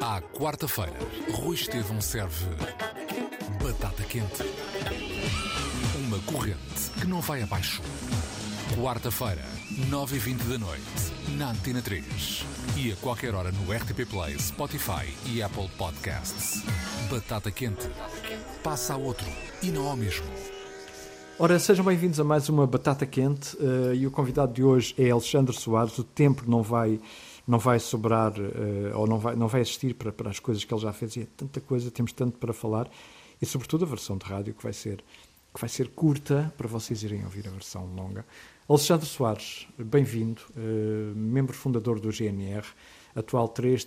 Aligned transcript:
À 0.00 0.20
quarta-feira, 0.20 0.98
Rui 1.32 1.54
Estevão 1.54 2.00
serve 2.00 2.46
batata 3.62 4.02
quente. 4.02 4.42
Uma 5.96 6.18
corrente 6.20 6.90
que 7.00 7.06
não 7.06 7.20
vai 7.20 7.42
abaixo. 7.42 7.80
Quarta-feira, 8.80 9.44
9h20 9.90 10.42
da 10.48 10.58
noite, 10.58 11.12
na 11.36 11.50
Antena 11.50 11.80
3. 11.80 12.44
E 12.76 12.92
a 12.92 12.96
qualquer 12.96 13.34
hora 13.34 13.52
no 13.52 13.72
RTP 13.72 14.08
Play, 14.08 14.38
Spotify 14.38 15.06
e 15.26 15.42
Apple 15.42 15.68
Podcasts. 15.78 16.64
Batata 17.10 17.50
quente. 17.50 17.88
Passa 18.62 18.94
a 18.94 18.96
outro 18.96 19.26
e 19.62 19.70
não 19.70 19.86
ao 19.88 19.96
mesmo. 19.96 20.26
Ora, 21.38 21.58
sejam 21.58 21.84
bem-vindos 21.84 22.20
a 22.20 22.24
mais 22.24 22.48
uma 22.48 22.66
Batata 22.66 23.04
Quente 23.04 23.56
uh, 23.56 23.94
e 23.94 24.06
o 24.06 24.10
convidado 24.10 24.52
de 24.52 24.62
hoje 24.62 24.94
é 24.98 25.10
Alexandre 25.10 25.54
Soares. 25.54 25.98
O 25.98 26.04
tempo 26.04 26.44
não 26.46 26.62
vai, 26.62 27.00
não 27.46 27.58
vai 27.58 27.78
sobrar 27.78 28.32
uh, 28.32 28.96
ou 28.96 29.06
não 29.06 29.18
vai, 29.18 29.36
não 29.36 29.48
vai 29.48 29.60
existir 29.60 29.94
para, 29.94 30.12
para 30.12 30.30
as 30.30 30.38
coisas 30.38 30.64
que 30.64 30.72
ele 30.72 30.80
já 30.80 30.92
fez 30.92 31.16
e 31.16 31.20
é 31.22 31.26
tanta 31.36 31.60
coisa, 31.60 31.90
temos 31.90 32.12
tanto 32.12 32.38
para 32.38 32.52
falar 32.52 32.88
e, 33.40 33.46
sobretudo, 33.46 33.84
a 33.84 33.88
versão 33.88 34.16
de 34.16 34.24
rádio 34.24 34.54
que 34.54 34.62
vai 34.62 34.72
ser, 34.72 35.02
que 35.52 35.60
vai 35.60 35.68
ser 35.68 35.88
curta 35.88 36.52
para 36.56 36.68
vocês 36.68 37.02
irem 37.02 37.24
ouvir 37.24 37.46
a 37.48 37.50
versão 37.50 37.86
longa. 37.86 38.24
Alexandre 38.68 39.06
Soares, 39.06 39.66
bem-vindo, 39.78 40.40
uh, 40.56 41.16
membro 41.16 41.54
fundador 41.54 41.98
do 41.98 42.10
GNR, 42.10 42.66
atual 43.14 43.48
3 43.48 43.84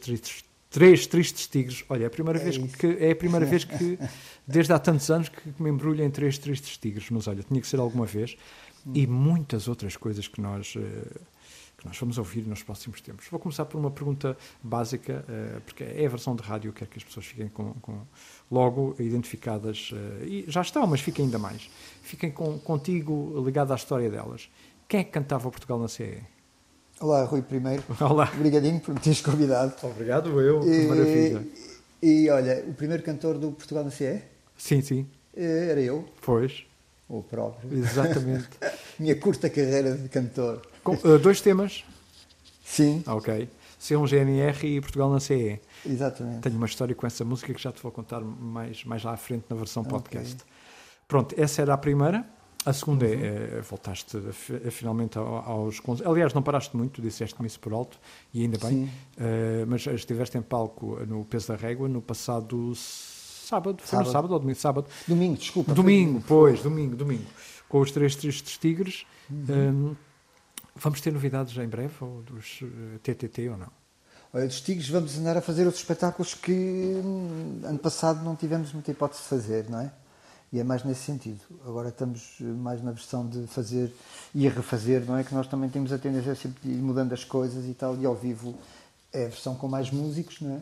Três 0.76 1.08
tristes 1.08 1.48
tigres. 1.48 1.86
Olha, 1.88 2.04
é 2.04 2.08
a 2.08 2.10
primeira, 2.10 2.38
é 2.38 2.44
vez, 2.44 2.58
que, 2.58 2.86
é 3.00 3.12
a 3.12 3.16
primeira 3.16 3.46
vez 3.46 3.64
que, 3.64 3.98
desde 4.46 4.74
há 4.74 4.78
tantos 4.78 5.10
anos, 5.10 5.30
que 5.30 5.54
me 5.58 5.70
embrulho 5.70 6.04
em 6.04 6.10
três 6.10 6.38
tristes 6.38 6.78
tigres. 6.78 7.10
Mas 7.10 7.30
olha, 7.30 7.42
tinha 7.44 7.62
que 7.62 7.68
ser 7.68 7.80
alguma 7.80 8.06
vez. 8.06 8.36
E 8.94 9.08
muitas 9.08 9.70
outras 9.70 9.96
coisas 9.96 10.28
que 10.28 10.42
nós, 10.42 10.74
eh, 10.76 11.18
que 11.86 11.90
nós 11.90 11.98
vamos 12.00 12.18
ouvir 12.18 12.46
nos 12.48 12.64
próximos 12.64 13.00
tempos. 13.00 13.28
Vou 13.30 13.40
começar 13.40 13.66
por 13.66 13.78
uma 13.78 13.92
pergunta 13.92 14.36
básica, 14.62 15.24
eh, 15.30 15.60
porque 15.64 15.84
é 15.84 16.06
a 16.06 16.10
versão 16.10 16.36
de 16.36 16.42
rádio, 16.42 16.74
quero 16.74 16.90
que 16.90 16.98
as 16.98 17.04
pessoas 17.04 17.28
fiquem 17.28 17.48
com, 17.48 17.74
com 17.76 18.02
logo 18.52 18.96
identificadas. 19.00 19.92
Eh, 19.94 20.26
e 20.26 20.46
já 20.48 20.62
estão, 20.62 20.86
mas 20.88 21.02
fiquem 21.02 21.26
ainda 21.26 21.38
mais. 21.38 21.70
Fiquem 22.02 22.32
com, 22.32 22.58
contigo 22.60 23.42
ligado 23.46 23.72
à 23.72 23.76
história 23.76 24.10
delas. 24.10 24.50
Quem 24.88 25.02
é 25.02 25.04
que 25.04 25.12
cantava 25.12 25.48
o 25.48 25.52
Portugal 25.52 25.80
na 25.80 25.88
CE? 25.88 26.22
Olá, 27.00 27.24
Rui, 27.26 27.42
primeiro. 27.42 27.84
Olá. 28.02 28.32
Obrigadinho 28.34 28.80
por 28.80 28.94
me 28.94 29.00
teres 29.00 29.22
convidado. 29.22 29.76
Obrigado, 29.84 30.42
eu. 30.42 30.62
Que 30.62 30.88
maravilha. 30.88 31.48
E, 32.02 32.30
olha, 32.30 32.64
o 32.68 32.74
primeiro 32.74 33.04
cantor 33.04 33.38
do 33.38 33.52
Portugal 33.52 33.84
na 33.84 33.92
CE? 33.92 34.22
Sim, 34.58 34.82
sim. 34.82 35.08
Era 35.36 35.82
eu. 35.82 36.06
Pois. 36.22 36.66
O 37.08 37.22
próprio. 37.22 37.78
Exatamente. 37.78 38.50
Minha 38.98 39.16
curta 39.16 39.50
carreira 39.50 39.96
de 39.96 40.10
cantor. 40.10 40.62
Com, 40.86 40.94
uh, 40.94 41.18
dois 41.18 41.42
temas? 41.42 41.84
Sim. 42.64 43.04
Ok. 43.08 43.50
Ser 43.80 43.98
um 43.98 44.06
GNR 44.06 44.68
e 44.68 44.80
Portugal 44.80 45.10
na 45.10 45.20
CE. 45.20 45.60
Exatamente. 45.84 46.42
Tenho 46.42 46.58
uma 46.58 46.68
história 46.68 46.94
com 46.94 47.08
essa 47.08 47.26
música 47.26 47.52
que 47.54 47.62
já 47.62 47.72
te 47.72 47.82
vou 47.82 47.92
contar 47.92 48.22
mais, 48.22 48.86
mais 48.86 49.04
lá 49.04 49.14
à 49.14 49.18
frente 49.18 49.46
na 49.50 49.56
versão 49.56 49.84
podcast. 49.84 50.36
Okay. 50.36 50.46
Pronto, 51.08 51.36
essa 51.38 51.64
era 51.64 51.74
a 51.74 51.78
primeira. 51.78 52.24
A 52.64 52.72
segunda 52.72 53.06
é, 53.06 53.16
uhum. 53.16 53.58
é, 53.58 53.62
voltaste 53.62 54.18
a, 54.18 54.68
a, 54.68 54.72
finalmente 54.72 55.18
aos. 55.18 55.82
Aliás, 56.04 56.34
não 56.34 56.42
paraste 56.42 56.78
muito, 56.78 57.02
disseste-me 57.02 57.48
isso 57.48 57.60
por 57.60 57.74
alto, 57.74 58.00
e 58.34 58.42
ainda 58.42 58.58
bem, 58.58 58.86
uh, 58.86 58.90
mas 59.68 59.86
estiveste 59.86 60.38
em 60.38 60.42
palco 60.42 61.00
no 61.06 61.26
Peso 61.26 61.50
da 61.50 61.56
Régua 61.56 61.88
no 61.88 62.02
passado 62.02 62.74
sábado, 62.76 63.78
foi 63.82 63.88
sábado. 63.88 64.06
no 64.08 64.12
sábado 64.12 64.34
ou 64.34 64.40
domingo? 64.40 64.60
Sábado. 64.60 64.88
Domingo, 65.08 65.38
desculpa. 65.38 65.74
Domingo, 65.74 66.24
pois, 66.28 66.62
domingo, 66.64 66.96
domingo. 66.96 67.26
Com 67.70 67.82
os 67.82 67.92
três 67.92 68.16
tristes 68.16 68.58
tigres. 68.58 69.06
Uhum. 69.30 69.92
Um, 69.92 69.96
vamos 70.76 71.02
ter 71.02 71.12
novidades 71.12 71.56
em 71.58 71.68
breve, 71.68 71.94
ou 72.02 72.22
dos 72.22 72.62
uh, 72.62 72.66
eh, 72.66 73.00
TTT 73.02 73.50
ou 73.50 73.58
não? 73.58 73.72
Olha, 74.34 74.48
dos 74.48 74.60
Tigres 74.60 74.90
vamos 74.90 75.18
andar 75.18 75.38
a 75.38 75.42
fazer 75.42 75.64
outros 75.64 75.82
espetáculos 75.82 76.34
que 76.34 76.52
hum, 76.52 77.62
ano 77.64 77.80
passado 77.80 78.24
não 78.24 78.36
tivemos 78.36 78.74
muita 78.74 78.92
hipótese 78.92 79.22
de 79.22 79.30
fazer, 79.30 79.70
não 79.70 79.80
é? 79.80 79.92
E 80.52 80.60
é 80.60 80.64
mais 80.64 80.84
nesse 80.84 81.04
sentido. 81.04 81.40
Agora 81.66 81.90
estamos 81.90 82.38
mais 82.40 82.84
na 82.84 82.92
versão 82.92 83.28
de 83.28 83.48
fazer 83.48 83.94
e 84.34 84.48
refazer, 84.48 85.06
não 85.06 85.18
é? 85.18 85.24
Que 85.24 85.34
nós 85.34 85.48
também 85.48 85.70
temos 85.70 85.92
a 85.92 85.98
tendência 85.98 86.34
a 86.34 86.36
sempre 86.36 86.70
ir 86.70 86.82
mudando 86.82 87.14
as 87.14 87.24
coisas 87.24 87.66
e 87.66 87.74
tal, 87.74 87.98
e 87.98 88.06
ao 88.06 88.16
vivo 88.16 88.56
é 89.14 89.26
a 89.26 89.30
versão 89.30 89.56
com 89.56 89.68
mais 89.68 89.90
músicos, 89.90 90.42
não 90.42 90.56
é? 90.56 90.60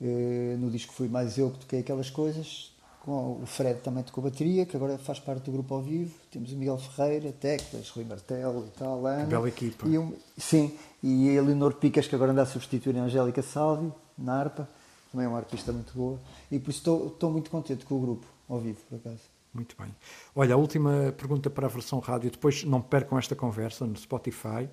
Eh, 0.00 0.56
no 0.58 0.70
disco 0.70 0.92
fui 0.92 1.08
mais 1.08 1.38
eu 1.38 1.50
que 1.50 1.60
toquei 1.60 1.80
aquelas 1.80 2.10
coisas, 2.10 2.71
com 3.02 3.42
o 3.42 3.46
Fred 3.46 3.80
também 3.80 4.04
tocou 4.04 4.22
bateria, 4.22 4.64
que 4.64 4.76
agora 4.76 4.96
faz 4.96 5.18
parte 5.18 5.46
do 5.46 5.52
grupo 5.52 5.74
ao 5.74 5.82
vivo. 5.82 6.14
Temos 6.30 6.52
o 6.52 6.56
Miguel 6.56 6.78
Ferreira, 6.78 7.32
teclas, 7.32 7.90
Rui 7.90 8.04
Martel 8.04 8.64
e 8.64 8.78
tal, 8.78 9.04
Ana. 9.04 9.24
Bela 9.24 9.48
equipa. 9.48 9.88
E 9.88 9.98
um, 9.98 10.14
sim, 10.38 10.78
e 11.02 11.28
a 11.30 11.32
Eleonor 11.32 11.74
Picas, 11.74 12.06
que 12.06 12.14
agora 12.14 12.30
anda 12.30 12.42
a 12.42 12.46
substituir 12.46 12.96
a 12.96 13.02
Angélica 13.02 13.42
Salvi, 13.42 13.92
na 14.16 14.38
harpa, 14.38 14.68
também 15.10 15.26
é 15.26 15.28
uma 15.28 15.38
artista 15.38 15.72
muito 15.72 15.92
boa. 15.92 16.20
E 16.48 16.60
por 16.60 16.70
isso 16.70 16.78
estou, 16.78 17.08
estou 17.08 17.30
muito 17.32 17.50
contente 17.50 17.84
com 17.84 17.96
o 17.96 18.00
grupo 18.00 18.24
ao 18.48 18.60
vivo, 18.60 18.78
por 18.88 18.94
acaso. 18.94 19.22
Muito 19.52 19.74
bem. 19.76 19.92
Olha, 20.36 20.54
a 20.54 20.56
última 20.56 21.12
pergunta 21.18 21.50
para 21.50 21.66
a 21.66 21.70
versão 21.70 21.98
rádio. 21.98 22.30
Depois 22.30 22.62
não 22.62 22.80
percam 22.80 23.18
esta 23.18 23.34
conversa 23.34 23.84
no 23.84 23.96
Spotify, 23.96 24.68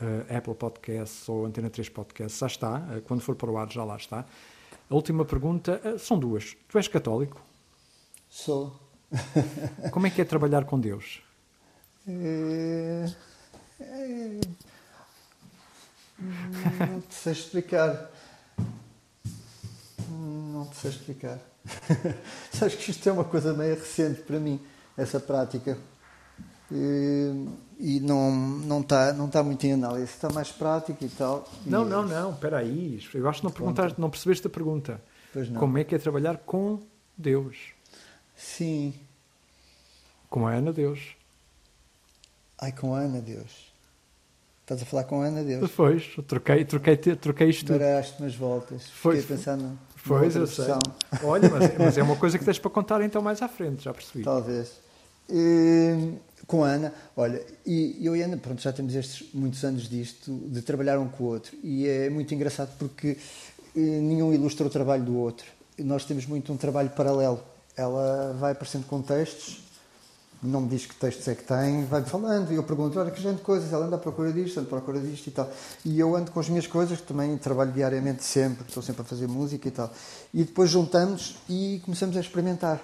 uh, 0.00 0.36
Apple 0.36 0.54
Podcasts 0.54 1.28
ou 1.28 1.46
Antena 1.46 1.68
3 1.68 1.88
Podcasts. 1.88 2.38
Já 2.38 2.46
está. 2.46 2.76
Uh, 2.78 3.02
quando 3.02 3.22
for 3.22 3.34
para 3.34 3.50
o 3.50 3.58
ar, 3.58 3.68
já 3.68 3.82
lá 3.82 3.96
está. 3.96 4.24
A 4.88 4.94
última 4.94 5.24
pergunta 5.24 5.80
uh, 5.84 5.98
são 5.98 6.16
duas. 6.16 6.56
Tu 6.68 6.78
és 6.78 6.86
católico? 6.86 7.51
Sou. 8.32 8.72
Como 9.92 10.06
é 10.06 10.10
que 10.10 10.22
é 10.22 10.24
trabalhar 10.24 10.64
com 10.64 10.80
Deus? 10.80 11.22
É... 12.08 13.06
É... 13.78 14.40
Não 16.88 17.00
te 17.02 17.14
sei 17.14 17.32
explicar. 17.34 18.10
Não 20.08 20.66
te 20.66 20.76
sei 20.76 20.90
explicar. 20.92 21.38
Sabes 22.50 22.74
que 22.76 22.90
isto 22.90 23.06
é 23.06 23.12
uma 23.12 23.24
coisa 23.24 23.52
meio 23.52 23.74
recente 23.74 24.22
para 24.22 24.40
mim, 24.40 24.58
essa 24.96 25.20
prática. 25.20 25.76
E, 26.70 27.46
e 27.78 28.00
não 28.00 28.32
não 28.34 28.80
está 28.80 29.12
não 29.12 29.28
tá 29.28 29.42
muito 29.42 29.62
em 29.66 29.74
análise, 29.74 30.04
está 30.04 30.30
mais 30.30 30.50
prática 30.50 31.04
e 31.04 31.08
tal. 31.10 31.46
Não, 31.66 31.86
e 31.86 31.90
não, 31.90 32.02
não, 32.02 32.32
espera 32.32 32.60
aí. 32.60 32.98
Eu 33.12 33.28
acho 33.28 33.40
que 33.40 33.44
não, 33.44 33.52
perguntaste, 33.52 34.00
não 34.00 34.08
percebeste 34.08 34.46
a 34.46 34.50
pergunta. 34.50 35.02
Como 35.58 35.76
é 35.76 35.84
que 35.84 35.94
é 35.94 35.98
trabalhar 35.98 36.38
com 36.38 36.80
Deus? 37.14 37.74
Sim. 38.42 38.94
Com 40.28 40.46
a 40.46 40.52
Ana 40.52 40.72
Deus. 40.72 41.16
Ai, 42.58 42.72
com 42.72 42.94
a 42.94 43.00
Ana 43.00 43.20
Deus. 43.20 43.72
Estás 44.62 44.82
a 44.82 44.84
falar 44.84 45.04
com 45.04 45.22
a 45.22 45.26
Ana 45.26 45.42
Deus? 45.42 45.70
Pois, 45.76 46.14
troquei, 46.26 46.64
troquei, 46.64 46.96
troquei 46.96 47.50
isto 47.50 47.66
tudo. 47.66 47.78
Paraste 47.78 48.20
umas 48.20 48.34
voltas. 48.34 48.88
Foi. 48.90 49.20
Fiquei 49.20 49.36
pensando 49.36 49.78
Pois, 50.04 50.34
eu 50.34 50.46
sei. 50.46 50.66
Olha, 51.22 51.48
mas, 51.48 51.78
mas, 51.78 51.98
é 51.98 52.02
uma 52.02 52.16
coisa 52.18 52.38
que 52.38 52.44
tens 52.44 52.58
para 52.58 52.70
contar 52.70 53.00
então 53.02 53.22
mais 53.22 53.40
à 53.40 53.48
frente, 53.48 53.84
já 53.84 53.94
percebi. 53.94 54.24
Talvez. 54.24 54.72
E, 55.30 56.14
com 56.46 56.64
a 56.64 56.68
Ana, 56.68 56.92
olha, 57.16 57.44
e 57.64 58.04
eu 58.04 58.16
e 58.16 58.22
a 58.22 58.26
Ana, 58.26 58.36
pronto, 58.36 58.60
já 58.60 58.72
temos 58.72 58.94
estes 58.94 59.32
muitos 59.32 59.62
anos 59.64 59.88
disto, 59.88 60.32
de 60.48 60.60
trabalhar 60.62 60.98
um 60.98 61.08
com 61.08 61.24
o 61.24 61.26
outro. 61.28 61.56
E 61.62 61.86
é 61.86 62.10
muito 62.10 62.34
engraçado 62.34 62.76
porque 62.78 63.16
eh, 63.76 63.80
nenhum 63.80 64.34
ilustra 64.34 64.66
o 64.66 64.70
trabalho 64.70 65.04
do 65.04 65.16
outro. 65.16 65.46
Nós 65.78 66.04
temos 66.04 66.26
muito 66.26 66.52
um 66.52 66.56
trabalho 66.56 66.90
paralelo. 66.90 67.51
Ela 67.76 68.34
vai 68.38 68.52
aparecendo 68.52 68.86
com 68.86 69.00
textos 69.00 69.62
não 70.42 70.62
me 70.62 70.68
diz 70.68 70.86
que 70.86 70.94
textos 70.96 71.28
é 71.28 71.36
que 71.36 71.44
tem, 71.44 71.84
vai-me 71.84 72.06
falando 72.06 72.52
e 72.52 72.56
eu 72.56 72.64
pergunto, 72.64 72.98
olha, 72.98 73.12
que 73.12 73.22
gente 73.22 73.36
de 73.36 73.42
coisas, 73.42 73.72
ela 73.72 73.86
anda 73.86 73.94
à 73.94 73.98
procura 73.98 74.32
disto, 74.32 74.58
anda 74.58 74.66
à 74.66 74.70
procura 74.70 74.98
disto 74.98 75.28
e 75.28 75.30
tal. 75.30 75.48
E 75.84 76.00
eu 76.00 76.16
ando 76.16 76.32
com 76.32 76.40
as 76.40 76.48
minhas 76.48 76.66
coisas, 76.66 77.00
que 77.00 77.06
também 77.06 77.36
trabalho 77.38 77.70
diariamente 77.70 78.24
sempre, 78.24 78.66
estou 78.66 78.82
sempre 78.82 79.02
a 79.02 79.04
fazer 79.04 79.28
música 79.28 79.68
e 79.68 79.70
tal. 79.70 79.92
E 80.34 80.42
depois 80.42 80.68
juntamos 80.68 81.36
e 81.48 81.80
começamos 81.84 82.16
a 82.16 82.20
experimentar. 82.20 82.80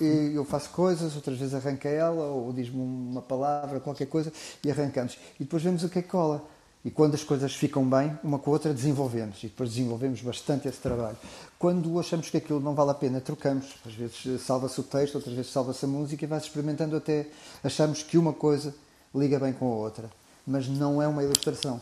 E 0.00 0.32
eu 0.34 0.44
faço 0.44 0.70
coisas, 0.70 1.16
outras 1.16 1.36
vezes 1.36 1.54
arranca 1.54 1.88
ela, 1.88 2.26
ou 2.26 2.52
diz-me 2.52 2.80
uma 2.80 3.20
palavra, 3.20 3.80
qualquer 3.80 4.06
coisa, 4.06 4.32
e 4.62 4.70
arrancamos. 4.70 5.18
E 5.40 5.44
depois 5.44 5.64
vemos 5.64 5.82
o 5.82 5.88
que 5.88 5.98
é 5.98 6.02
que 6.02 6.08
cola. 6.08 6.44
E 6.86 6.90
quando 6.92 7.16
as 7.16 7.24
coisas 7.24 7.52
ficam 7.52 7.84
bem, 7.84 8.16
uma 8.22 8.38
com 8.38 8.50
a 8.50 8.52
outra, 8.52 8.72
desenvolvemos. 8.72 9.42
E 9.42 9.48
depois 9.48 9.70
desenvolvemos 9.70 10.22
bastante 10.22 10.68
esse 10.68 10.78
trabalho. 10.78 11.16
Quando 11.58 11.98
achamos 11.98 12.30
que 12.30 12.36
aquilo 12.36 12.60
não 12.60 12.76
vale 12.76 12.92
a 12.92 12.94
pena, 12.94 13.20
trocamos. 13.20 13.74
Às 13.84 13.92
vezes 13.92 14.24
eh, 14.24 14.38
salva-se 14.38 14.78
o 14.78 14.84
texto, 14.84 15.16
outras 15.16 15.34
vezes 15.34 15.50
salva-se 15.50 15.84
a 15.84 15.88
música 15.88 16.24
e 16.24 16.28
vai-se 16.28 16.46
experimentando 16.46 16.94
até 16.94 17.26
achamos 17.64 18.04
que 18.04 18.16
uma 18.16 18.32
coisa 18.32 18.72
liga 19.12 19.36
bem 19.40 19.52
com 19.52 19.66
a 19.66 19.74
outra. 19.74 20.08
Mas 20.46 20.68
não 20.68 21.02
é 21.02 21.08
uma 21.08 21.24
ilustração. 21.24 21.80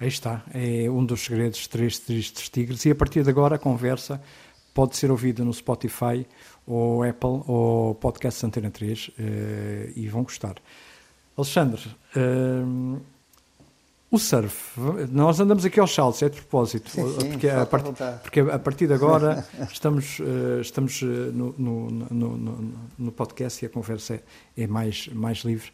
Aí 0.00 0.08
está. 0.08 0.42
É 0.54 0.88
um 0.88 1.04
dos 1.04 1.20
segredos 1.20 1.58
de 1.58 1.68
Três 1.68 1.98
Tristes 1.98 2.48
Tigres. 2.48 2.86
E 2.86 2.90
a 2.92 2.94
partir 2.94 3.22
de 3.22 3.28
agora 3.28 3.56
a 3.56 3.58
conversa 3.58 4.22
pode 4.72 4.96
ser 4.96 5.10
ouvida 5.10 5.44
no 5.44 5.52
Spotify 5.52 6.26
ou 6.66 7.02
Apple 7.02 7.42
ou 7.46 7.94
Podcast 7.94 8.46
Antena 8.46 8.70
3 8.70 9.10
eh, 9.18 9.92
e 9.96 10.08
vão 10.08 10.22
gostar. 10.22 10.54
Alexandre, 11.36 11.94
eh, 12.16 13.00
o 14.10 14.18
surf, 14.18 14.80
nós 15.12 15.38
andamos 15.38 15.64
aqui 15.64 15.78
aos 15.78 15.94
saltos, 15.94 16.20
é 16.22 16.28
de 16.28 16.36
propósito, 16.36 16.90
sim, 16.90 17.08
sim, 17.20 17.30
porque, 17.30 17.48
a 17.48 17.64
part, 17.64 17.84
porque, 18.22 18.40
a 18.40 18.58
partir 18.58 18.88
de 18.88 18.94
agora 18.94 19.46
estamos, 19.70 20.18
uh, 20.18 20.60
estamos 20.60 21.00
uh, 21.02 21.06
no, 21.06 21.54
no, 21.56 21.90
no, 22.10 22.72
no, 22.98 23.12
podcast 23.12 23.64
e 23.64 23.66
a 23.66 23.68
conversa 23.68 24.14
é, 24.14 24.22
é, 24.64 24.66
mais, 24.66 25.06
mais 25.08 25.38
livre. 25.38 25.70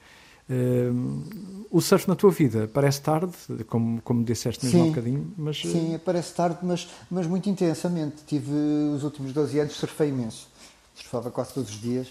Uh, 0.51 1.67
o 1.71 1.81
surf 1.81 2.07
na 2.07 2.15
tua 2.15 2.31
vida 2.31 2.69
parece 2.73 3.01
tarde, 3.01 3.33
como, 3.69 4.03
como 4.03 4.23
disseste 4.23 4.67
mesmo 4.67 4.79
sim, 4.79 4.85
há 4.85 4.87
um 4.87 4.91
bocadinho, 4.91 5.35
mas... 5.39 5.63
Sim, 5.63 5.99
parece 6.05 6.35
tarde, 6.35 6.59
mas, 6.63 6.89
mas 7.11 7.27
muito 7.27 7.49
intensamente. 7.49 8.17
Tive 8.27 8.53
os 8.95 9.03
últimos 9.03 9.33
12 9.33 9.61
anos, 9.61 9.73
surfei 9.73 10.11
imenso. 10.11 10.47
Surfava 10.95 11.31
quase 11.31 11.55
todos 11.55 11.71
os 11.71 11.81
dias, 11.81 12.09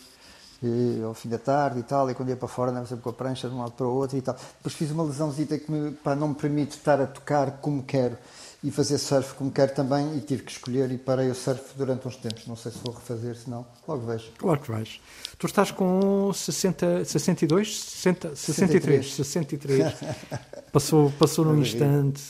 ao 1.06 1.13
fim 1.13 1.30
da 1.30 1.38
tarde 1.38 1.80
e 1.80 1.84
tal, 1.84 2.10
e 2.10 2.13
quando 2.13 2.30
ia 2.30 2.36
para 2.36 2.48
fora 2.48 2.72
andava 2.72 2.86
sempre 2.86 3.04
com 3.04 3.10
a 3.10 3.13
prancha 3.13 3.48
de 3.48 3.56
um 3.56 3.60
lado 3.60 3.72
para 3.72 3.86
o 3.86 3.94
outro 3.94 4.18
e 4.18 4.22
tal. 4.22 4.36
Depois 4.57 4.74
fiz 4.74 4.92
uma 4.92 5.04
lesãozita 5.04 5.57
que 5.57 5.72
me, 5.72 5.92
pá, 5.92 6.16
não 6.16 6.30
me 6.30 6.36
permite 6.36 6.78
estar 6.78 7.00
a 7.02 7.07
tocar 7.07 7.60
como 7.62 7.84
quero 7.84 8.18
e 8.66 8.72
fazer 8.72 8.98
surf 8.98 9.36
como 9.36 9.52
quero 9.52 9.75
também 9.75 10.18
e 10.18 10.22
tive 10.22 10.42
que 10.42 10.52
escolher 10.52 10.92
e 10.92 10.98
parei 10.98 11.30
o 11.30 11.36
surf 11.36 11.62
durante 11.78 12.07
uns 12.07 12.16
tempos. 12.16 12.48
Não 12.48 12.56
sei 12.56 12.72
se 12.72 12.80
vou 12.84 12.94
refazer, 12.94 13.36
se 13.36 13.48
não, 13.48 13.63
logo 13.88 14.07
vejo. 14.07 14.31
Claro 14.40 14.60
que 14.60 14.72
vais. 14.72 15.00
Tu 15.38 15.46
estás 15.46 15.69
com 15.69 16.34
60, 16.34 17.06
62, 17.06 17.80
60, 17.80 18.36
63, 18.36 19.13
63. 19.13 19.94
passou, 20.74 21.12
passou 21.12 21.46
num 21.46 21.62
instante, 21.62 22.22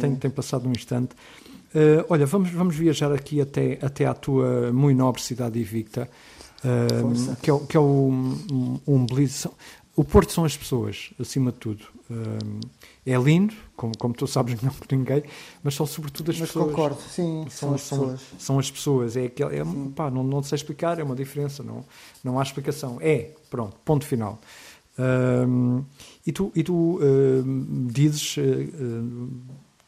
tem, 0.00 0.16
tem 0.16 0.30
passado 0.30 0.64
num 0.64 0.72
instante. 0.72 1.14
Uh, 1.74 2.04
olha, 2.08 2.24
vamos, 2.24 2.50
vamos 2.50 2.74
viajar 2.74 3.12
aqui 3.12 3.40
até, 3.40 3.78
até 3.82 4.06
à 4.06 4.14
tua 4.14 4.72
muito 4.72 4.96
nobre 4.96 5.22
cidade 5.22 5.58
invicta, 5.58 6.08
uh, 6.64 7.36
que 7.36 7.50
é, 7.50 7.58
que 7.68 7.76
é 7.76 7.80
o, 7.80 8.08
um, 8.10 8.80
um 8.86 9.06
Belize. 9.06 9.48
O 9.94 10.02
Porto 10.02 10.32
são 10.32 10.44
as 10.44 10.56
pessoas, 10.56 11.10
acima 11.20 11.52
de 11.52 11.58
tudo. 11.58 11.84
Uh, 12.10 12.60
é 13.04 13.16
lindo, 13.16 13.54
como, 13.76 13.92
como 13.98 14.14
tu 14.14 14.26
sabes 14.26 14.54
melhor 14.60 14.74
que 14.74 14.96
ninguém, 14.96 15.22
mas 15.62 15.74
são 15.74 15.84
sobretudo 15.84 16.30
as 16.30 16.38
mas 16.38 16.48
pessoas. 16.48 16.66
Mas 16.66 16.74
concordo, 16.74 17.00
sim, 17.02 17.46
são, 17.50 17.68
são 17.68 17.74
as 17.74 17.82
pessoas. 17.82 18.20
São, 18.20 18.38
são 18.38 18.58
as 18.58 18.70
pessoas, 18.70 19.16
é, 19.16 19.26
aquele, 19.26 19.56
é 19.58 19.62
pá, 19.94 20.10
não, 20.10 20.24
não 20.24 20.42
sei 20.42 20.56
explicar, 20.56 20.98
é 20.98 21.02
uma 21.02 21.14
diferença, 21.14 21.62
não, 21.62 21.84
não 22.24 22.38
há 22.38 22.42
explicação. 22.42 22.98
É, 23.00 23.32
pronto, 23.50 23.76
ponto 23.84 24.06
final. 24.06 24.40
Um, 24.98 25.84
e 26.26 26.32
tu, 26.32 26.52
e 26.54 26.62
tu 26.62 26.96
uh, 26.96 27.90
dizes 27.90 28.36
uh, 28.36 29.28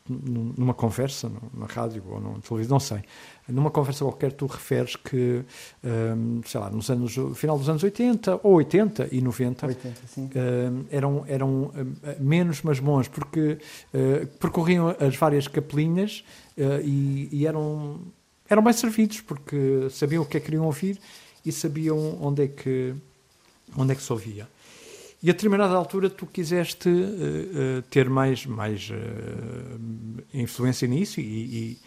numa 0.06 0.74
conversa, 0.74 1.32
na 1.54 1.64
rádio 1.64 2.04
ou 2.06 2.20
na 2.20 2.38
televisão, 2.40 2.74
não 2.74 2.80
sei, 2.80 3.02
numa 3.48 3.70
conversa 3.70 4.04
qualquer 4.04 4.32
tu 4.32 4.44
referes 4.44 4.96
que, 4.96 5.42
um, 5.82 6.42
sei 6.44 6.60
lá, 6.60 6.68
nos 6.68 6.90
anos, 6.90 7.14
final 7.34 7.58
dos 7.58 7.70
anos 7.70 7.82
80 7.82 8.40
ou 8.42 8.56
80 8.56 9.08
e 9.10 9.22
90 9.22 9.66
80, 9.66 10.00
um, 10.18 10.84
eram, 10.90 11.24
eram 11.26 11.48
hum, 11.48 11.94
menos 12.20 12.60
mas 12.60 12.78
bons 12.78 13.08
porque 13.08 13.56
uh, 13.94 14.26
percorriam 14.38 14.94
as 15.00 15.16
várias 15.16 15.48
capelinhas 15.48 16.22
uh, 16.58 16.82
e, 16.84 17.30
e, 17.32 17.46
eram, 17.46 17.98
eram 18.46 18.62
bem 18.62 18.74
servidos 18.74 19.22
porque 19.22 19.88
sabiam 19.90 20.22
o 20.22 20.26
que 20.26 20.36
é 20.36 20.40
que 20.40 20.46
queriam 20.46 20.66
ouvir 20.66 21.00
e 21.46 21.50
sabiam 21.50 22.18
onde 22.20 22.42
é 22.42 22.48
que, 22.48 22.94
onde 23.74 23.92
é 23.92 23.94
que 23.94 24.02
se 24.02 24.12
ouvia. 24.12 24.46
E 25.24 25.30
a 25.30 25.32
determinada 25.32 25.74
altura 25.74 26.10
tu 26.10 26.26
quiseste 26.26 26.86
uh, 26.86 27.78
uh, 27.78 27.82
ter 27.88 28.10
mais, 28.10 28.44
mais 28.44 28.90
uh, 28.90 30.22
influência 30.34 30.86
nisso 30.86 31.18
e, 31.18 31.78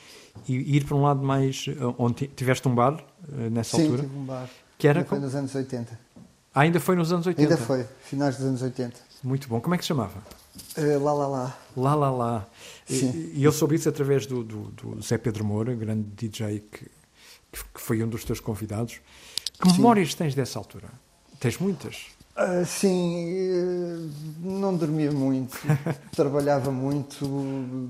e, 0.48 0.52
e, 0.52 0.78
ir 0.78 0.86
para 0.86 0.98
um 0.98 1.04
lado 1.04 1.22
mais. 1.22 1.66
onde 2.00 2.26
tiveste 2.30 2.68
um 2.68 2.74
bar 2.74 3.06
nessa 3.52 3.78
Sim, 3.78 3.84
altura? 3.84 4.02
Sim, 4.02 4.08
tive 4.08 4.20
um 4.20 4.26
bar. 4.26 4.50
Que 4.76 4.88
era 4.88 5.02
ainda 5.02 5.08
foi 5.08 5.20
nos 5.20 5.36
anos 5.36 5.54
80. 5.54 6.00
Ah, 6.52 6.62
ainda 6.62 6.80
foi 6.80 6.96
nos 6.96 7.12
anos 7.12 7.28
80? 7.28 7.54
Ainda 7.54 7.64
foi, 7.64 7.86
finais 8.02 8.38
dos 8.38 8.46
anos 8.48 8.62
80. 8.64 8.96
Muito 9.24 9.48
bom. 9.48 9.62
Como 9.62 9.76
é 9.76 9.78
que 9.78 9.84
se 9.84 9.90
chamava? 9.90 10.20
lá, 10.76 11.14
lá, 11.14 11.28
lá. 11.28 11.58
Lá, 11.76 11.94
lá, 11.94 12.10
lá. 12.10 12.48
Sim. 12.88 13.12
E, 13.12 13.42
e 13.42 13.44
eu 13.44 13.52
soube 13.52 13.76
isso 13.76 13.88
através 13.88 14.26
do, 14.26 14.44
do, 14.44 14.62
do, 14.72 15.00
Zé 15.04 15.16
Pedro 15.16 15.46
Moura, 15.46 15.76
grande 15.76 16.08
DJ 16.16 16.62
que, 16.72 16.90
que 17.52 17.82
foi 17.82 18.02
um 18.02 18.10
dos 18.10 18.24
teus 18.24 18.40
convidados. 18.40 19.00
Que 19.62 19.70
Sim. 19.70 19.76
memórias 19.76 20.16
tens 20.16 20.34
dessa 20.34 20.58
altura? 20.58 20.90
Tens 21.40 21.60
muitas? 21.60 22.17
Uh, 22.38 22.64
sim, 22.68 23.26
eh, 23.26 24.10
não 24.42 24.78
dormia 24.78 25.12
muito, 25.12 25.58
trabalhava 26.16 26.72
muito, 26.72 27.90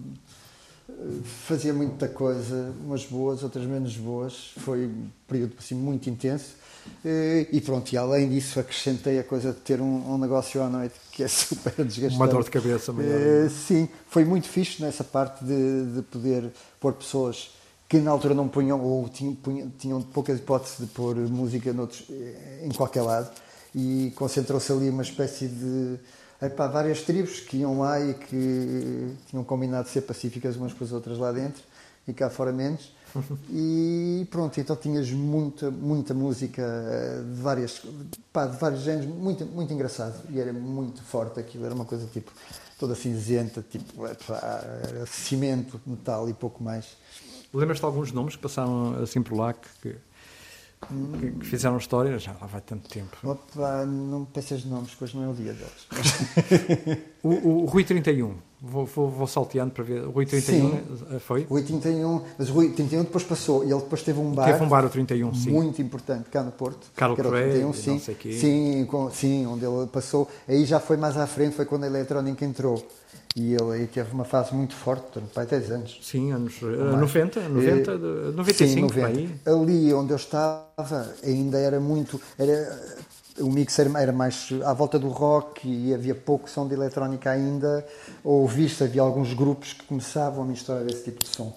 fazia 1.45 1.73
muita 1.73 2.07
coisa, 2.07 2.73
umas 2.81 3.03
boas, 3.03 3.43
outras 3.43 3.65
menos 3.65 3.97
boas. 3.97 4.53
Foi 4.59 4.85
um 4.85 5.09
período 5.27 5.53
assim, 5.59 5.75
muito 5.75 6.09
intenso. 6.09 6.55
Eh, 7.03 7.47
e 7.51 7.59
pronto, 7.59 7.91
e 7.91 7.97
além 7.97 8.29
disso 8.29 8.57
acrescentei 8.57 9.19
a 9.19 9.23
coisa 9.23 9.51
de 9.51 9.59
ter 9.59 9.81
um, 9.81 10.13
um 10.13 10.17
negócio 10.17 10.63
à 10.63 10.69
noite 10.69 10.95
que 11.11 11.23
é 11.23 11.27
super 11.27 11.83
desgastante. 11.83 12.15
Uma 12.15 12.29
dor 12.29 12.45
de 12.45 12.49
cabeça 12.49 12.93
maior. 12.93 13.49
Sim, 13.49 13.89
foi 14.09 14.23
muito 14.23 14.47
fixe 14.47 14.81
nessa 14.81 15.03
parte 15.03 15.43
de, 15.43 15.93
de 15.93 16.01
poder 16.03 16.53
pôr 16.79 16.93
pessoas 16.93 17.51
que 17.89 17.97
na 17.97 18.11
altura 18.11 18.33
não 18.33 18.47
punham 18.47 18.81
ou 18.81 19.09
tinham, 19.09 19.35
punham, 19.35 19.69
tinham 19.77 20.01
poucas 20.01 20.39
hipóteses 20.39 20.77
de 20.77 20.85
pôr 20.85 21.17
música 21.17 21.73
noutros, 21.73 22.05
em 22.63 22.69
qualquer 22.69 23.01
lado 23.01 23.29
e 23.77 24.11
concentrou-se 24.15 24.71
ali 24.71 24.89
uma 24.89 25.03
espécie 25.03 25.47
de 25.47 25.99
epá, 26.41 26.67
várias 26.67 27.03
tribos 27.03 27.39
que 27.41 27.57
iam 27.57 27.79
lá 27.79 27.99
e 27.99 28.15
que 28.15 29.13
tinham 29.29 29.43
combinado 29.43 29.87
ser 29.87 30.01
pacíficas 30.01 30.55
umas 30.55 30.73
com 30.73 30.83
as 30.83 30.91
outras 30.91 31.19
lá 31.19 31.31
dentro 31.31 31.61
e 32.07 32.13
cá 32.13 32.29
fora 32.29 32.51
menos. 32.51 32.95
E 33.49 34.27
pronto, 34.29 34.59
então 34.59 34.75
tinhas 34.75 35.09
muita, 35.11 35.71
muita 35.71 36.13
música 36.13 36.61
eh, 36.61 37.21
de, 37.23 37.41
várias, 37.41 37.81
pá, 38.33 38.45
de 38.45 38.57
vários 38.57 38.81
géneros, 38.81 39.07
muito, 39.07 39.45
muito 39.45 39.73
engraçado 39.73 40.21
e 40.29 40.39
era 40.39 40.51
muito 40.51 41.01
forte 41.01 41.39
aquilo, 41.39 41.65
era 41.65 41.73
uma 41.73 41.85
coisa 41.85 42.05
tipo 42.07 42.31
toda 42.77 42.93
cinzenta, 42.95 43.63
tipo 43.67 44.05
epá, 44.05 44.61
cimento, 45.07 45.79
metal 45.85 46.29
e 46.29 46.33
pouco 46.33 46.61
mais. 46.63 46.97
Lembras-te 47.53 47.79
de 47.81 47.85
alguns 47.85 48.11
nomes 48.11 48.35
que 48.35 48.41
passaram 48.41 49.01
assim 49.01 49.21
por 49.21 49.35
lá 49.35 49.53
que, 49.53 49.95
que, 50.79 51.31
que, 51.31 51.45
fizeram 51.45 51.77
história, 51.77 52.17
já 52.19 52.33
lá 52.39 52.45
vai 52.47 52.61
tanto 52.61 52.87
tempo. 52.89 53.17
Opa, 53.23 53.85
não 53.85 54.21
me 54.21 54.25
peças 54.27 54.63
nomes, 54.63 54.93
pois 54.97 55.13
não 55.13 55.23
é 55.23 55.27
o 55.27 55.33
dia 55.33 55.53
deles. 55.53 55.87
o, 57.23 57.29
o, 57.29 57.63
o 57.63 57.65
Rui 57.65 57.83
31, 57.83 58.35
vou, 58.61 58.85
vou, 58.85 59.09
vou, 59.09 59.27
salteando 59.27 59.71
para 59.71 59.83
ver. 59.83 60.03
O 60.03 60.11
Rui 60.11 60.25
31 60.25 60.69
sim. 60.69 60.83
Eh, 61.11 61.19
foi? 61.19 61.43
Rui 61.43 61.63
31, 61.63 62.21
mas 62.37 62.49
o 62.49 62.53
Rui 62.53 62.69
31 62.69 63.03
depois 63.03 63.23
passou 63.23 63.63
e 63.63 63.71
ele 63.71 63.81
depois 63.81 64.03
teve 64.03 64.19
um 64.19 64.31
bar. 64.31 64.45
Teve 64.45 64.63
um 64.63 64.69
bar 64.69 64.85
o 64.85 64.89
31, 64.89 65.33
sim. 65.33 65.49
Muito 65.51 65.81
importante 65.81 66.29
cá 66.29 66.43
no 66.43 66.51
Porto. 66.51 66.91
Carlos 66.95 67.19
Correia, 67.19 67.73
sim, 67.73 67.91
não 67.91 67.99
sei 67.99 68.15
quê. 68.15 68.33
Sim, 68.33 68.85
com, 68.85 69.09
sim, 69.09 69.47
onde 69.47 69.65
ele 69.65 69.87
passou. 69.87 70.29
Aí 70.47 70.63
já 70.63 70.79
foi 70.79 70.95
mais 70.95 71.17
à 71.17 71.25
frente, 71.25 71.55
foi 71.55 71.65
quando 71.65 71.85
a 71.85 71.87
eletrónica 71.87 72.45
entrou. 72.45 72.85
E 73.37 73.53
ele 73.53 73.71
aí 73.71 73.85
teve 73.85 74.11
uma 74.11 74.25
fase 74.25 74.51
muito 74.55 74.73
forte, 74.73 75.05
durante 75.13 75.31
pai 75.31 75.45
10 75.45 75.71
anos. 75.71 75.99
Sim, 76.01 76.31
anos 76.31 76.59
uh, 76.59 76.97
90, 76.97 77.47
90, 77.47 77.95
uh, 77.95 78.31
95, 78.31 78.73
sim, 78.73 78.81
90. 78.81 79.05
Aí. 79.05 79.35
Ali 79.45 79.93
onde 79.93 80.11
eu 80.11 80.15
estava 80.15 81.13
ainda 81.23 81.59
era 81.59 81.79
muito. 81.79 82.19
Era, 82.35 82.97
o 83.37 83.51
mix 83.51 83.77
era, 83.77 84.01
era, 84.01 84.11
mais 84.11 84.49
à 84.65 84.73
volta 84.73 84.97
do 84.97 85.09
rock 85.09 85.69
e 85.69 85.93
havia 85.93 86.15
pouco 86.15 86.49
som 86.49 86.67
de 86.67 86.73
eletrónica 86.73 87.29
ainda, 87.29 87.85
ou 88.23 88.47
visto, 88.47 88.83
havia 88.83 89.03
alguns 89.03 89.33
grupos 89.33 89.71
que 89.71 89.83
começavam 89.83 90.43
a 90.43 90.47
misturar 90.47 90.83
esse 90.87 91.03
tipo 91.03 91.21
de 91.21 91.29
som. 91.29 91.55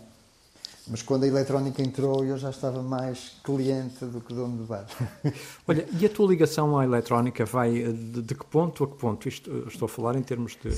Mas 0.87 1.01
quando 1.01 1.25
a 1.25 1.29
eletrónica 1.29 1.81
entrou, 1.81 2.23
eu 2.27 2.37
já 2.37 2.51
estava 2.51 2.83
mais 2.83 3.37
cliente 3.43 4.05
do 4.05 4.21
que 4.21 4.35
dono 4.35 4.59
do 4.59 4.65
bar. 4.65 4.85
Olha, 5.67 5.89
e 5.99 6.05
a 6.05 6.11
tua 6.11 6.29
ligação 6.29 6.79
à 6.79 6.85
eletrónica 6.85 7.47
vai 7.47 7.73
de, 7.73 8.21
de 8.21 8.35
que 8.35 8.45
ponto 8.45 8.85
a 8.85 8.87
que 8.87 8.97
ponto? 8.97 9.27
Isto, 9.27 9.67
estou 9.67 9.87
a 9.87 9.89
falar 9.89 10.17
em 10.17 10.23
termos 10.23 10.59
de 10.63 10.69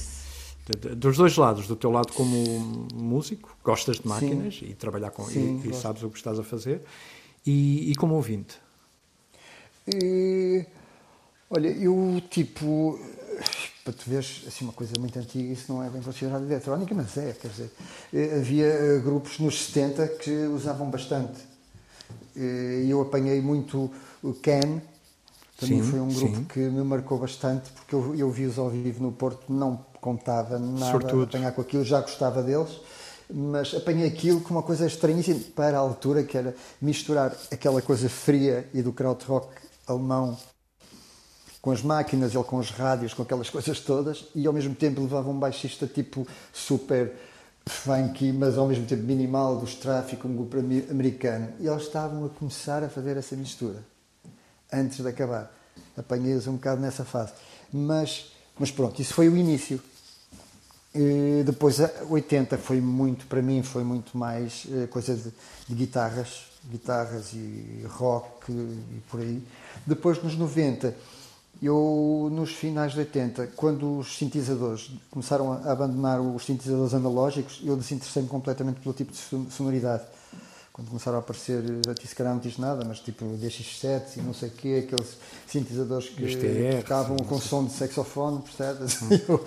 dos 0.97 1.16
dois 1.16 1.37
lados, 1.37 1.66
do 1.66 1.75
teu 1.75 1.90
lado 1.90 2.12
como 2.12 2.87
músico, 2.95 3.57
gostas 3.64 3.97
de 3.97 4.07
máquinas 4.07 4.59
Sim. 4.59 4.66
e 4.66 4.75
trabalhar 4.75 5.11
com 5.11 5.25
Sim, 5.25 5.61
e, 5.64 5.71
e, 5.71 5.75
sabes 5.75 6.02
o 6.02 6.11
que 6.11 6.19
estás 6.19 6.38
a 6.38 6.45
fazer, 6.45 6.83
e, 7.45 7.90
e 7.90 7.95
como 7.97 8.14
ouvinte. 8.14 8.57
E, 9.88 10.64
olha, 11.50 11.69
eu 11.69 12.23
tipo, 12.31 12.99
para 13.85 13.92
tu 13.92 14.09
veres 14.09 14.45
assim 14.47 14.64
uma 14.64 14.73
coisa 14.73 14.92
muito 15.00 15.19
antiga, 15.19 15.52
isso 15.52 15.73
não 15.73 15.83
é 15.83 15.90
bem 15.90 16.00
considerado 16.00 16.45
eletrónica, 16.45 16.95
mas 16.95 17.16
é, 17.16 17.33
quer 17.33 17.49
dizer, 17.49 17.71
eh, 18.14 18.37
havia 18.37 18.66
eh, 18.66 18.99
grupos 19.00 19.40
nos 19.40 19.66
70 19.66 20.07
que 20.19 20.31
usavam 20.47 20.88
bastante. 20.88 21.40
E 22.35 22.87
eu 22.88 23.02
apanhei 23.02 23.42
muito 23.42 23.90
o 24.23 24.33
Cam, 24.33 24.81
também 25.59 25.83
sim, 25.83 25.90
foi 25.90 26.00
um 26.00 26.09
grupo 26.09 26.37
sim. 26.37 26.45
que 26.45 26.61
me 26.61 26.83
marcou 26.83 27.19
bastante, 27.19 27.71
porque 27.73 27.95
eu, 27.95 28.14
eu 28.14 28.31
vi-os 28.31 28.59
ao 28.59 28.71
vivo 28.71 29.02
no 29.02 29.12
Porto, 29.12 29.52
não 29.52 29.85
contava 30.02 30.59
nada 30.59 30.90
Sortudo. 30.90 31.23
a 31.23 31.25
apanhar 31.25 31.52
com 31.52 31.61
aquilo, 31.61 31.85
já 31.85 32.00
gostava 32.00 32.42
deles, 32.42 32.80
mas 33.32 33.73
apanhei 33.73 34.06
aquilo 34.06 34.40
com 34.40 34.50
uma 34.50 34.62
coisa 34.62 34.85
estranhíssima 34.85 35.40
para 35.54 35.78
a 35.78 35.80
altura, 35.80 36.25
que 36.25 36.37
era 36.37 36.54
misturar 36.80 37.32
aquela 37.52 37.80
coisa 37.80 38.09
fria 38.09 38.68
e 38.75 38.82
do 38.82 38.92
krautrock 38.92 39.49
alemão 39.87 40.37
com 41.61 41.71
as 41.71 41.80
máquinas, 41.80 42.35
ele 42.35 42.42
com 42.42 42.59
os 42.59 42.71
rádios, 42.71 43.14
com 43.14 43.23
aquelas 43.23 43.49
coisas 43.50 43.78
todas, 43.78 44.26
e 44.35 44.44
ao 44.44 44.52
mesmo 44.52 44.75
tempo 44.75 45.00
levava 45.00 45.30
um 45.30 45.38
baixista 45.38 45.87
tipo 45.87 46.26
super 46.52 47.12
funky, 47.64 48.32
mas 48.32 48.59
ao 48.59 48.66
mesmo 48.66 48.85
tempo 48.85 49.04
minimal, 49.04 49.56
dos 49.56 49.76
tráficos, 49.76 50.28
um 50.28 50.35
grupo 50.35 50.59
americano. 50.90 51.49
E 51.61 51.68
eles 51.68 51.82
estavam 51.85 52.26
a 52.26 52.28
começar 52.28 52.82
a 52.82 52.88
fazer 52.88 53.16
essa 53.16 53.37
mistura, 53.37 53.78
antes 54.73 54.99
de 54.99 55.09
acabar. 55.09 55.56
Apanhei-os 55.97 56.49
um 56.49 56.54
bocado 56.54 56.80
nessa 56.80 57.04
fase. 57.04 57.32
Mas, 57.73 58.32
mas 58.59 58.73
pronto, 58.73 59.00
isso 59.00 59.14
foi 59.14 59.28
o 59.28 59.37
início. 59.37 59.80
E 60.95 61.43
depois, 61.45 61.79
80 62.09 62.59
foi 62.59 62.81
muito, 62.81 63.27
para 63.27 63.41
mim, 63.41 63.63
foi 63.63 63.83
muito 63.83 64.17
mais 64.17 64.67
eh, 64.71 64.87
coisa 64.89 65.15
de, 65.17 65.33
de 65.69 65.75
guitarras, 65.75 66.45
guitarras 66.71 67.33
e 67.33 67.85
rock 67.89 68.53
e 68.53 69.01
por 69.11 69.21
aí. 69.21 69.43
Depois, 69.87 70.23
nos 70.23 70.37
90, 70.37 70.95
Eu, 71.63 72.29
nos 72.33 72.51
finais 72.51 72.93
de 72.93 72.99
80, 72.99 73.47
quando 73.55 73.99
os 73.99 74.19
sintetizadores 74.19 74.91
começaram 75.11 75.53
a 75.53 75.71
abandonar 75.71 76.21
os 76.21 76.45
sintetizadores 76.45 76.93
analógicos, 76.93 77.61
eu 77.65 77.77
desinteressei-me 77.77 78.29
completamente 78.29 78.81
pelo 78.81 78.93
tipo 78.93 79.13
de 79.13 79.53
sonoridade. 79.53 80.03
Quando 80.73 80.89
começaram 80.89 81.19
a 81.19 81.21
aparecer, 81.21 81.63
já 81.87 81.93
disse 81.93 82.17
que 82.17 82.23
não 82.23 82.39
diz 82.39 82.59
nada, 82.59 82.85
mas 82.85 82.99
tipo 82.99 83.25
DX7 83.39 84.17
e 84.17 84.21
não 84.23 84.35
sei 84.35 84.49
o 84.49 84.53
quê, 84.53 84.85
aqueles 84.85 85.17
sintetizadores 85.47 86.09
que 86.09 86.77
tocavam 86.81 87.17
com 87.19 87.39
som 87.39 87.65
de 87.65 87.73
saxofone, 87.73 88.43
percebes? 88.43 89.01
Hum. 89.03 89.09
Eu 89.29 89.45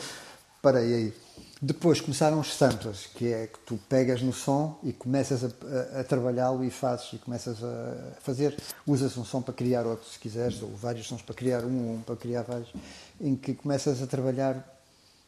parei 0.65 0.95
aí. 0.95 1.13
Depois 1.61 2.01
começaram 2.01 2.39
os 2.39 2.51
samplers, 2.55 3.05
que 3.05 3.31
é 3.31 3.45
que 3.45 3.59
tu 3.59 3.79
pegas 3.87 4.19
no 4.23 4.33
som 4.33 4.79
e 4.81 4.91
começas 4.91 5.43
a, 5.43 5.47
a, 5.95 6.01
a 6.01 6.03
trabalhá-lo 6.03 6.63
e 6.65 6.71
fazes, 6.71 7.13
e 7.13 7.17
começas 7.19 7.63
a 7.63 8.19
fazer, 8.21 8.57
usas 8.85 9.15
um 9.15 9.23
som 9.23 9.43
para 9.43 9.53
criar 9.53 9.85
outro, 9.85 10.09
se 10.09 10.17
quiseres, 10.17 10.59
ou 10.63 10.75
vários 10.75 11.07
sons 11.07 11.21
para 11.21 11.35
criar 11.35 11.63
um, 11.63 11.97
um 11.97 12.01
para 12.01 12.15
criar 12.15 12.41
vários, 12.41 12.73
em 13.21 13.35
que 13.35 13.53
começas 13.53 14.01
a 14.01 14.07
trabalhar 14.07 14.67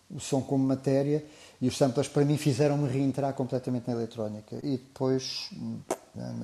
o 0.09 0.19
som 0.19 0.41
como 0.41 0.65
matéria 0.65 1.23
e 1.61 1.67
os 1.67 1.77
samplers 1.77 2.07
para 2.07 2.25
mim 2.25 2.37
fizeram-me 2.37 2.89
reentrar 2.89 3.31
completamente 3.33 3.87
na 3.87 3.93
eletrónica. 3.93 4.55
E 4.63 4.77
depois 4.77 5.49
hum, 5.53 5.77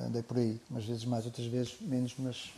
andei 0.05 0.21
por 0.21 0.38
aí, 0.38 0.62
umas 0.69 0.85
vezes 0.85 1.05
mais, 1.05 1.25
outras 1.25 1.47
vezes 1.47 1.75
menos, 1.81 2.13
mas 2.19 2.53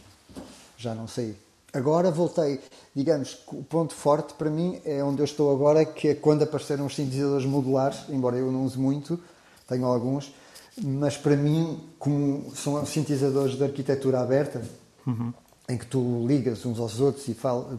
já 0.78 0.94
não 0.94 1.08
sei. 1.08 1.34
Agora 1.76 2.10
voltei, 2.10 2.62
digamos, 2.96 3.38
o 3.48 3.62
ponto 3.62 3.94
forte 3.94 4.34
para 4.36 4.50
mim 4.50 4.80
é 4.86 5.04
onde 5.04 5.22
eu 5.22 5.26
estou 5.26 5.54
agora, 5.54 5.84
que 5.84 6.08
é 6.08 6.16
quando 6.16 6.42
apareceram 6.42 6.86
os 6.86 6.96
sintetizadores 6.96 7.46
modulares, 7.46 8.06
embora 8.08 8.38
eu 8.38 8.50
não 8.50 8.64
use 8.64 8.80
muito, 8.80 9.20
tenho 9.68 9.86
alguns, 9.86 10.34
mas 10.82 11.18
para 11.18 11.36
mim, 11.36 11.78
como 12.00 12.50
são 12.56 12.86
sintetizadores 12.86 13.58
de 13.58 13.64
arquitetura 13.66 14.22
aberta, 14.22 14.62
uhum. 15.06 15.34
em 15.68 15.78
que 15.78 15.86
tu 15.86 16.26
ligas 16.26 16.66
uns 16.66 16.80
aos 16.80 17.02
outros 17.02 17.28
e 17.28 17.36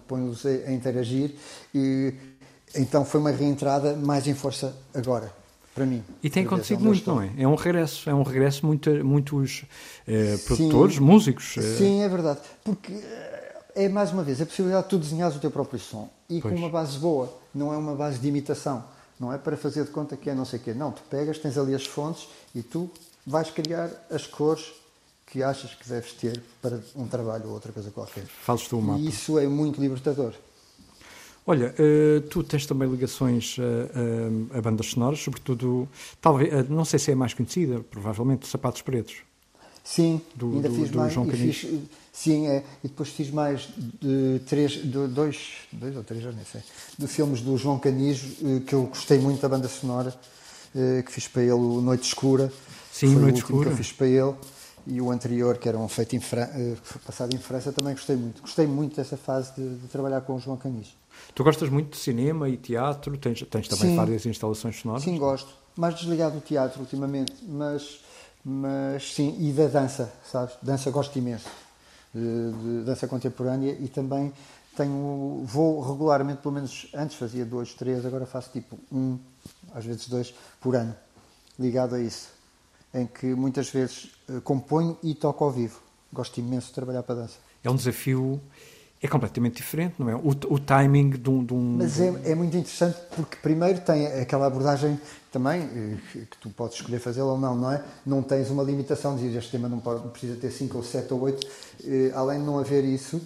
pões-os 0.07 0.45
a 0.45 0.71
interagir, 0.71 1.35
e, 1.75 2.13
então 2.75 3.03
foi 3.03 3.19
uma 3.19 3.31
reentrada 3.31 3.97
mais 3.97 4.27
em 4.27 4.35
força 4.35 4.77
agora 4.93 5.33
para 5.75 5.87
mim. 5.87 6.03
E 6.23 6.31
tem 6.31 6.45
acontecido 6.45 6.83
muito, 6.83 7.07
não 7.07 7.23
é? 7.23 7.31
É 7.37 7.47
um 7.47 7.55
regresso, 7.55 8.09
é 8.09 8.15
um 8.15 8.23
regresso 8.23 8.65
muito, 8.65 8.91
muitos 9.05 9.65
eh, 10.09 10.39
produtores, 10.47 10.97
sim, 10.97 11.03
músicos. 11.03 11.55
Eh... 11.59 11.77
Sim, 11.77 12.01
é 12.01 12.09
verdade. 12.09 12.41
Porque 12.65 12.95
é 13.77 13.89
mais 13.91 14.11
uma 14.11 14.23
vez 14.23 14.41
a 14.41 14.47
possibilidade 14.47 14.85
de 14.85 14.91
tu 14.91 14.99
desenhares 14.99 15.37
o 15.37 15.39
teu 15.39 15.51
próprio 15.51 15.79
som 15.79 16.09
e 16.31 16.41
pois. 16.41 16.55
com 16.55 16.59
uma 16.59 16.71
base 16.71 16.99
boa, 16.99 17.33
não 17.55 17.73
é 17.73 17.77
uma 17.77 17.95
base 17.95 18.19
de 18.19 18.27
imitação, 18.27 18.83
não 19.21 19.33
é 19.33 19.37
para 19.37 19.57
fazer 19.57 19.85
de 19.85 19.91
conta 19.91 20.17
que 20.17 20.31
é 20.31 20.35
não 20.35 20.47
sei 20.47 20.59
o 20.59 20.63
quê. 20.63 20.73
Não, 20.73 20.91
tu 20.91 21.03
pegas, 21.11 21.39
tens 21.39 21.59
ali 21.59 21.75
as 21.75 21.87
fontes 21.87 22.27
e 22.55 22.63
tu 22.63 22.91
vais 23.27 23.51
criar 23.51 23.91
as 24.11 24.27
cores 24.27 24.73
que 25.27 25.43
achas 25.43 25.75
que 25.75 25.87
deves 25.89 26.13
ter 26.13 26.43
para 26.63 26.81
um 26.95 27.07
trabalho 27.07 27.47
ou 27.49 27.53
outra 27.53 27.71
coisa 27.71 27.91
qualquer. 27.91 28.25
Fazes 28.25 28.67
tu 28.67 28.79
o 28.79 28.83
mapa. 28.83 28.99
E 28.99 29.09
isso 29.09 29.39
é 29.39 29.47
muito 29.47 29.81
libertador. 29.81 30.33
Olha, 31.47 31.75
uh, 31.79 32.21
tu 32.23 32.43
tens 32.43 32.67
também 32.67 32.91
ligações 32.91 33.57
a, 33.61 34.55
a, 34.55 34.59
a 34.59 34.63
bandas 34.63 34.87
sonoras, 34.87 35.21
sobretudo, 35.21 35.89
talvez, 36.21 36.53
uh, 36.53 36.73
não 36.73 36.85
sei 36.85 36.99
se 36.99 37.13
é 37.13 37.15
mais 37.15 37.35
conhecida, 37.35 37.81
provavelmente, 37.91 38.49
Sapatos 38.49 38.83
Pretos. 38.83 39.17
Sim, 39.87 40.21
do, 40.35 40.51
ainda 40.51 40.69
do, 40.69 40.75
fiz 40.75 40.91
do 40.91 40.99
mais. 40.99 41.13
João 41.13 41.31
fiz, 41.31 41.65
sim, 42.13 42.49
é, 42.49 42.65
e 42.83 42.89
depois 42.89 43.09
fiz 43.11 43.31
mais 43.31 43.69
de 44.03 44.41
três, 44.45 44.73
de 44.73 45.07
dois, 45.07 45.39
dois 45.71 45.97
ou 45.97 46.03
três, 46.03 46.25
já 46.25 46.33
nem 46.33 46.45
sei, 46.45 46.61
de 46.99 47.07
filmes 47.07 47.41
do 47.41 47.57
João 47.57 47.79
Canijo, 47.79 48.27
eh, 48.43 48.61
que 48.67 48.75
eu 48.75 48.83
gostei 48.87 49.21
muito 49.21 49.41
da 49.41 49.49
banda 49.49 49.69
sonora, 49.69 50.13
eh, 50.75 51.05
que 51.07 51.13
fiz 51.13 51.29
para 51.29 51.43
ele 51.43 51.53
o 51.53 51.81
Noite 51.81 52.03
Escura. 52.03 52.53
Sim, 52.93 53.13
Foi 53.13 53.23
Noite 53.23 53.37
Escura. 53.37 53.67
que 53.67 53.73
eu 53.75 53.77
fiz 53.77 53.93
para 53.93 54.09
ele. 54.09 54.35
E 54.89 55.01
o 55.01 55.11
anterior, 55.11 55.57
que 55.59 55.69
era 55.69 55.79
um 55.79 55.89
feito 55.89 56.17
em 56.17 56.21
Fran... 56.21 56.49
Eh, 56.53 56.75
passado 57.05 57.35
em 57.35 57.39
França, 57.39 57.73
também 57.73 57.93
gostei 57.95 58.17
muito. 58.17 58.41
Gostei 58.43 58.67
muito 58.67 58.97
dessa 58.97 59.17
fase 59.17 59.53
de, 59.57 59.77
de 59.77 59.87
trabalhar 59.89 60.21
com 60.23 60.35
o 60.35 60.39
João 60.41 60.57
Canijo. 60.57 60.91
Tu 61.35 61.45
gostas 61.45 61.69
muito 61.69 61.91
de 61.91 61.97
cinema 61.97 62.49
e 62.49 62.57
teatro? 62.57 63.17
Tens, 63.19 63.43
tens 63.51 63.69
também 63.69 63.91
sim, 63.91 63.97
várias 63.97 64.27
instalações 64.27 64.81
sonoras? 64.81 65.05
Sim, 65.05 65.17
gosto. 65.17 65.49
Mais 65.77 65.95
desligado 65.95 66.37
do 66.37 66.41
teatro 66.41 66.81
ultimamente, 66.81 67.35
mas 67.47 68.01
mas 68.49 69.13
sim, 69.13 69.37
e 69.41 69.53
da 69.53 69.67
dança, 69.67 70.13
sabes? 70.25 70.55
Dança 70.63 70.89
gosto 70.93 71.19
imenso, 71.19 71.49
de, 72.15 72.53
de 72.53 72.85
dança 72.85 73.09
contemporânea 73.09 73.73
e 73.73 73.89
também 73.89 74.33
tenho, 74.77 75.43
vou 75.45 75.81
regularmente, 75.81 76.43
pelo 76.43 76.55
menos 76.55 76.87
antes 76.95 77.17
fazia 77.17 77.45
dois, 77.45 77.75
três, 77.75 78.07
agora 78.07 78.25
faço 78.25 78.51
tipo 78.53 78.79
um, 78.93 79.19
às 79.75 79.85
vezes 79.85 80.07
dois, 80.07 80.33
por 80.61 80.77
ano, 80.77 80.95
ligado 81.59 81.97
a 81.97 82.01
isso, 82.01 82.29
em 82.95 83.05
que 83.05 83.27
muitas 83.27 83.69
vezes 83.69 84.13
eh, 84.29 84.39
componho 84.45 84.97
e 85.03 85.13
toco 85.13 85.43
ao 85.43 85.51
vivo. 85.51 85.81
Gosto 86.13 86.39
imenso 86.39 86.69
de 86.69 86.75
trabalhar 86.75 87.03
para 87.03 87.17
a 87.17 87.19
dança. 87.23 87.39
É 87.65 87.69
um 87.69 87.75
desafio 87.75 88.41
é 89.03 89.09
completamente 89.09 89.57
diferente, 89.57 89.95
não 89.99 90.09
é? 90.09 90.15
O, 90.15 90.29
o 90.29 90.59
timing 90.59 91.11
de 91.11 91.29
um. 91.29 91.45
De 91.45 91.53
um 91.53 91.77
Mas 91.79 92.01
é, 92.01 92.07
é, 92.25 92.35
muito 92.35 92.57
interessante 92.57 92.97
porque, 93.15 93.37
primeiro, 93.43 93.81
tem 93.81 94.07
aquela 94.07 94.47
abordagem 94.47 94.99
também, 95.37 95.63
eh, 95.63 95.97
que 96.31 96.39
tu 96.39 96.49
podes 96.51 96.77
escolher 96.77 96.99
fazê-la 96.99 97.33
ou 97.33 97.39
não, 97.39 97.55
não 97.55 97.71
é? 97.71 97.85
Não 98.05 98.23
tens 98.23 98.51
uma 98.51 98.63
limitação, 98.63 99.17
dizes 99.17 99.37
este 99.37 99.51
tema 99.51 99.69
não, 99.69 99.79
pode, 99.79 100.09
precisa 100.09 100.37
ter 100.37 100.51
5 100.51 100.77
ou 100.77 100.83
7 100.83 101.13
ou 101.13 101.21
8. 101.21 101.47
Eh, 101.85 102.13
além 102.15 102.41
de 102.41 102.47
não 102.47 102.59
haver 102.59 102.85
isso, 102.85 103.21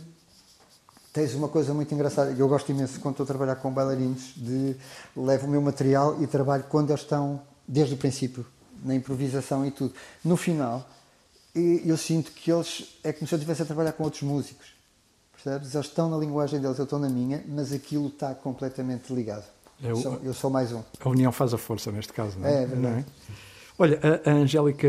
tens 1.13 1.35
uma 1.35 1.49
coisa 1.49 1.73
muito 1.73 1.95
engraçada. 1.95 2.33
Eu 2.33 2.49
gosto 2.49 2.71
imenso 2.71 2.99
quando 3.01 3.15
estou 3.15 3.25
a 3.25 3.27
trabalhar 3.27 3.57
com 3.57 3.73
bailarinos, 3.73 4.33
de 4.37 4.77
levo 5.17 5.47
o 5.47 5.51
meu 5.51 5.63
material 5.63 6.21
e 6.23 6.27
trabalho 6.27 6.65
quando 6.69 6.91
eles 6.91 7.03
estão, 7.03 7.41
desde 7.67 7.95
o 7.95 7.97
princípio, 7.97 8.45
na 8.85 8.95
improvisação 8.95 9.65
e 9.65 9.71
tudo. 9.71 9.95
No 10.25 10.37
final, 10.37 10.89
eu 11.55 11.97
sinto 11.97 12.33
que 12.33 12.51
eles, 12.51 12.99
é 13.05 13.13
como 13.13 13.27
se 13.27 13.35
eu 13.35 13.37
estivesse 13.37 13.63
a 13.63 13.67
trabalhar 13.67 13.93
com 13.93 14.05
outros 14.05 14.23
músicos 14.23 14.81
Percebes? 15.43 15.75
Eles 15.75 15.87
estão 15.87 16.11
na 16.11 16.19
linguagem 16.19 16.61
deles, 16.61 16.79
eu 16.79 16.85
estou 16.85 16.99
na 16.99 17.09
minha, 17.09 17.43
mas 17.49 17.73
aquilo 17.73 18.09
está 18.09 18.35
completamente 18.35 19.11
ligado. 19.13 19.45
Eu, 19.83 19.97
é 19.97 20.01
sou, 20.01 20.21
eu 20.23 20.35
sou 20.35 20.51
mais 20.51 20.73
um. 20.73 20.83
A 21.01 21.09
união 21.09 21.33
faz 21.33 21.55
a 21.55 21.59
força 21.59 21.91
neste 21.91 22.13
caso, 22.13 22.39
não 22.39 22.47
é? 22.47 22.63
É, 22.63 22.67
verdade. 22.67 22.81
Não 22.81 22.91
é? 22.91 23.05
Olha, 23.79 24.01
a, 24.03 24.31
a 24.31 24.33
Angélica 24.35 24.89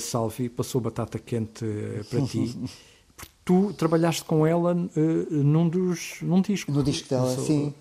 Salvi 0.00 0.48
passou 0.48 0.80
batata 0.80 1.18
quente 1.18 1.64
eh, 1.64 2.02
para 2.10 2.22
ti. 2.26 2.58
tu 3.44 3.72
trabalhaste 3.72 4.24
com 4.24 4.46
ela 4.46 4.74
uh, 4.74 5.34
num, 5.34 5.68
dos, 5.68 6.18
num 6.22 6.40
disco. 6.40 6.72
No 6.72 6.82
disco 6.82 7.08
dela, 7.08 7.34
Sou... 7.34 7.44
sim. 7.44 7.74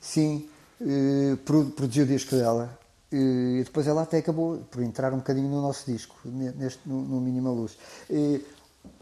Sim. 0.00 0.48
Uh, 0.80 1.36
produziu 1.36 2.04
o 2.04 2.06
disco 2.06 2.34
dela. 2.34 2.76
Uh, 3.12 3.58
e 3.58 3.64
depois 3.64 3.86
ela 3.86 4.02
até 4.02 4.18
acabou 4.18 4.58
por 4.70 4.82
entrar 4.82 5.12
um 5.12 5.18
bocadinho 5.18 5.48
no 5.48 5.60
nosso 5.62 5.90
disco, 5.90 6.16
neste, 6.24 6.80
no, 6.86 7.02
no 7.02 7.20
Mínima 7.20 7.50
Luz 7.50 7.76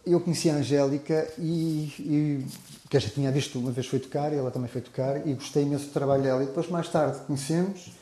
eu 0.05 0.21
conheci 0.21 0.49
a 0.49 0.55
Angélica 0.55 1.31
e, 1.39 1.93
e 1.99 2.47
que 2.89 2.99
já 2.99 3.11
tinha 3.11 3.31
visto 3.31 3.59
uma 3.59 3.71
vez 3.71 3.87
foi 3.87 3.99
tocar, 3.99 4.33
e 4.33 4.37
ela 4.37 4.51
também 4.51 4.69
foi 4.69 4.81
tocar, 4.81 5.27
e 5.27 5.35
gostei 5.35 5.65
imenso 5.65 5.87
do 5.87 5.93
trabalho 5.93 6.23
dela. 6.23 6.43
E 6.43 6.47
depois, 6.47 6.69
mais 6.69 6.89
tarde, 6.89 7.19
conhecemos 7.27 7.93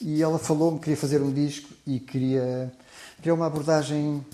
e 0.00 0.22
ela 0.22 0.38
falou-me 0.38 0.78
que 0.78 0.84
queria 0.84 0.96
fazer 0.96 1.22
um 1.22 1.32
disco 1.32 1.70
e 1.86 1.98
queria, 1.98 2.72
queria 3.16 3.34
uma 3.34 3.46
abordagem 3.46 4.24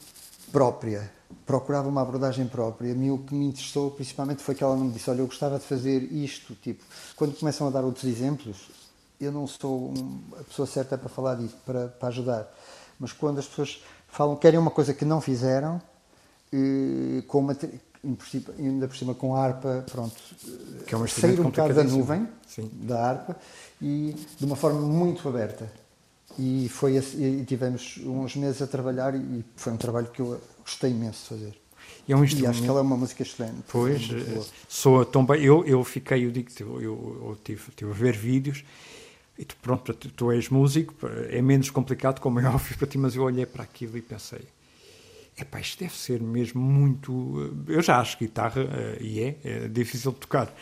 própria. 0.50 1.10
Procurava 1.46 1.88
uma 1.88 2.02
abordagem 2.02 2.46
própria. 2.46 2.94
Mim 2.94 3.10
o 3.10 3.18
que 3.18 3.34
me 3.34 3.46
interessou 3.46 3.90
principalmente 3.90 4.42
foi 4.42 4.54
que 4.54 4.62
ela 4.62 4.76
me 4.76 4.90
disse: 4.90 5.08
Olha, 5.08 5.20
eu 5.20 5.26
gostava 5.26 5.58
de 5.58 5.64
fazer 5.64 6.02
isto. 6.12 6.54
Tipo, 6.56 6.84
quando 7.16 7.38
começam 7.38 7.66
a 7.66 7.70
dar 7.70 7.84
outros 7.84 8.04
exemplos, 8.04 8.68
eu 9.20 9.30
não 9.30 9.46
sou 9.46 9.94
a 10.38 10.44
pessoa 10.44 10.66
certa 10.66 10.98
para 10.98 11.08
falar 11.08 11.36
disso, 11.36 11.56
para, 11.64 11.88
para 11.88 12.08
ajudar. 12.08 12.52
Mas 12.98 13.12
quando 13.12 13.38
as 13.38 13.46
pessoas 13.46 13.82
falam, 14.08 14.36
querem 14.36 14.58
uma 14.58 14.70
coisa 14.70 14.92
que 14.92 15.04
não 15.04 15.20
fizeram, 15.20 15.80
com 17.26 17.48
ainda 18.58 18.88
por 18.88 18.96
cima 18.96 19.14
com 19.14 19.34
a 19.34 19.44
harpa, 19.44 19.84
pronto, 19.90 20.16
que 20.86 20.94
é 20.94 20.98
um 20.98 21.06
sair 21.06 21.40
um 21.40 21.44
bocado 21.44 21.74
da 21.74 21.84
nuvem, 21.84 22.28
Sim. 22.46 22.68
da 22.72 23.00
harpa, 23.00 23.36
e 23.80 24.14
de 24.38 24.44
uma 24.44 24.56
forma 24.56 24.80
muito 24.80 25.28
aberta. 25.28 25.70
E, 26.38 26.68
foi, 26.68 26.96
e 26.96 27.44
tivemos 27.46 27.98
uns 28.04 28.36
meses 28.36 28.62
a 28.62 28.66
trabalhar 28.66 29.14
e 29.14 29.44
foi 29.54 29.72
um 29.72 29.76
trabalho 29.76 30.08
que 30.08 30.20
eu 30.20 30.40
gostei 30.62 30.90
imenso 30.90 31.22
de 31.22 31.28
fazer. 31.28 31.62
E, 32.08 32.12
é 32.12 32.16
um 32.16 32.24
e 32.24 32.46
acho 32.46 32.62
que 32.62 32.68
ela 32.68 32.80
é 32.80 32.82
uma 32.82 32.96
música 32.96 33.22
excelente. 33.22 33.62
Pois, 33.68 34.10
eh, 34.10 34.40
soa 34.68 35.04
tão 35.04 35.24
bem. 35.24 35.42
Eu, 35.42 35.64
eu 35.64 35.84
fiquei, 35.84 36.24
eu 36.24 36.30
digo, 36.30 36.50
eu, 36.60 36.80
eu, 36.80 37.38
tive, 37.44 37.70
tive 37.76 37.90
a 37.90 37.94
ver 37.94 38.16
vídeos 38.16 38.64
e 39.38 39.44
tu, 39.44 39.56
pronto, 39.62 39.92
tu, 39.94 40.08
tu 40.10 40.32
és 40.32 40.48
músico, 40.48 40.94
é 41.28 41.40
menos 41.40 41.70
complicado, 41.70 42.20
como 42.20 42.40
é 42.40 42.44
óbvio 42.48 42.76
para 42.76 42.86
ti, 42.86 42.98
mas 42.98 43.14
eu 43.14 43.22
olhei 43.22 43.46
para 43.46 43.62
aquilo 43.62 43.96
e 43.96 44.02
pensei, 44.02 44.40
Epá, 45.36 45.60
isto 45.60 45.80
deve 45.80 45.94
ser 45.94 46.20
mesmo 46.20 46.60
muito. 46.60 47.52
Eh, 47.68 47.76
eu 47.76 47.82
já 47.82 47.98
acho 47.98 48.18
guitarra, 48.18 48.62
uh, 48.62 49.02
e 49.02 49.20
é, 49.20 49.38
é, 49.42 49.68
difícil 49.68 50.12
de 50.12 50.18
tocar. 50.18 50.52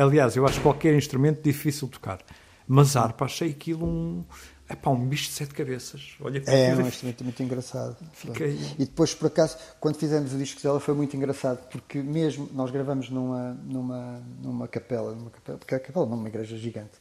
Aliás, 0.00 0.36
eu 0.36 0.46
acho 0.46 0.60
qualquer 0.60 0.94
instrumento 0.94 1.42
difícil 1.42 1.88
de 1.88 1.94
tocar. 1.94 2.20
Mas 2.66 2.96
harpa, 2.96 3.24
achei 3.24 3.50
aquilo 3.50 3.86
um. 3.86 4.24
Epá, 4.70 4.90
um 4.90 5.08
bicho 5.08 5.28
de 5.28 5.34
sete 5.34 5.54
cabeças. 5.54 6.14
Olha 6.20 6.42
é 6.46 6.76
um 6.76 6.86
instrumento 6.86 7.24
muito 7.24 7.42
engraçado. 7.42 7.96
Fiquei... 8.12 8.58
E 8.78 8.84
depois, 8.84 9.14
por 9.14 9.28
acaso, 9.28 9.56
quando 9.80 9.96
fizemos 9.96 10.34
o 10.34 10.36
disco 10.36 10.60
dela, 10.62 10.78
foi 10.78 10.92
muito 10.94 11.16
engraçado, 11.16 11.66
porque 11.70 12.02
mesmo 12.02 12.50
nós 12.52 12.70
gravamos 12.70 13.08
numa, 13.08 13.54
numa, 13.64 14.22
numa 14.42 14.68
capela, 14.68 15.14
numa 15.14 15.30
capela, 15.30 15.56
porque 15.56 15.74
a 15.74 15.80
capela 15.80 16.04
não 16.04 16.12
é 16.12 16.16
uma 16.16 16.28
igreja 16.28 16.54
gigante, 16.58 16.92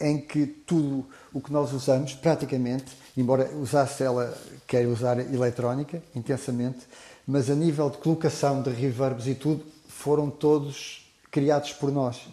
em 0.00 0.20
que 0.20 0.46
tudo 0.46 1.06
o 1.32 1.40
que 1.40 1.52
nós 1.52 1.72
usamos, 1.72 2.14
praticamente, 2.14 2.96
embora 3.16 3.50
usasse 3.56 4.02
ela, 4.02 4.36
quer 4.66 4.86
usar 4.86 5.18
eletrónica 5.18 6.02
intensamente, 6.14 6.80
mas 7.26 7.50
a 7.50 7.54
nível 7.54 7.90
de 7.90 7.98
colocação 7.98 8.62
de 8.62 8.70
reverbs 8.70 9.26
e 9.26 9.34
tudo, 9.34 9.64
foram 9.88 10.30
todos 10.30 11.10
criados 11.30 11.72
por 11.72 11.90
nós. 11.90 12.28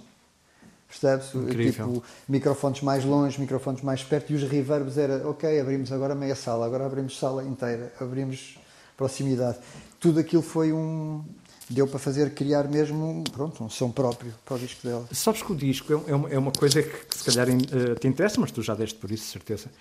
Percebes? 0.88 1.34
Tipo, 1.90 2.04
microfones 2.30 2.82
mais 2.82 3.04
longe, 3.04 3.40
microfones 3.42 3.82
mais 3.82 4.04
perto 4.04 4.32
e 4.32 4.36
os 4.36 4.44
reverbs 4.44 4.98
era, 4.98 5.28
ok, 5.28 5.60
abrimos 5.60 5.92
agora 5.92 6.14
meia 6.14 6.36
sala, 6.36 6.66
agora 6.68 6.86
abrimos 6.86 7.18
sala 7.18 7.44
inteira, 7.44 7.92
abrimos 8.00 8.60
proximidade. 8.96 9.58
Tudo 10.00 10.20
aquilo 10.20 10.44
foi 10.44 10.72
um. 10.72 11.24
Deu 11.70 11.88
para 11.88 12.00
fazer, 12.00 12.34
criar 12.34 12.68
mesmo 12.68 13.24
pronto, 13.32 13.64
um 13.64 13.70
som 13.70 13.90
próprio 13.90 14.34
para 14.44 14.56
o 14.56 14.60
disco 14.60 14.86
dela. 14.86 15.08
Sabes 15.12 15.42
que 15.42 15.52
o 15.52 15.56
disco 15.56 15.94
é, 15.94 16.16
uma, 16.16 16.30
é 16.30 16.38
uma 16.38 16.52
coisa 16.52 16.84
que, 16.84 17.06
que 17.06 17.18
se 17.18 17.24
calhar 17.24 17.48
eh, 17.50 17.96
te 18.00 18.08
interessa, 18.08 18.40
mas 18.40 18.52
tu 18.52 18.62
já 18.62 18.76
deste 18.76 19.00
por 19.00 19.10
isso, 19.10 19.32
certeza. 19.32 19.72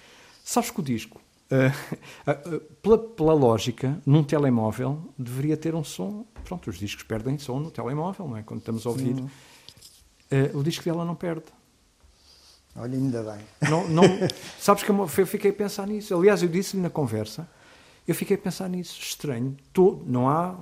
Sabes 0.44 0.70
que 0.70 0.80
o 0.80 0.82
disco, 0.82 1.20
eh, 1.50 1.70
eh, 2.26 2.60
pela, 2.80 2.98
pela 2.98 3.34
lógica, 3.34 4.00
num 4.06 4.24
telemóvel, 4.24 4.98
deveria 5.18 5.56
ter 5.56 5.74
um 5.74 5.84
som. 5.84 6.24
Pronto, 6.44 6.70
os 6.70 6.78
discos 6.78 7.04
perdem 7.04 7.38
som 7.38 7.60
no 7.60 7.70
telemóvel, 7.70 8.26
não 8.26 8.36
é? 8.36 8.42
Quando 8.42 8.60
estamos 8.60 8.86
a 8.86 8.90
ouvir. 8.90 9.22
Eh, 10.30 10.50
o 10.54 10.62
disco 10.62 10.84
dela 10.84 11.04
não 11.04 11.14
perde. 11.14 11.44
Olha, 12.74 12.96
ainda 12.96 13.22
bem. 13.22 13.70
Não, 13.70 13.86
não, 13.86 14.02
sabes 14.58 14.82
que 14.82 14.90
eu 14.90 15.26
fiquei 15.26 15.50
a 15.50 15.54
pensar 15.54 15.86
nisso. 15.86 16.16
Aliás, 16.16 16.42
eu 16.42 16.48
disse-lhe 16.48 16.82
na 16.82 16.88
conversa, 16.88 17.46
eu 18.08 18.14
fiquei 18.14 18.36
a 18.36 18.40
pensar 18.40 18.68
nisso. 18.68 18.98
Estranho. 18.98 19.54
Todo, 19.72 20.02
não 20.06 20.28
há. 20.28 20.58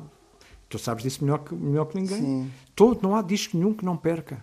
Tu 0.71 0.79
sabes 0.79 1.03
disso 1.03 1.23
melhor 1.25 1.41
que, 1.41 1.55
melhor 1.55 1.85
que 1.87 1.97
ninguém. 2.01 2.19
Sim. 2.21 2.51
Todo, 2.75 3.03
não 3.03 3.15
há 3.17 3.21
disco 3.23 3.57
nenhum 3.57 3.75
que 3.75 3.85
não 3.85 3.97
perca. 3.97 4.43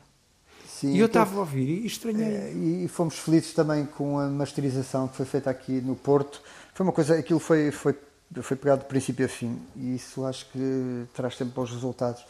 Sim, 0.67 0.89
e 0.93 0.99
eu 0.99 1.07
então, 1.07 1.23
estava 1.23 1.37
a 1.37 1.39
ouvir 1.39 1.67
e 1.69 1.87
estranhei. 1.87 2.27
eh, 2.27 2.53
E 2.83 2.87
fomos 2.87 3.17
felizes 3.17 3.53
também 3.53 3.85
com 3.85 4.19
a 4.19 4.27
masterização 4.27 5.07
que 5.07 5.15
foi 5.15 5.25
feita 5.25 5.49
aqui 5.49 5.81
no 5.81 5.95
Porto. 5.95 6.41
Foi 6.73 6.85
uma 6.85 6.91
coisa, 6.93 7.17
aquilo 7.17 7.39
foi, 7.39 7.71
foi, 7.71 7.95
foi 8.43 8.57
pegado 8.57 8.81
de 8.83 8.87
princípio 8.87 9.25
a 9.25 9.29
fim 9.29 9.57
e 9.75 9.95
isso 9.95 10.23
acho 10.25 10.45
que 10.51 11.05
traz 11.15 11.35
sempre 11.35 11.55
bons 11.55 11.71
resultados. 11.71 12.23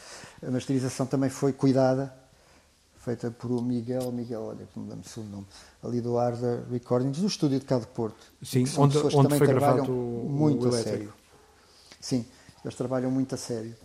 A 0.45 0.51
masterização 0.51 1.05
também 1.07 1.29
foi 1.29 1.51
cuidada, 1.51 2.13
feita 2.99 3.31
por 3.31 3.51
o 3.51 3.61
Miguel, 3.61 4.11
Miguel, 4.11 4.43
olha 4.43 4.65
que 4.71 4.79
me 4.79 4.87
dá-me 4.87 5.01
o 5.17 5.23
nome, 5.23 5.47
ali 5.83 5.99
do 5.99 6.17
Arda 6.19 6.63
Recordings, 6.71 7.17
do 7.19 7.27
estúdio 7.27 7.59
de 7.59 7.65
cá 7.65 7.79
de 7.79 7.87
Porto. 7.87 8.17
Sim, 8.43 8.63
onde- 8.77 8.97
onde 8.99 9.23
também 9.23 9.37
foi 9.39 9.47
trabalham 9.47 9.75
gravado 9.77 9.91
o- 9.91 10.29
muito 10.29 10.63
o 10.63 10.67
a 10.67 10.71
elétrico. 10.73 10.97
sério. 10.97 11.13
Sim, 11.99 12.25
eles 12.63 12.75
trabalham 12.77 13.09
muito 13.11 13.33
a 13.35 13.37
sério. 13.37 13.75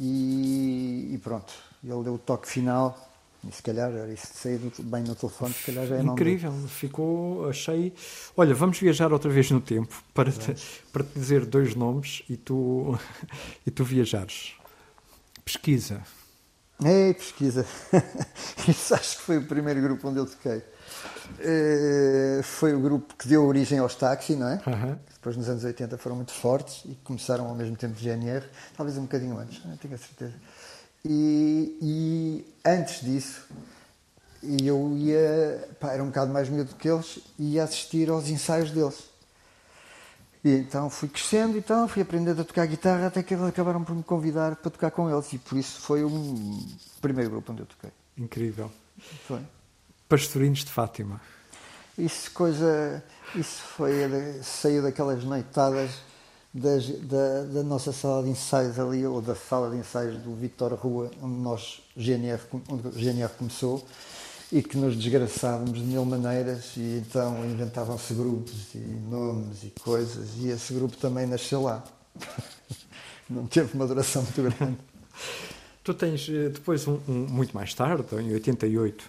E, 0.00 1.10
e 1.12 1.18
pronto, 1.18 1.52
ele 1.82 2.02
deu 2.02 2.14
o 2.14 2.18
toque 2.18 2.48
final. 2.48 3.06
E 3.48 3.52
se 3.52 3.62
calhar, 3.62 3.90
era 3.90 4.12
isso 4.12 4.26
de 4.32 4.38
sair 4.38 4.60
bem 4.80 5.04
no 5.04 5.14
telefone, 5.14 5.54
se 5.54 5.64
calhar 5.66 5.86
já 5.86 5.96
é. 5.96 6.02
Incrível, 6.02 6.52
ficou, 6.66 7.48
achei. 7.48 7.92
Olha, 8.36 8.52
vamos 8.54 8.78
viajar 8.78 9.12
outra 9.12 9.30
vez 9.30 9.50
no 9.50 9.60
tempo 9.60 9.94
para 10.12 10.32
te, 10.32 10.56
para 10.92 11.04
te 11.04 11.18
dizer 11.18 11.46
dois 11.46 11.74
nomes 11.74 12.22
e 12.28 12.36
tu, 12.36 12.98
e 13.64 13.70
tu 13.70 13.84
viajares. 13.84 14.54
Pesquisa. 15.44 16.02
Ei, 16.84 17.12
pesquisa. 17.14 17.66
Isso 18.68 18.94
acho 18.94 19.16
que 19.16 19.22
foi 19.22 19.38
o 19.38 19.46
primeiro 19.46 19.80
grupo 19.82 20.08
onde 20.08 20.18
eu 20.18 20.26
toquei. 20.26 20.62
Eh, 21.40 22.40
foi 22.42 22.74
o 22.74 22.80
grupo 22.80 23.14
que 23.16 23.26
deu 23.28 23.44
origem 23.44 23.78
aos 23.78 23.94
táxi, 23.94 24.36
não 24.36 24.48
é? 24.48 24.60
Aham. 24.66 24.98
Depois 25.12 25.36
nos 25.36 25.48
anos 25.48 25.64
80 25.64 25.98
foram 25.98 26.16
muito 26.16 26.32
fortes 26.32 26.84
e 26.84 26.94
começaram 27.02 27.46
ao 27.46 27.54
mesmo 27.54 27.76
tempo 27.76 27.94
de 27.94 28.04
GNR, 28.04 28.44
talvez 28.76 28.96
um 28.96 29.02
bocadinho 29.02 29.36
antes, 29.36 29.64
não 29.64 29.76
tenho 29.76 29.94
a 29.94 29.98
certeza. 29.98 30.34
E, 31.04 31.76
e 31.82 32.54
antes 32.64 33.00
disso, 33.00 33.46
eu 34.42 34.96
ia, 34.96 35.68
pá, 35.80 35.92
era 35.92 36.02
um 36.02 36.06
bocado 36.06 36.32
mais 36.32 36.48
miúdo 36.48 36.74
que 36.76 36.88
eles, 36.88 37.18
e 37.38 37.54
ia 37.54 37.64
assistir 37.64 38.08
aos 38.08 38.28
ensaios 38.28 38.70
deles. 38.70 39.07
E 40.48 40.60
então 40.60 40.88
fui 40.88 41.08
crescendo 41.10 41.56
e 41.56 41.58
então 41.58 41.86
fui 41.86 42.00
aprendendo 42.00 42.40
a 42.40 42.44
tocar 42.44 42.64
guitarra 42.66 43.08
até 43.08 43.22
que 43.22 43.34
eles 43.34 43.44
acabaram 43.44 43.84
por 43.84 43.94
me 43.94 44.02
convidar 44.02 44.56
para 44.56 44.70
tocar 44.70 44.90
com 44.90 45.10
eles 45.10 45.30
e 45.34 45.38
por 45.38 45.58
isso 45.58 45.78
foi 45.80 46.02
o 46.02 46.10
primeiro 47.02 47.30
grupo 47.30 47.52
onde 47.52 47.60
eu 47.62 47.66
toquei. 47.66 47.90
Incrível. 48.16 48.70
Foi. 49.26 49.40
Pastorinhos 50.08 50.60
de 50.60 50.70
Fátima. 50.72 51.20
Isso 51.98 52.30
coisa, 52.30 53.02
isso 53.34 53.60
foi 53.76 53.92
saiu 54.42 54.82
daquelas 54.82 55.22
noitadas 55.22 55.90
das- 56.54 56.88
da, 56.88 57.42
da 57.42 57.62
nossa 57.62 57.92
sala 57.92 58.22
de 58.22 58.30
ensaios 58.30 58.78
ali 58.78 59.04
ou 59.06 59.20
da 59.20 59.34
sala 59.34 59.68
de 59.70 59.76
ensaios 59.76 60.16
do 60.22 60.34
Vitor 60.34 60.72
Rua 60.74 61.10
onde 61.20 61.34
nós 61.40 61.82
GNR, 61.94 62.40
onde 62.70 62.88
o 62.88 62.92
GNR 62.92 63.30
começou 63.36 63.86
e 64.50 64.62
que 64.62 64.76
nos 64.78 64.96
desgraçávamos 64.96 65.78
de 65.78 65.84
mil 65.84 66.04
maneiras 66.04 66.72
e 66.76 67.02
então 67.06 67.44
inventavam-se 67.44 68.14
grupos 68.14 68.74
e 68.74 68.78
nomes 68.78 69.62
e 69.62 69.72
coisas 69.80 70.30
e 70.38 70.48
esse 70.48 70.72
grupo 70.72 70.96
também 70.96 71.26
nasceu 71.26 71.62
lá. 71.62 71.84
Não 73.28 73.46
teve 73.46 73.74
uma 73.74 73.86
duração 73.86 74.22
muito 74.22 74.42
grande. 74.42 74.78
Tu 75.84 75.92
tens 75.94 76.28
eh, 76.30 76.48
depois, 76.48 76.86
um, 76.88 76.98
um- 77.06 77.26
muito 77.28 77.52
mais 77.54 77.74
tarde, 77.74 78.04
em 78.18 78.32
88, 78.32 79.04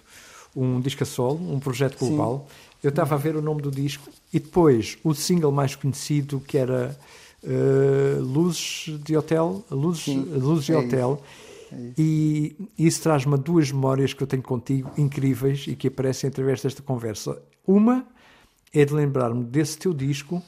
um 0.54 0.80
disco 0.80 1.02
a 1.02 1.06
solo, 1.06 1.52
um 1.52 1.58
projeto 1.58 1.98
Sim. 1.98 2.08
global. 2.08 2.46
Eu 2.82 2.90
estava 2.90 3.14
a 3.14 3.18
ver 3.18 3.36
o 3.36 3.42
nome 3.42 3.62
do 3.62 3.70
disco 3.70 4.08
e 4.32 4.38
depois 4.40 4.98
o 5.04 5.14
single 5.14 5.52
mais 5.52 5.74
conhecido 5.74 6.38
que 6.40 6.58
era 6.58 6.98
eh, 7.42 8.16
Luzes 8.20 8.98
de 9.04 9.16
Hotel, 9.16 9.64
Luzes, 9.70 10.04
Sim, 10.04 10.20
Luzes 10.34 10.66
de 10.66 10.72
é 10.72 10.76
Hotel. 10.76 11.22
É. 11.72 11.92
E 11.98 12.56
isso 12.78 13.02
traz-me 13.02 13.36
duas 13.38 13.70
memórias 13.70 14.12
que 14.12 14.22
eu 14.22 14.26
tenho 14.26 14.42
contigo 14.42 14.90
incríveis 14.98 15.66
e 15.68 15.74
que 15.76 15.88
aparecem 15.88 16.28
através 16.28 16.62
desta 16.62 16.82
conversa. 16.82 17.40
Uma 17.66 18.06
é 18.72 18.84
de 18.84 18.92
lembrar-me 18.94 19.44
desse 19.44 19.78
teu 19.78 19.92
disco. 19.94 20.42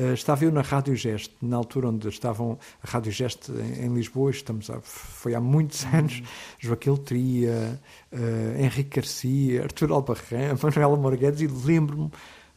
eh, 0.00 0.12
estava 0.12 0.44
eu 0.44 0.52
na 0.52 0.60
Rádio 0.62 0.94
Gesto, 0.94 1.34
na 1.42 1.56
altura 1.56 1.88
onde 1.88 2.08
estavam 2.08 2.56
a 2.82 2.88
Rádio 2.88 3.10
Gesto 3.10 3.52
em, 3.52 3.86
em 3.86 3.92
Lisboa, 3.94 4.30
estamos 4.30 4.70
a- 4.70 4.80
foi 4.80 5.34
há 5.34 5.40
muitos 5.40 5.84
anos, 5.92 6.22
Joaquim 6.60 6.94
Tria, 6.96 7.80
eh, 8.12 8.56
Henrique 8.62 8.94
Garcia, 9.00 9.64
Artur 9.64 9.90
Albarrán, 9.90 10.54
Manuela 10.62 10.96
Morguedes, 10.96 11.40
e 11.40 11.48
lembro-me 11.48 12.10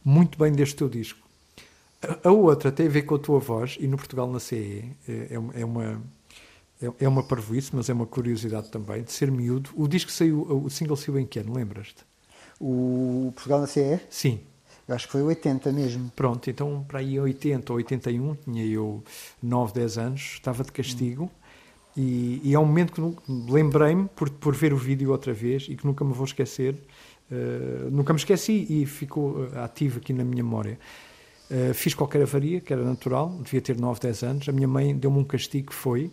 muito 0.04 0.38
bem 0.38 0.52
deste 0.52 0.76
teu 0.76 0.88
disco. 0.88 1.18
A, 2.00 2.28
a 2.28 2.32
outra 2.32 2.70
tem 2.70 2.86
a 2.86 2.90
ver 2.90 3.02
com 3.02 3.16
a 3.16 3.18
tua 3.18 3.40
voz, 3.40 3.76
e 3.80 3.88
no 3.88 3.96
Portugal 3.96 4.30
na 4.30 4.38
CE, 4.38 4.84
eh, 5.08 5.26
é, 5.30 5.60
é 5.62 5.64
uma 5.64 6.00
é, 6.82 7.04
é 7.04 7.08
uma 7.08 7.22
parvoíce, 7.22 7.70
mas 7.74 7.88
é 7.88 7.92
uma 7.92 8.06
curiosidade 8.06 8.70
também, 8.70 9.02
de 9.02 9.12
ser 9.12 9.30
miúdo. 9.30 9.70
O 9.74 9.86
disco 9.88 10.10
saiu, 10.10 10.42
o 10.42 10.68
single 10.70 10.96
saiu 10.96 11.18
em 11.18 11.26
que 11.26 11.38
ano, 11.38 11.54
lembras-te? 11.54 12.04
O 12.60 13.32
Portugal 13.34 13.60
na 13.60 13.66
CE, 13.66 14.00
Sim. 14.08 14.40
eu 14.86 14.94
acho 14.94 15.06
que 15.06 15.12
foi 15.12 15.22
80 15.22 15.72
mesmo. 15.72 16.12
Pronto, 16.14 16.48
então 16.50 16.84
para 16.86 17.00
aí 17.00 17.14
em 17.16 17.20
80 17.20 17.72
ou 17.72 17.76
81, 17.78 18.34
tinha 18.36 18.64
eu 18.66 19.02
9, 19.42 19.72
10 19.74 19.98
anos, 19.98 20.20
estava 20.34 20.62
de 20.64 20.72
castigo 20.72 21.30
e, 21.96 22.40
e 22.42 22.54
é 22.54 22.58
um 22.58 22.64
momento 22.64 22.92
que 22.92 23.52
lembrei-me 23.52 24.08
por, 24.08 24.30
por 24.30 24.54
ver 24.54 24.72
o 24.72 24.76
vídeo 24.76 25.10
outra 25.10 25.32
vez 25.32 25.66
e 25.68 25.76
que 25.76 25.84
nunca 25.86 26.04
me 26.04 26.12
vou 26.12 26.24
esquecer. 26.24 26.76
eh, 27.30 27.88
nunca 27.90 28.12
me 28.12 28.18
esqueci 28.18 28.66
e 28.68 28.86
ficou 28.86 29.46
eh, 29.52 29.58
ativo 29.60 29.98
aqui 29.98 30.12
na 30.12 30.24
minha 30.24 30.42
memória. 30.42 30.78
Eh, 31.50 31.72
fiz 31.74 31.94
qualquer 31.94 32.22
avaria, 32.22 32.60
que 32.60 32.72
era 32.72 32.82
natural, 32.84 33.28
devia 33.42 33.60
ter 33.60 33.78
9, 33.78 34.00
10 34.00 34.22
anos. 34.22 34.48
A 34.48 34.52
minha 34.52 34.68
mãe 34.68 34.96
deu-me 34.96 35.18
um 35.18 35.24
castigo 35.24 35.68
que 35.68 35.74
foi 35.74 36.10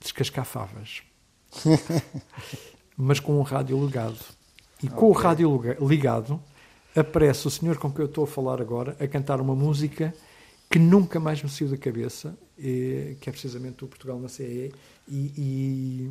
descascar 0.00 0.44
favas. 0.44 1.02
Mas 2.96 3.20
com 3.20 3.38
o 3.38 3.42
rádio 3.42 3.82
ligado. 3.84 4.18
E 4.82 4.88
com 4.88 5.06
o 5.08 5.12
rádio 5.12 5.56
liga- 5.56 5.76
ligado, 5.80 6.40
aparece 6.94 7.46
o 7.46 7.50
senhor 7.50 7.76
com 7.78 7.90
quem 7.90 8.00
eu 8.02 8.06
estou 8.06 8.24
a 8.24 8.26
falar 8.26 8.60
agora 8.60 8.96
a 9.00 9.06
cantar 9.06 9.40
uma 9.40 9.54
música 9.54 10.14
que 10.70 10.78
nunca 10.78 11.18
mais 11.18 11.42
me 11.42 11.48
saiu 11.48 11.70
da 11.70 11.76
cabeça, 11.76 12.36
eh, 12.58 13.16
que 13.20 13.28
é 13.28 13.32
precisamente 13.32 13.84
o 13.84 13.88
Portugal 13.88 14.18
na 14.18 14.28
CE. 14.28 14.72
E, 15.08 15.32
e- 15.36 16.10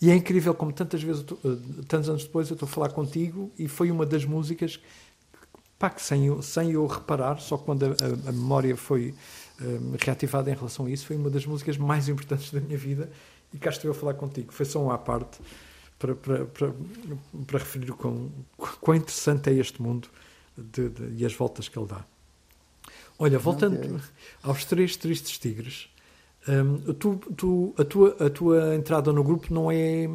e 0.00 0.10
é 0.10 0.14
incrível 0.14 0.54
como 0.54 0.72
tantas 0.72 1.02
vezes, 1.02 1.22
estou- 1.22 1.38
eh, 1.44 1.56
tantos 1.88 2.08
anos 2.08 2.24
depois, 2.24 2.48
eu 2.48 2.54
estou 2.54 2.66
a 2.68 2.70
falar 2.70 2.90
contigo 2.90 3.50
e 3.58 3.66
foi 3.68 3.90
uma 3.90 4.06
das 4.06 4.24
músicas 4.24 4.78
pá, 5.78 5.90
que 5.90 6.00
sem 6.00 6.26
eu, 6.26 6.40
sem 6.40 6.70
eu 6.72 6.86
reparar, 6.86 7.38
só 7.40 7.58
quando 7.58 7.84
a, 7.84 7.88
a- 7.88 8.28
a 8.28 8.32
memória 8.32 8.76
foi 8.76 9.14
reativada 10.00 10.50
em 10.50 10.54
relação 10.54 10.86
a 10.86 10.90
isso, 10.90 11.06
foi 11.06 11.16
uma 11.16 11.30
das 11.30 11.46
músicas 11.46 11.76
mais 11.78 12.08
importantes 12.10 12.50
da 12.52 12.60
minha 12.60 12.76
vida 12.78 13.10
e 13.52 13.58
cá 13.58 13.70
estou 13.70 13.88
eu 13.88 13.92
a 13.92 13.94
falar 13.94 14.14
contigo. 14.14 14.52
Foi 14.52 14.66
só 14.66 14.80
um 14.82 14.90
à 14.90 14.98
parte 14.98 15.38
para, 15.98 16.14
para, 16.14 16.44
para, 16.46 16.72
para 17.46 17.58
referir 17.58 17.90
o 17.90 17.96
quão, 17.96 18.30
quão 18.80 18.96
interessante 18.96 19.48
é 19.50 19.54
este 19.54 19.80
mundo 19.80 20.08
de- 20.56 20.88
de- 20.90 21.22
e 21.22 21.24
as 21.24 21.32
voltas 21.34 21.68
que 21.68 21.78
ele 21.78 21.86
dá. 21.86 22.04
Olha, 23.18 23.38
voltando 23.38 23.76
Ok. 23.78 23.96
aos 24.42 24.64
três 24.66 24.94
tristes 24.96 25.38
tigres, 25.38 25.88
hum, 26.46 26.92
tu, 26.94 27.16
tu- 27.34 27.74
a, 27.78 27.84
tua, 27.84 28.16
a 28.20 28.28
tua 28.28 28.74
entrada 28.74 29.10
no 29.12 29.24
grupo 29.24 29.52
não 29.54 29.70
é 29.70 30.06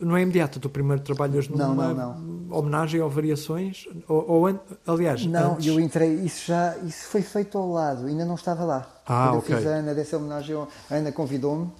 não 0.00 0.16
é 0.16 0.22
imediata. 0.22 0.58
Tu 0.58 0.68
primeiro 0.68 1.02
trabalhas 1.02 1.48
Não, 1.48 1.68
numa 1.74 1.92
não, 1.92 2.48
homenagem 2.50 3.00
ou 3.00 3.10
variações, 3.10 3.86
ou, 4.08 4.28
ou 4.48 4.60
aliás, 4.86 5.24
Não, 5.26 5.54
antes. 5.54 5.66
eu 5.66 5.78
entrei, 5.80 6.14
isso 6.16 6.46
já, 6.46 6.76
isso 6.78 7.04
foi 7.06 7.22
feito 7.22 7.56
ao 7.58 7.70
lado, 7.70 8.06
ainda 8.06 8.24
não 8.24 8.34
estava 8.34 8.64
lá. 8.64 8.86
Ah, 9.06 9.28
Quando 9.28 9.38
ok. 9.38 9.54
eu 9.54 9.58
fiz 9.60 9.66
a 9.66 9.74
Ana 9.76 9.94
dessa 9.94 10.16
homenagem, 10.16 10.56
a 10.56 10.94
Ana 10.94 11.12
convidou-me 11.12 11.70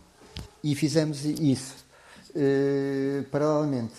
e 0.62 0.74
fizemos 0.74 1.24
isso, 1.24 1.76
eh, 2.34 3.24
paralelamente. 3.30 3.94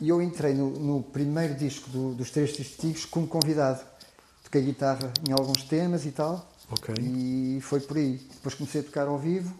E 0.00 0.08
eu 0.08 0.20
entrei 0.20 0.54
no, 0.54 0.70
no 0.70 1.02
primeiro 1.02 1.54
disco 1.54 1.88
do- 1.90 2.14
dos 2.14 2.30
Três 2.30 2.52
Testigos 2.56 3.04
como 3.04 3.26
convidado. 3.26 3.80
Toquei 4.42 4.62
guitarra 4.62 5.12
em 5.28 5.32
alguns 5.32 5.62
temas 5.64 6.04
e 6.04 6.10
tal, 6.10 6.48
Ok. 6.70 6.94
e 7.00 7.58
foi 7.62 7.80
por 7.80 7.96
aí. 7.96 8.20
Depois 8.34 8.54
comecei 8.54 8.80
a 8.80 8.84
tocar 8.84 9.06
ao 9.08 9.18
vivo 9.18 9.52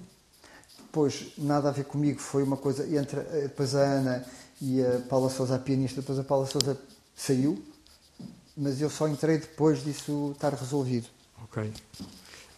depois 0.95 1.33
nada 1.37 1.71
a 1.71 1.73
ver 1.73 1.87
comigo, 1.87 2.21
foi 2.21 2.45
uma 2.45 2.57
coisa 2.57 2.87
entre 2.97 3.21
depois 3.21 3.75
a 3.75 3.81
Ana 3.81 4.25
e 4.63 4.81
a 4.81 5.01
Paula 5.09 5.29
Souza, 5.29 5.57
a 5.57 5.59
pianista, 5.59 6.01
depois 6.01 6.21
a 6.21 6.23
Paula 6.23 6.47
Souza 6.47 6.79
saiu, 7.17 7.61
mas 8.57 8.81
eu 8.81 8.89
só 8.89 9.09
entrei 9.09 9.39
depois 9.39 9.83
disso 9.83 10.31
estar 10.33 10.55
resolvido. 10.55 11.09
Ok. 11.43 11.73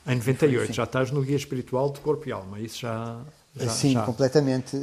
Em 0.07 0.17
98 0.17 0.71
já 0.71 0.85
estás 0.85 1.11
no 1.11 1.23
guia 1.23 1.35
espiritual 1.35 1.91
de 1.91 2.01
corpo 2.01 2.29
e 2.29 2.33
alma, 2.33 2.61
isso 2.61 2.81
já. 2.81 3.23
já 3.57 3.71
Sim, 3.71 3.93
já. 3.95 4.03
completamente. 4.03 4.77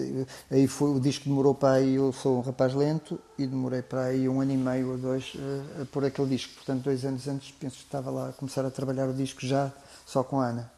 Aí 0.49 0.65
foi, 0.65 0.89
o 0.89 0.99
disco 0.99 1.25
demorou 1.25 1.53
para 1.53 1.73
aí, 1.73 1.93
eu 1.93 2.11
sou 2.11 2.39
um 2.39 2.41
rapaz 2.41 2.73
lento, 2.73 3.19
e 3.37 3.45
demorei 3.45 3.83
para 3.83 4.05
aí 4.05 4.27
um 4.27 4.41
ano 4.41 4.51
e 4.51 4.57
meio 4.57 4.93
ou 4.93 4.97
dois 4.97 5.33
a, 5.77 5.83
a 5.83 5.85
pôr 5.85 6.05
aquele 6.05 6.29
disco. 6.29 6.55
Portanto, 6.55 6.81
dois 6.81 7.05
anos 7.05 7.27
antes, 7.27 7.51
penso 7.51 7.77
que 7.77 7.83
estava 7.83 8.09
lá 8.09 8.29
a 8.29 8.33
começar 8.33 8.65
a 8.65 8.71
trabalhar 8.71 9.07
o 9.07 9.13
disco 9.13 9.45
já 9.45 9.71
só 10.07 10.23
com 10.23 10.41
a 10.41 10.47
Ana. 10.47 10.71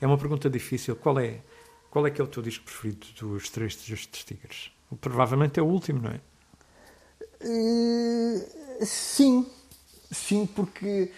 É 0.00 0.06
uma 0.06 0.16
pergunta 0.16 0.48
difícil. 0.48 0.96
Qual 0.96 1.18
é, 1.18 1.40
qual 1.90 2.06
é 2.06 2.10
que 2.10 2.20
é 2.20 2.24
o 2.24 2.26
teu 2.26 2.42
disco 2.42 2.64
preferido 2.64 3.06
dos 3.20 3.50
três 3.50 3.74
Justos 3.82 4.24
Tigres? 4.24 4.70
Provavelmente 5.00 5.58
é 5.58 5.62
o 5.62 5.66
último, 5.66 6.00
não 6.02 6.10
é? 6.10 6.20
Uh, 7.42 8.86
sim, 8.86 9.46
sim, 10.10 10.46
porque. 10.46 11.10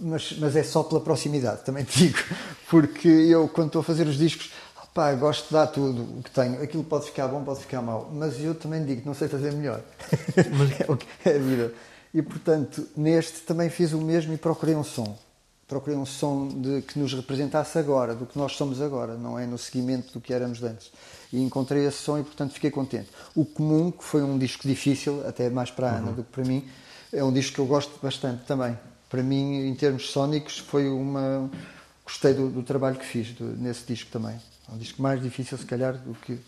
Mas, 0.00 0.32
mas 0.38 0.56
é 0.56 0.64
só 0.64 0.82
pela 0.82 1.00
proximidade, 1.00 1.64
também 1.64 1.84
te 1.84 2.08
digo. 2.08 2.18
Porque 2.68 3.08
eu, 3.08 3.48
quando 3.48 3.68
estou 3.68 3.80
a 3.80 3.84
fazer 3.84 4.06
os 4.06 4.16
discos, 4.16 4.50
pá, 4.92 5.12
gosto 5.14 5.48
de 5.48 5.52
dar 5.52 5.68
tudo 5.68 6.18
o 6.18 6.22
que 6.22 6.30
tenho. 6.30 6.60
Aquilo 6.60 6.82
pode 6.82 7.06
ficar 7.06 7.28
bom, 7.28 7.44
pode 7.44 7.60
ficar 7.60 7.82
mau. 7.82 8.10
Mas 8.12 8.40
eu 8.40 8.54
também 8.54 8.84
digo 8.84 9.02
que 9.02 9.06
não 9.06 9.14
sei 9.14 9.28
fazer 9.28 9.52
melhor. 9.52 9.80
Mas... 10.36 10.72
é 11.24 11.30
é 11.30 11.36
a 11.36 11.38
vida. 11.38 11.74
E 12.12 12.20
portanto, 12.20 12.86
neste 12.96 13.40
também 13.40 13.70
fiz 13.70 13.92
o 13.92 14.00
mesmo 14.00 14.34
e 14.34 14.36
procurei 14.36 14.74
um 14.74 14.84
som. 14.84 15.16
Procurei 15.66 15.96
um 15.96 16.04
som 16.04 16.48
de, 16.48 16.82
que 16.82 16.98
nos 16.98 17.14
representasse 17.14 17.78
agora, 17.78 18.14
do 18.14 18.26
que 18.26 18.36
nós 18.38 18.52
somos 18.56 18.80
agora, 18.80 19.16
não 19.16 19.38
é 19.38 19.46
no 19.46 19.56
seguimento 19.56 20.12
do 20.12 20.20
que 20.20 20.34
éramos 20.34 20.62
antes. 20.62 20.92
E 21.32 21.40
encontrei 21.40 21.86
esse 21.86 21.98
som 21.98 22.18
e, 22.18 22.22
portanto, 22.22 22.52
fiquei 22.52 22.70
contente. 22.70 23.08
O 23.34 23.44
Comum, 23.44 23.90
que 23.90 24.04
foi 24.04 24.22
um 24.22 24.38
disco 24.38 24.68
difícil, 24.68 25.26
até 25.26 25.48
mais 25.48 25.70
para 25.70 25.90
a 25.90 25.96
Ana 25.96 26.08
uhum. 26.08 26.14
do 26.14 26.24
que 26.24 26.30
para 26.30 26.44
mim, 26.44 26.68
é 27.12 27.22
um 27.22 27.32
disco 27.32 27.54
que 27.54 27.60
eu 27.60 27.66
gosto 27.66 27.98
bastante 28.02 28.44
também. 28.44 28.76
Para 29.08 29.22
mim, 29.22 29.66
em 29.66 29.74
termos 29.74 30.10
sónicos, 30.10 30.58
foi 30.58 30.88
uma. 30.88 31.50
Gostei 32.04 32.34
do, 32.34 32.48
do 32.48 32.62
trabalho 32.62 32.96
que 32.96 33.04
fiz 33.04 33.32
do, 33.32 33.44
nesse 33.44 33.84
disco 33.86 34.10
também. 34.10 34.34
É 34.68 34.72
um 34.72 34.78
disco 34.78 35.00
mais 35.02 35.22
difícil, 35.22 35.58
se 35.58 35.66
calhar, 35.66 35.96
do 35.98 36.14
que, 36.14 36.38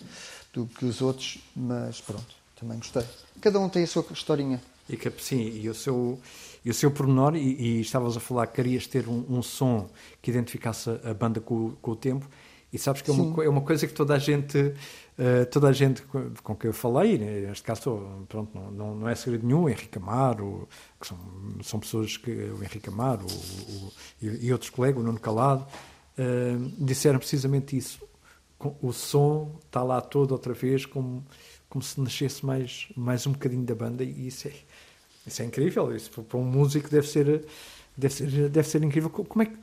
do 0.53 0.67
que 0.67 0.85
os 0.85 1.01
outros, 1.03 1.39
mas 1.55 2.01
pronto, 2.01 2.35
também 2.59 2.79
gostei. 2.79 3.05
Cada 3.41 3.61
um 3.61 3.69
tem 3.69 3.85
a 3.85 3.87
sua 3.87 4.05
historinha. 4.11 4.61
E 4.89 4.97
que, 4.97 5.11
sim, 5.23 5.43
e 5.43 5.69
o 5.69 5.75
seu, 5.75 6.19
e 6.65 6.71
o 6.71 6.75
seu 6.75 6.91
pormenor, 6.91 7.37
e, 7.37 7.41
e 7.41 7.81
estavas 7.81 8.17
a 8.17 8.21
falar 8.21 8.47
que 8.47 8.55
querias 8.55 8.87
ter 8.87 9.07
um, 9.09 9.25
um 9.29 9.43
som 9.43 9.89
que 10.23 10.31
identificasse 10.31 10.91
a 11.05 11.13
banda 11.13 11.41
com, 11.41 11.73
com 11.83 11.91
o 11.91 11.97
tempo, 11.97 12.27
e 12.75 12.79
sabes 12.79 13.03
que 13.03 13.11
é 13.11 13.15
uma, 13.15 13.45
é 13.45 13.49
uma, 13.49 13.61
coisa 13.61 13.87
que 13.87 13.93
toda 13.93 14.15
a 14.15 14.19
gente, 14.19 14.59
uh, 14.59 15.47
toda 15.49 15.69
a 15.69 15.73
gente 15.73 16.03
com, 16.03 16.33
com 16.43 16.57
quem 16.57 16.69
eu 16.69 16.75
falei, 16.75 17.17
né, 17.17 17.47
neste 17.47 17.63
caso, 17.63 18.25
pronto, 18.29 18.51
não, 18.53 18.71
não, 18.73 18.95
não, 18.97 19.09
é 19.09 19.15
segredo 19.15 19.47
nenhum, 19.47 19.63
o 19.63 19.69
Henrique 19.69 19.97
Amaro, 19.97 20.69
que 21.01 21.07
são, 21.07 21.19
são 21.63 21.79
pessoas 21.79 22.17
que, 22.17 22.33
o 22.33 22.65
Henrique 22.65 22.89
Amaro 22.89 23.25
o, 23.25 23.73
o, 23.73 23.93
e, 24.21 24.47
e, 24.47 24.53
outros 24.53 24.71
colegas, 24.71 25.01
o 25.01 25.07
Nuno 25.07 25.21
Calado, 25.21 25.65
uh, 26.19 26.85
disseram 26.85 27.21
precisamente 27.21 27.77
isso. 27.77 28.03
O 28.81 28.93
som 28.93 29.57
está 29.67 29.83
lá 29.83 30.01
todo 30.01 30.33
outra 30.33 30.53
vez 30.53 30.85
como, 30.85 31.25
como 31.69 31.83
se 31.85 32.01
nascesse 32.01 32.45
mais, 32.45 32.89
mais 32.97 33.25
um 33.25 33.33
bocadinho 33.33 33.65
da 33.65 33.75
banda 33.75 34.03
e 34.03 34.27
isso 34.27 34.49
é, 34.49 34.53
isso 35.27 35.43
é 35.43 35.45
incrível. 35.45 35.95
Isso 35.95 36.11
para 36.23 36.39
um 36.39 36.45
músico 36.45 36.89
deve 36.89 37.07
ser, 37.07 37.45
deve 37.97 38.15
ser, 38.15 38.49
deve 38.49 38.69
ser 38.69 38.83
incrível. 38.83 39.11
Como 39.11 39.43
é 39.43 39.47
que 39.47 39.57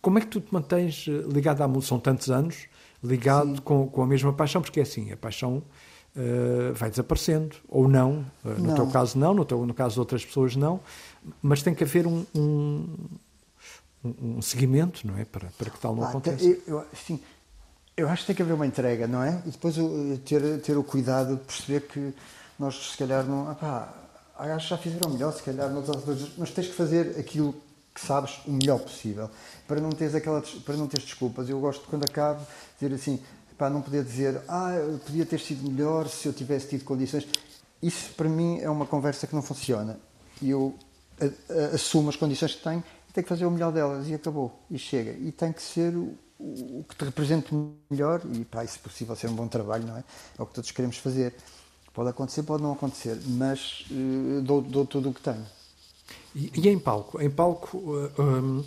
como 0.00 0.18
é 0.18 0.20
que 0.22 0.28
tu 0.28 0.40
te 0.40 0.52
mantens 0.52 1.06
eh, 1.08 1.12
ligado 1.32 1.62
à 1.62 1.68
música? 1.68 1.88
São 1.88 2.00
tantos 2.00 2.30
anos 2.30 2.66
ligado 3.02 3.60
com, 3.62 3.88
com, 3.88 4.02
a 4.02 4.06
mesma 4.06 4.32
paixão, 4.32 4.60
porque 4.60 4.80
é 4.80 4.82
assim, 4.82 5.10
a 5.10 5.16
paixão 5.16 5.62
uh, 6.14 6.74
vai 6.74 6.90
desaparecendo, 6.90 7.56
ou 7.66 7.88
não. 7.88 8.26
Uh, 8.44 8.48
no 8.50 8.68
não. 8.68 8.74
teu 8.74 8.86
caso, 8.88 9.18
não, 9.18 9.32
no, 9.32 9.42
teu, 9.42 9.64
no 9.64 9.72
caso 9.72 9.94
de 9.94 10.00
outras 10.00 10.24
pessoas, 10.24 10.54
não. 10.54 10.80
Mas 11.40 11.62
tem 11.62 11.74
que 11.74 11.82
haver 11.82 12.06
um, 12.06 12.26
um, 12.34 12.96
um 14.04 14.42
seguimento, 14.42 15.06
não 15.06 15.16
é? 15.16 15.24
Para, 15.24 15.48
para 15.56 15.70
que 15.70 15.78
tal 15.80 15.96
não 15.96 16.04
ah, 16.04 16.10
aconteça. 16.10 16.44
Eu, 16.44 16.60
eu, 16.66 16.84
sim, 16.92 17.18
eu 17.96 18.06
acho 18.08 18.22
que 18.22 18.26
tem 18.28 18.36
que 18.36 18.42
haver 18.42 18.52
uma 18.52 18.66
entrega, 18.66 19.06
não 19.06 19.22
é? 19.22 19.42
E 19.46 19.50
depois 19.50 19.76
ter, 20.26 20.60
ter 20.60 20.76
o 20.76 20.84
cuidado 20.84 21.36
de 21.36 21.42
perceber 21.42 21.80
que 21.86 22.12
nós, 22.58 22.90
se 22.90 22.98
calhar, 22.98 23.24
não. 23.24 23.50
Apá, 23.50 23.94
acho 24.48 24.68
que 24.68 24.70
já 24.70 24.78
fizeram 24.78 25.10
melhor, 25.10 25.32
se 25.32 25.42
calhar, 25.42 25.70
mas 26.38 26.50
tens 26.50 26.68
que 26.68 26.74
fazer 26.74 27.18
aquilo 27.18 27.54
que 27.94 28.00
sabes 28.00 28.38
o 28.46 28.52
melhor 28.52 28.78
possível, 28.78 29.28
para 29.66 29.80
não 29.80 29.90
teres 29.90 30.14
aquela, 30.14 30.42
para 30.64 30.76
não 30.76 30.86
teres 30.86 31.04
desculpas. 31.04 31.48
Eu 31.48 31.60
gosto 31.60 31.86
quando 31.88 32.04
acabo 32.04 32.40
dizer 32.78 32.94
assim, 32.94 33.20
para 33.58 33.68
não 33.68 33.82
poder 33.82 34.04
dizer, 34.04 34.40
ah, 34.48 34.72
podia 35.04 35.26
ter 35.26 35.40
sido 35.40 35.70
melhor 35.70 36.08
se 36.08 36.26
eu 36.26 36.32
tivesse 36.32 36.68
tido 36.68 36.84
condições. 36.84 37.26
Isso 37.82 38.14
para 38.14 38.28
mim 38.28 38.58
é 38.60 38.70
uma 38.70 38.86
conversa 38.86 39.26
que 39.26 39.34
não 39.34 39.42
funciona. 39.42 39.98
E 40.40 40.50
eu 40.50 40.74
assumo 41.74 42.08
as 42.08 42.16
condições 42.16 42.54
que 42.54 42.62
tenho 42.62 42.82
e 43.08 43.12
tenho 43.12 43.24
que 43.24 43.28
fazer 43.28 43.44
o 43.44 43.50
melhor 43.50 43.72
delas 43.72 44.08
e 44.08 44.14
acabou 44.14 44.58
e 44.70 44.78
chega. 44.78 45.10
E 45.10 45.30
tem 45.32 45.52
que 45.52 45.62
ser 45.62 45.94
o, 45.94 46.16
o 46.38 46.84
que 46.88 46.96
te 46.96 47.04
represente 47.04 47.52
melhor 47.90 48.22
e, 48.32 48.44
pá, 48.44 48.66
se 48.66 48.78
possível, 48.78 49.14
ser 49.14 49.28
um 49.28 49.34
bom 49.34 49.48
trabalho, 49.48 49.86
não 49.86 49.96
é? 49.96 50.04
É 50.38 50.42
o 50.42 50.46
que 50.46 50.54
todos 50.54 50.70
queremos 50.70 50.96
fazer. 50.96 51.34
Pode 52.00 52.08
acontecer, 52.08 52.42
pode 52.44 52.62
não 52.62 52.72
acontecer, 52.72 53.18
mas 53.26 53.84
uh, 53.90 54.40
dou, 54.40 54.62
dou 54.62 54.86
tudo 54.86 55.10
o 55.10 55.12
que 55.12 55.20
tenho. 55.20 55.44
E, 56.34 56.50
e 56.54 56.68
em 56.70 56.78
palco? 56.78 57.20
Em 57.20 57.28
palco, 57.28 57.76
uh, 57.76 58.10
um, 58.18 58.64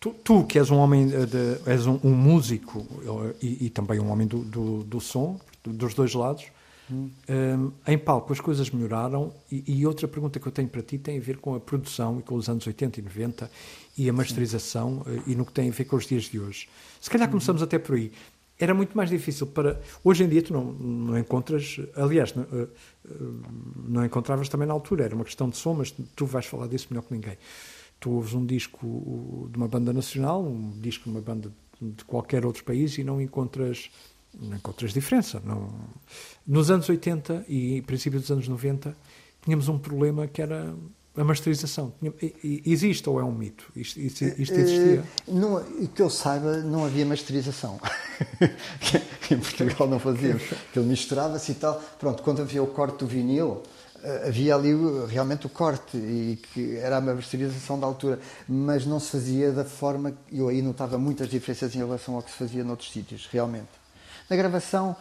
tu, 0.00 0.10
tu, 0.24 0.42
que 0.42 0.58
és 0.58 0.68
um 0.68 0.78
homem, 0.78 1.06
de, 1.06 1.60
és 1.64 1.86
um, 1.86 2.00
um 2.02 2.10
músico 2.10 2.80
uh, 2.80 3.32
e, 3.40 3.66
e, 3.66 3.70
também 3.70 4.00
um 4.00 4.10
homem 4.10 4.26
do, 4.26 4.40
do, 4.40 4.82
do 4.82 5.00
som, 5.00 5.38
dos 5.64 5.94
dois 5.94 6.12
lados, 6.12 6.46
hum. 6.90 7.08
um, 7.30 7.70
em 7.86 7.96
palco 7.96 8.32
as 8.32 8.40
coisas 8.40 8.68
melhoraram. 8.68 9.32
E, 9.48 9.62
e, 9.64 9.86
outra 9.86 10.08
pergunta 10.08 10.40
que 10.40 10.48
eu 10.48 10.50
tenho 10.50 10.68
para 10.68 10.82
ti 10.82 10.98
tem 10.98 11.18
a 11.18 11.22
ver 11.22 11.36
com 11.36 11.54
a 11.54 11.60
produção 11.60 12.18
e 12.18 12.22
com 12.24 12.34
os 12.34 12.48
anos 12.48 12.66
80 12.66 12.98
e 12.98 13.02
90 13.04 13.50
e 13.96 14.10
a 14.10 14.12
masterização 14.12 15.06
e 15.24 15.36
no 15.36 15.46
que 15.46 15.52
tem 15.52 15.68
a 15.68 15.72
ver 15.72 15.84
com 15.84 15.94
os 15.94 16.04
dias 16.04 16.24
de 16.24 16.40
hoje. 16.40 16.68
Se 17.00 17.08
calhar 17.08 17.28
começamos 17.28 17.62
uhum. 17.62 17.66
até 17.68 17.78
por 17.78 17.94
aí 17.94 18.10
era 18.58 18.72
muito 18.72 18.96
mais 18.96 19.10
difícil 19.10 19.46
para. 19.46 19.80
Hoje 20.02 20.24
em 20.24 20.28
dia 20.28 20.42
tu 20.42 20.52
não, 20.52 20.64
não 20.64 21.18
encontras. 21.18 21.78
Aliás, 21.94 22.34
não, 22.34 22.44
eh, 22.44 22.68
eh, 23.04 23.14
não, 23.88 24.04
encontravas 24.04 24.48
também 24.48 24.66
na 24.66 24.72
altura, 24.72 25.04
era 25.04 25.14
uma 25.14 25.24
questão 25.24 25.48
de 25.48 25.56
som, 25.56 25.74
mas 25.74 25.94
tu 26.14 26.24
vais 26.24 26.46
falar 26.46 26.66
disso 26.66 26.88
melhor 26.90 27.02
que 27.02 27.14
ninguém. 27.14 27.36
Tu 28.00 28.10
ouves 28.10 28.34
um 28.34 28.44
disco 28.44 29.48
de 29.50 29.56
uma 29.56 29.68
banda 29.68 29.92
nacional, 29.92 30.42
um 30.42 30.70
disco 30.80 31.04
de 31.04 31.10
uma 31.10 31.20
banda 31.20 31.52
de 31.80 32.04
qualquer 32.04 32.46
outro 32.46 32.64
país 32.64 32.96
e 32.98 33.04
não 33.04 33.20
encontras. 33.20 33.90
Não 34.38 34.56
encontras 34.56 34.92
diferença. 34.92 35.40
Não... 35.46 35.72
Nos 36.46 36.70
anos 36.70 36.86
80 36.88 37.46
e 37.48 37.80
princípio 37.82 38.20
dos 38.20 38.30
anos 38.30 38.46
90 38.46 38.94
tínhamos 39.42 39.66
um 39.68 39.78
problema 39.78 40.26
que 40.26 40.42
era 40.42 40.74
a 41.16 41.24
masterização 41.24 41.92
existe 42.42 43.08
ou 43.08 43.18
é 43.18 43.24
um 43.24 43.32
mito? 43.32 43.70
Isto, 43.74 44.00
isto, 44.00 44.24
isto 44.24 44.54
existia? 44.54 45.04
Uh, 45.26 45.34
não, 45.34 45.64
que 45.88 46.02
eu 46.02 46.10
saiba, 46.10 46.58
não 46.58 46.84
havia 46.84 47.06
masterização. 47.06 47.80
em 49.30 49.38
Portugal 49.38 49.88
não 49.88 49.98
fazíamos. 49.98 50.42
Aquilo 50.70 50.84
misturava-se 50.84 51.52
e 51.52 51.54
tal. 51.54 51.82
Pronto, 51.98 52.22
quando 52.22 52.42
havia 52.42 52.62
o 52.62 52.66
corte 52.66 52.98
do 52.98 53.06
vinil, 53.06 53.62
eh, 54.02 54.28
havia 54.28 54.54
ali 54.54 54.72
realmente 55.08 55.46
o 55.46 55.48
corte 55.48 55.96
e 55.96 56.38
que 56.52 56.76
era 56.76 56.98
a 56.98 57.00
masterização 57.00 57.80
da 57.80 57.86
altura, 57.86 58.20
mas 58.48 58.84
não 58.84 59.00
se 59.00 59.10
fazia 59.10 59.50
da 59.52 59.64
forma. 59.64 60.14
Eu 60.30 60.48
aí 60.48 60.60
notava 60.60 60.98
muitas 60.98 61.28
diferenças 61.28 61.74
em 61.74 61.78
relação 61.78 62.14
ao 62.14 62.22
que 62.22 62.30
se 62.30 62.36
fazia 62.36 62.62
noutros 62.62 62.90
sítios, 62.92 63.26
realmente. 63.32 63.68
Na 64.28 64.36
gravação 64.36 64.94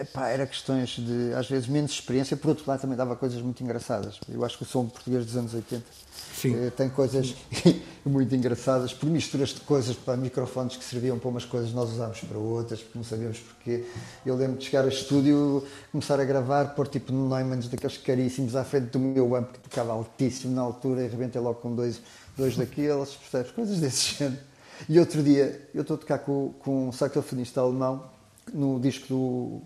epá, 0.00 0.28
era 0.28 0.46
questões 0.46 0.90
de, 0.90 1.32
às 1.34 1.48
vezes, 1.48 1.68
menos 1.68 1.90
experiência, 1.90 2.36
por 2.36 2.50
outro 2.50 2.64
lado 2.66 2.80
também 2.80 2.96
dava 2.96 3.16
coisas 3.16 3.42
muito 3.42 3.62
engraçadas. 3.62 4.20
Eu 4.28 4.44
acho 4.44 4.56
que 4.56 4.62
o 4.62 4.66
som 4.66 4.86
português 4.86 5.26
dos 5.26 5.36
anos 5.36 5.52
80 5.52 5.84
uh, 5.84 6.70
tem 6.72 6.88
coisas 6.88 7.34
muito 8.06 8.34
engraçadas, 8.34 8.94
por 8.94 9.08
misturas 9.08 9.50
de 9.50 9.60
coisas 9.60 9.96
para 9.96 10.16
microfones 10.16 10.76
que 10.76 10.84
serviam 10.84 11.18
para 11.18 11.28
umas 11.28 11.44
coisas, 11.44 11.72
nós 11.72 11.90
usámos 11.90 12.20
para 12.20 12.38
outras, 12.38 12.80
porque 12.80 12.98
não 12.98 13.04
sabíamos 13.04 13.38
porquê. 13.40 13.84
Eu 14.24 14.36
lembro 14.36 14.58
de 14.58 14.64
chegar 14.64 14.82
ao 14.82 14.88
estúdio, 14.88 15.64
começar 15.90 16.20
a 16.20 16.24
gravar, 16.24 16.74
pôr 16.74 16.86
tipo 16.86 17.12
Neumanns 17.12 17.68
daqueles 17.68 17.98
caríssimos 17.98 18.54
à 18.54 18.64
frente 18.64 18.90
do 18.90 19.00
meu 19.00 19.34
amp, 19.34 19.52
que 19.52 19.58
tocava 19.58 19.92
altíssimo 19.92 20.54
na 20.54 20.62
altura, 20.62 21.02
e 21.04 21.08
rebentei 21.08 21.40
logo 21.40 21.60
com 21.60 21.74
dois, 21.74 22.00
dois 22.36 22.56
daqueles, 22.56 23.10
percebes? 23.10 23.50
Coisas 23.50 23.80
desse 23.80 24.14
género. 24.14 24.40
E 24.88 25.00
outro 25.00 25.20
dia, 25.24 25.68
eu 25.74 25.82
estou 25.82 25.96
a 25.96 25.98
tocar 25.98 26.18
com, 26.20 26.52
com 26.60 26.88
um 26.88 26.92
saxofonista 26.92 27.60
alemão, 27.60 28.04
no 28.54 28.78
disco 28.80 29.06
do. 29.08 29.62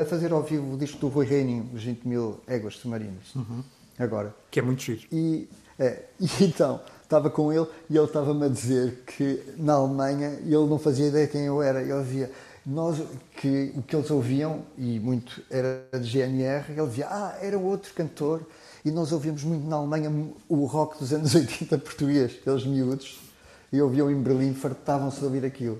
a 0.00 0.04
fazer 0.04 0.32
ao 0.32 0.42
vivo 0.42 0.74
o 0.74 0.78
disco 0.78 0.98
do 0.98 1.08
Rui 1.08 1.26
Reininho, 1.26 1.70
os 1.74 1.82
20 1.82 2.04
mil 2.06 2.40
éguas 2.46 2.76
submarinas. 2.76 3.34
Uhum. 3.34 3.62
Agora. 3.98 4.34
Que 4.50 4.60
é 4.60 4.62
muito 4.62 4.82
giro. 4.82 5.00
E, 5.12 5.48
é, 5.78 6.04
e 6.18 6.44
então, 6.44 6.80
estava 7.02 7.30
com 7.30 7.52
ele 7.52 7.66
e 7.88 7.96
ele 7.96 8.06
estava-me 8.06 8.46
a 8.46 8.48
dizer 8.48 9.02
que 9.06 9.42
na 9.56 9.74
Alemanha 9.74 10.38
ele 10.42 10.66
não 10.66 10.78
fazia 10.78 11.08
ideia 11.08 11.26
quem 11.26 11.42
eu 11.42 11.62
era. 11.62 11.82
Ele 11.82 12.02
dizia. 12.02 12.30
Nós, 12.64 13.02
que 13.38 13.72
o 13.74 13.82
que 13.82 13.96
eles 13.96 14.10
ouviam, 14.10 14.62
e 14.76 15.00
muito 15.00 15.42
era 15.50 15.82
de 15.98 16.06
GNR, 16.06 16.70
ele 16.70 16.86
dizia, 16.86 17.08
ah, 17.08 17.38
era 17.40 17.58
outro 17.58 17.92
cantor, 17.94 18.42
e 18.84 18.90
nós 18.90 19.12
ouvíamos 19.12 19.42
muito 19.44 19.66
na 19.66 19.76
Alemanha 19.76 20.12
o 20.46 20.66
rock 20.66 20.98
dos 20.98 21.10
anos 21.12 21.32
80 21.34 21.78
português, 21.78 22.36
aqueles 22.38 22.66
miúdos, 22.66 23.18
e 23.72 23.80
ouviam 23.80 24.10
em 24.10 24.20
Berlim, 24.20 24.52
fartavam-se 24.52 25.20
de 25.20 25.24
ouvir 25.24 25.44
aquilo. 25.44 25.78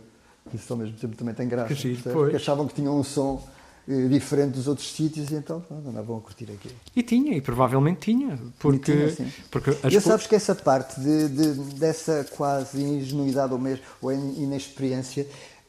Isso 0.56 0.72
ao 0.72 0.78
mesmo 0.78 0.96
tempo 0.96 1.16
também 1.16 1.34
tem 1.34 1.48
graça. 1.48 1.74
Que. 1.74 1.96
Porque 1.96 2.36
achavam 2.36 2.66
que 2.66 2.74
tinham 2.74 2.98
um 2.98 3.02
som 3.04 3.46
eh, 3.88 4.08
diferente 4.08 4.52
dos 4.54 4.66
outros 4.68 4.90
sítios 4.92 5.30
e 5.30 5.34
então 5.34 5.60
pronto, 5.60 5.88
andavam 5.88 6.18
a 6.18 6.20
curtir 6.20 6.44
aquilo. 6.52 6.74
E 6.94 7.02
tinha, 7.02 7.36
e 7.36 7.40
provavelmente 7.40 8.00
tinha. 8.00 8.38
Porque, 8.58 8.92
E 8.92 9.14
tinha, 9.14 9.28
porque 9.50 9.70
as 9.82 9.92
eu 9.92 10.00
sabes 10.00 10.26
que 10.26 10.34
essa 10.34 10.54
parte 10.54 11.00
de, 11.00 11.28
de- 11.28 11.74
dessa 11.76 12.24
quase 12.36 12.82
ingenuidade 12.82 13.52
ou 13.52 13.58
mesmo 13.58 13.84
ou 14.02 14.12
in- 14.12 14.42
inexperiência, 14.42 15.26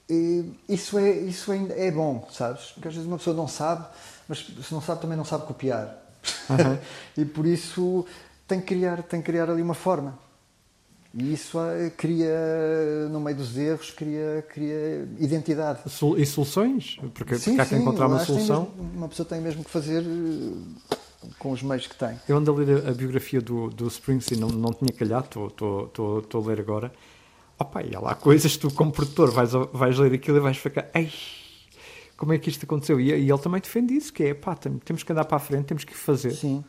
eh, 0.10 0.44
isso, 0.67 0.98
é, 0.98 1.12
isso 1.12 1.52
ainda 1.52 1.74
é 1.74 1.89
bom, 1.91 2.28
sabes? 2.32 2.65
Porque 2.74 2.88
às 2.88 2.94
vezes 2.94 3.08
uma 3.08 3.17
pessoa 3.17 3.36
não 3.36 3.48
sabe, 3.48 3.86
mas 4.28 4.39
se 4.39 4.74
não 4.74 4.82
sabe 4.82 5.02
também 5.02 5.17
não 5.17 5.26
sabe 5.26 5.46
copiar. 5.46 5.98
e 7.17 7.26
por 7.26 7.46
isso 7.48 8.06
tem 8.48 8.60
que 8.60 8.67
criar, 8.67 9.02
tem 9.04 9.22
que 9.22 9.26
criar 9.26 9.50
ali 9.50 9.62
uma 9.62 9.74
forma. 9.74 10.17
E 11.13 11.34
isso 11.34 11.60
eh, 11.60 11.89
cria, 11.89 12.30
no 13.10 13.19
meio 13.19 13.36
dos 13.36 13.58
erros, 13.58 13.91
cria, 13.91 14.45
cria 14.50 15.08
identidade. 15.19 15.80
E 16.17 16.26
soluções? 16.26 16.97
Porque, 17.13 17.36
Sim, 17.38 17.52
porque 17.52 17.62
há 17.62 17.65
que 17.65 17.76
encontrar 17.76 18.08
uma 18.08 18.19
solução. 18.24 18.71
mesmo- 18.78 18.91
uma 18.97 19.10
pessoa 19.10 19.28
tem 19.28 19.41
mesmo 19.41 19.62
que 19.63 19.69
fazer 19.69 20.04
eh, 20.06 21.28
com 21.38 21.52
os 21.52 21.62
meios 21.62 21.86
que 21.86 21.95
tem. 21.97 22.17
Eu 22.30 22.38
ando 22.38 22.52
a 22.52 22.56
ler 22.56 22.88
a, 22.88 22.93
biografia 22.93 23.41
do, 23.41 23.69
do 23.69 23.88
Springsteen, 23.89 24.39
não, 24.39 24.47
não 24.47 24.71
tinha 24.71 24.93
calhado, 24.97 25.26
estou- 25.47 26.24
a 26.34 26.47
ler 26.47 26.62
agora. 26.62 26.91
Opa, 27.60 27.84
e 27.84 27.93
há 27.93 28.00
lá 28.00 28.15
coisas 28.15 28.54
que 28.54 28.60
tu, 28.60 28.74
como 28.74 28.91
produtor, 28.93 29.32
vais, 29.32 29.52
vais 29.74 29.97
ler 29.97 30.13
aquilo 30.13 30.38
e 30.38 30.39
vais 30.39 30.56
ficar. 30.58 30.89
Ei, 30.95 31.12
como 32.15 32.32
é 32.32 32.38
que 32.39 32.50
isto 32.50 32.63
aconteceu? 32.63 33.00
E, 33.02 33.10
e 33.10 33.30
ele 33.30 33.38
também 33.39 33.60
defende 33.60 33.93
isso: 33.93 34.13
que 34.13 34.24
é 34.24 34.34
pá, 34.34 34.56
tem- 34.56 34.78
temos 34.80 35.04
que 35.04 35.12
andar 35.12 35.26
para 35.26 35.36
a 35.36 35.39
frente, 35.41 35.65
temos 35.65 35.84
que 35.84 35.93
fazer. 35.93 36.32
Sim. 36.32 36.63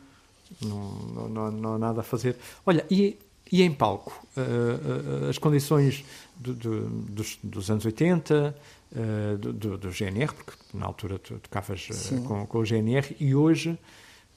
Não, 0.61 0.91
não, 0.91 1.29
não, 1.29 1.51
não 1.51 1.73
há 1.75 1.77
nada 1.79 2.01
a 2.01 2.03
fazer. 2.03 2.35
Olha, 2.65 2.85
e, 2.91 3.17
e 3.51 3.61
em 3.61 3.71
palco? 3.71 4.25
Uh, 4.35 5.25
uh, 5.25 5.29
as 5.29 5.37
condições 5.37 6.03
do- 6.35 6.53
do- 6.53 6.89
dos, 6.89 7.37
dos 7.43 7.69
anos 7.69 7.85
80, 7.85 8.55
uh, 8.91 9.37
do, 9.37 9.77
GNR, 9.91 10.33
porque 10.33 10.53
na 10.73 10.85
altura 10.85 11.19
tu 11.19 11.37
tocavas 11.39 11.87
com, 12.27 12.45
com 12.47 12.57
o 12.59 12.65
GNR, 12.65 13.15
e 13.19 13.35
hoje 13.35 13.77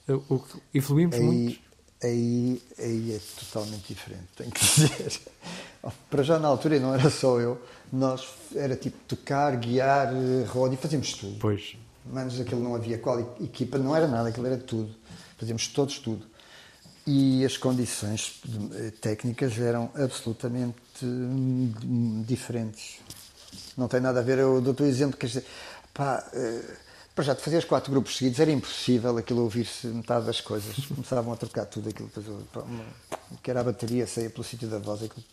o 0.09 0.41
evoluímos 0.75 1.19
muito. 1.19 1.59
Aí, 2.03 2.61
aí, 2.79 3.13
é 3.15 3.21
totalmente 3.41 3.89
diferente, 3.95 4.25
tenho 4.37 4.51
que 4.51 4.61
dizer. 4.63 5.19
Para 6.11 6.23
já 6.23 6.39
na 6.39 6.49
altura 6.49 6.79
não 6.79 6.93
era 6.93 7.09
só 7.09 7.41
eu, 7.41 7.61
nós 7.93 8.27
era 8.55 8.77
tipo 8.77 8.97
tocar, 9.09 9.57
guiar, 9.57 10.13
eh, 10.15 10.45
roda 10.47 10.75
e 10.75 10.77
fazíamos 10.77 11.13
tudo. 11.15 11.39
Pois. 11.39 11.77
Menos 12.05 12.39
aquilo 12.39 12.63
não 12.63 12.75
havia 12.75 12.99
qual 12.99 13.19
equipa, 13.41 13.79
não 13.79 13.97
era 13.97 14.07
nada, 14.07 14.29
aquilo 14.29 14.47
era 14.47 14.59
tudo. 14.59 14.95
Fazíamos 15.39 15.67
todos 15.69 15.99
tudo. 15.99 16.25
E 17.07 17.45
as 17.45 17.57
condições 17.57 18.41
eh, 18.75 18.91
técnicas 19.01 19.57
eram 19.59 19.91
absolutamente 19.95 20.75
hum, 21.05 22.25
diferentes. 22.27 22.99
Não 23.77 23.87
tem 23.87 24.01
nada 24.01 24.19
a 24.21 24.23
ver, 24.23 24.39
eu 24.39 24.61
dou-te 24.61 24.83
o 24.83 24.87
exemplo, 24.87 25.17
quer 25.17 25.27
dizer, 25.27 25.45
pá, 25.95 26.29
eh, 26.33 26.63
para 27.15 27.25
já, 27.25 27.35
tu 27.35 27.43
fazias 27.43 27.65
quatro 27.65 27.93
grupos 27.93 28.17
seguidos, 28.17 28.41
era 28.41 28.51
impossível 28.51 29.17
aquilo 29.17 29.43
ouvir-se 29.43 29.87
metade 29.87 30.27
das 30.27 30.41
coisas. 30.41 30.75
Começavam 30.89 31.33
a 31.33 31.37
trocar 31.37 31.67
tudo 31.67 31.89
aquilo, 31.89 32.11
que 33.43 33.51
era 33.51 33.61
a 33.61 33.65
bateria, 33.65 34.07
saía 34.07 34.29
pelo 34.29 34.43
sítio 34.45 34.69
da 34.69 34.79
voz. 34.79 35.03
Aquilo, 35.05 35.25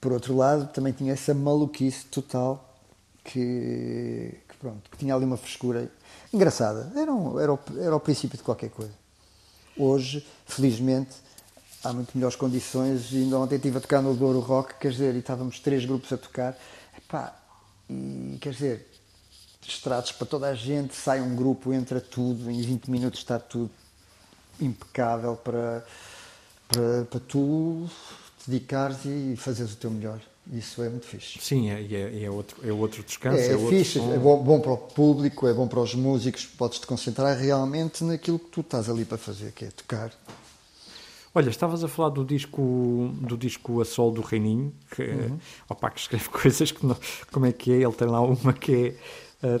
por 0.00 0.12
outro 0.12 0.34
lado, 0.34 0.66
também 0.72 0.92
tinha 0.94 1.12
essa 1.12 1.34
maluquice 1.34 2.06
total 2.06 2.74
que, 3.22 4.34
que 4.48 4.56
pronto, 4.58 4.90
que 4.90 4.96
tinha 4.96 5.14
ali 5.14 5.24
uma 5.26 5.36
frescura 5.36 5.90
engraçada. 6.32 6.90
Era, 6.96 7.12
um- 7.12 7.38
era, 7.38 7.52
o, 7.52 7.58
era 7.78 7.94
o 7.94 8.00
princípio 8.00 8.38
de 8.38 8.42
qualquer 8.44 8.70
coisa. 8.70 8.92
Hoje, 9.78 10.26
felizmente, 10.46 11.14
há 11.84 11.92
muito 11.92 12.10
melhores 12.14 12.36
condições. 12.36 13.12
E 13.12 13.18
ainda 13.18 13.38
ontem 13.38 13.56
estive 13.56 13.78
a 13.78 13.80
tocar 13.80 14.02
no 14.02 14.14
Douro 14.14 14.40
Rock, 14.40 14.74
quer 14.74 14.90
dizer, 14.90 15.14
e 15.14 15.18
estávamos 15.18 15.60
três 15.60 15.84
grupos 15.84 16.12
a 16.12 16.16
tocar. 16.16 16.58
Epá, 16.96 17.34
e 17.88 18.38
quer 18.40 18.52
dizer, 18.52 18.86
estratos 19.66 20.12
para 20.12 20.26
toda 20.26 20.48
a 20.48 20.54
gente, 20.54 20.94
sai 20.94 21.20
um 21.20 21.34
grupo, 21.36 21.72
entra 21.72 22.00
tudo, 22.00 22.50
em 22.50 22.60
20 22.60 22.90
minutos 22.90 23.20
está 23.20 23.38
tudo 23.38 23.70
impecável 24.60 25.36
para, 25.36 25.86
para, 26.68 27.04
para 27.04 27.20
tu 27.20 27.88
te 28.38 28.50
dedicares 28.50 29.04
e 29.04 29.36
fazeres 29.36 29.72
o 29.72 29.76
teu 29.76 29.90
melhor. 29.90 30.20
Isso 30.52 30.82
é 30.82 30.88
muito 30.88 31.04
fixe. 31.06 31.38
Sim, 31.40 31.70
é, 31.70 31.82
é, 31.82 32.24
é 32.24 32.30
outro, 32.30 32.56
é 32.66 32.72
outro 32.72 33.02
descanso. 33.02 33.38
É, 33.38 33.48
é 33.52 33.56
outro 33.56 33.68
fixe, 33.78 33.98
som. 33.98 34.14
é 34.14 34.18
bom, 34.18 34.42
bom 34.42 34.60
para 34.60 34.72
o 34.72 34.78
público, 34.78 35.46
é 35.46 35.52
bom 35.52 35.68
para 35.68 35.80
os 35.80 35.94
músicos, 35.94 36.46
podes 36.46 36.78
te 36.78 36.86
concentrar 36.86 37.36
realmente 37.36 38.02
naquilo 38.02 38.38
que 38.38 38.46
tu 38.46 38.60
estás 38.62 38.88
ali 38.88 39.04
para 39.04 39.18
fazer, 39.18 39.52
que 39.52 39.66
é 39.66 39.68
tocar. 39.70 40.10
Olha, 41.34 41.50
estavas 41.50 41.84
a 41.84 41.88
falar 41.88 42.08
do 42.08 42.24
disco, 42.24 43.10
do 43.20 43.36
disco 43.36 43.80
A 43.80 43.84
Sol 43.84 44.10
do 44.10 44.22
Reininho, 44.22 44.72
que, 44.90 45.02
Uhum. 45.02 45.38
opa, 45.68 45.90
que 45.90 46.00
escreve 46.00 46.28
coisas 46.30 46.72
que 46.72 46.84
não. 46.86 46.96
Como 47.30 47.44
é 47.46 47.52
que 47.52 47.70
é? 47.72 47.76
Ele 47.76 47.92
tem 47.92 48.08
lá 48.08 48.20
uma 48.22 48.52
que 48.52 48.74
é. 48.74 48.94
Uh, 49.40 49.56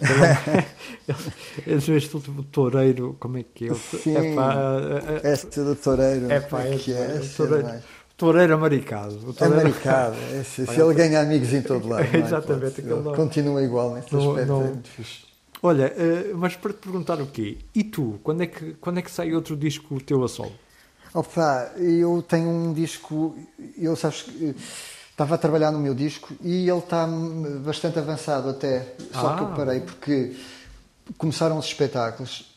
este 1.96 2.16
último 2.16 2.42
toureiro, 2.42 3.16
como 3.20 3.38
é 3.38 3.44
que 3.44 3.68
é? 3.68 3.74
Sim. 3.74 4.32
Epá, 4.32 4.56
uh, 4.56 4.96
uh, 5.24 5.26
Este 5.32 5.60
do 5.60 5.76
Toureiro, 5.76 6.32
É 6.32 6.40
pá, 6.40 6.62
é 6.64 6.76
que 6.76 6.92
é? 6.92 6.96
é, 6.96 7.16
Esse 7.20 7.34
é 7.34 7.46
toureiro, 7.46 7.68
mais- 7.68 7.84
toureiro 7.84 7.84
americano. 7.84 7.84
O 7.84 7.97
toureiro- 8.18 9.60
Americado, 9.60 10.16
esse, 10.40 10.66
se 10.66 10.80
ele 10.80 10.92
ganha 10.94 11.20
amigos 11.20 11.52
em 11.52 11.62
todo 11.62 11.88
lado. 11.88 12.04
é? 12.14 12.18
Exatamente, 12.18 12.82
não- 12.82 13.14
continua 13.14 13.62
igual 13.62 13.94
nesse 13.94 14.12
não- 14.12 14.30
aspecto, 14.30 14.48
não- 14.48 14.62
é 14.62 14.68
muito 14.68 14.88
fixe. 14.88 15.26
Olha, 15.62 15.92
uh, 15.96 16.36
mas 16.36 16.54
para 16.56 16.72
te 16.72 16.78
perguntar 16.80 17.20
o 17.20 17.26
quê? 17.26 17.58
E 17.74 17.82
tu, 17.82 18.20
quando 18.22 18.42
é 18.42 18.46
que, 18.46 18.74
quando 18.74 18.98
é 18.98 19.02
que 19.02 19.10
sai 19.10 19.32
outro 19.34 19.56
disco 19.56 20.00
teu 20.02 20.22
a 20.22 20.28
sol? 20.28 20.52
Opa, 21.14 21.72
eu 21.76 22.22
tenho 22.28 22.48
um 22.48 22.72
disco, 22.72 23.34
eu 23.76 23.96
sabes 23.96 24.22
que 24.22 24.50
eh, 24.50 24.54
estava 25.10 25.34
a 25.34 25.38
trabalhar 25.38 25.72
no 25.72 25.78
meu 25.80 25.94
disco 25.94 26.32
e 26.42 26.68
ele 26.68 26.78
está 26.78 27.08
bastante 27.64 27.98
avançado 27.98 28.50
até, 28.50 28.94
só 29.12 29.34
que 29.36 29.42
eu 29.42 29.46
Ah. 29.48 29.54
parei 29.56 29.80
porque 29.80 30.36
começaram 31.16 31.58
os 31.58 31.64
espetáculos 31.66 32.54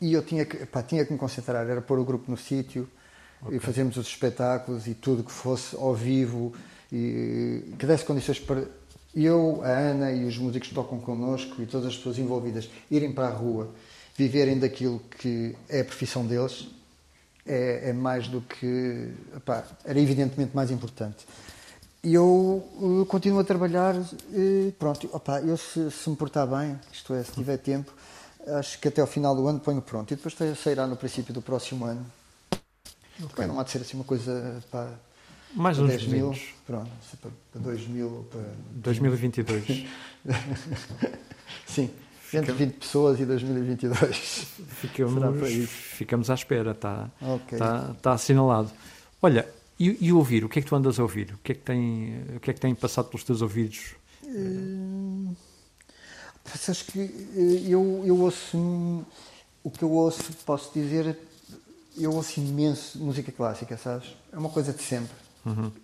e 0.00 0.12
eu 0.12 0.22
tinha 0.22 0.44
que, 0.46 0.64
pá, 0.64 0.82
tinha 0.82 1.04
que 1.04 1.12
me 1.12 1.18
concentrar, 1.18 1.68
era 1.68 1.82
pôr 1.82 1.98
o 1.98 2.04
grupo 2.04 2.30
no 2.30 2.36
sítio 2.36 2.88
e 3.50 3.58
fazermos 3.58 3.96
os 3.96 4.06
espetáculos 4.06 4.86
e 4.86 4.94
tudo 4.94 5.22
que 5.22 5.32
fosse 5.32 5.76
ao 5.76 5.94
vivo 5.94 6.52
e 6.92 7.74
que 7.78 7.86
desse 7.86 8.04
condições 8.04 8.40
para 8.40 8.64
eu, 9.14 9.62
a 9.64 9.68
Ana 9.68 10.12
e 10.12 10.24
os 10.24 10.36
músicos 10.36 10.68
que 10.68 10.74
tocam 10.74 11.00
connosco 11.00 11.62
e 11.62 11.66
todas 11.66 11.86
as 11.86 11.96
pessoas 11.96 12.18
envolvidas 12.18 12.68
irem 12.90 13.12
para 13.12 13.28
a 13.28 13.30
rua, 13.30 13.70
viverem 14.14 14.58
daquilo 14.58 15.00
que 15.18 15.56
é 15.68 15.80
a 15.80 15.84
profissão 15.84 16.26
deles 16.26 16.68
é, 17.46 17.90
é 17.90 17.92
mais 17.92 18.28
do 18.28 18.40
que. 18.40 19.10
epá, 19.34 19.64
era 19.84 19.98
evidentemente 19.98 20.54
mais 20.54 20.70
importante. 20.70 21.26
E 22.02 22.14
eu, 22.14 22.24
uh, 22.24 23.06
continuo 23.06 23.40
a 23.40 23.44
trabalhar, 23.44 23.94
e 24.32 24.72
pronto, 24.78 25.08
opá, 25.12 25.40
eu 25.40 25.56
se, 25.56 25.90
se 25.90 26.10
me 26.10 26.16
portar 26.16 26.46
bem, 26.46 26.78
isto 26.92 27.14
é, 27.14 27.22
se 27.22 27.32
tiver 27.32 27.56
tempo, 27.56 27.92
acho 28.58 28.78
que 28.78 28.88
até 28.88 29.00
ao 29.00 29.06
final 29.06 29.34
do 29.34 29.46
ano 29.48 29.58
ponho 29.58 29.80
pronto. 29.80 30.12
E 30.12 30.16
depois 30.16 30.34
sairá 30.58 30.86
no 30.86 30.96
princípio 30.96 31.32
do 31.32 31.42
próximo 31.42 31.84
ano. 31.84 32.04
Bem, 33.36 33.46
não 33.46 33.58
há 33.58 33.62
de 33.62 33.70
ser 33.70 33.78
assim 33.78 33.96
uma 33.96 34.04
coisa 34.04 34.62
para, 34.70 34.92
Mais 35.54 35.76
para 35.76 35.86
uns 35.86 35.90
10 35.90 36.06
mil, 36.08 36.34
pronto, 36.66 36.90
se 37.10 37.16
para, 37.16 37.30
para 37.52 37.60
2 37.62 37.86
mil 37.88 38.26
para. 38.30 38.42
2022. 38.74 39.86
Sim, 41.66 41.90
entre 42.32 42.52
20 42.52 42.74
pessoas 42.74 43.20
e 43.20 43.24
2022. 43.24 43.98
Será 44.16 44.68
Ficamos, 44.68 45.50
ficamos 45.70 46.30
à 46.30 46.34
espera, 46.34 46.72
está 46.72 47.10
Ok. 47.22 47.58
tá, 47.58 47.94
tá 48.02 48.12
assinalado. 48.12 48.70
Olha, 49.22 49.48
e, 49.78 50.06
e 50.06 50.12
ouvir? 50.12 50.44
O 50.44 50.48
que 50.48 50.58
é 50.58 50.62
que 50.62 50.68
tu 50.68 50.76
andas 50.76 50.98
a 50.98 51.02
ouvir? 51.02 51.32
O 51.34 51.38
que 51.38 51.52
é 51.52 51.54
que 51.54 51.62
tem, 51.62 52.22
o 52.36 52.40
que 52.40 52.50
é 52.50 52.54
que 52.54 52.60
tem 52.60 52.74
passado 52.74 53.08
pelos 53.08 53.24
teus 53.24 53.42
ouvidos? 53.42 53.94
Hum, 54.24 55.34
Sabes 56.54 56.82
que 56.82 57.00
eh, 57.00 57.64
eu, 57.68 58.02
eu 58.04 58.18
ouço. 58.20 59.04
O 59.64 59.70
que 59.70 59.82
eu 59.82 59.90
ouço, 59.90 60.22
posso 60.44 60.72
dizer, 60.72 61.18
eu 61.96 62.12
ouço 62.12 62.40
imenso 62.40 62.98
música 62.98 63.32
clássica, 63.32 63.76
sabes? 63.76 64.14
É 64.32 64.38
uma 64.38 64.50
coisa 64.50 64.72
de 64.72 64.82
sempre. 64.82 65.16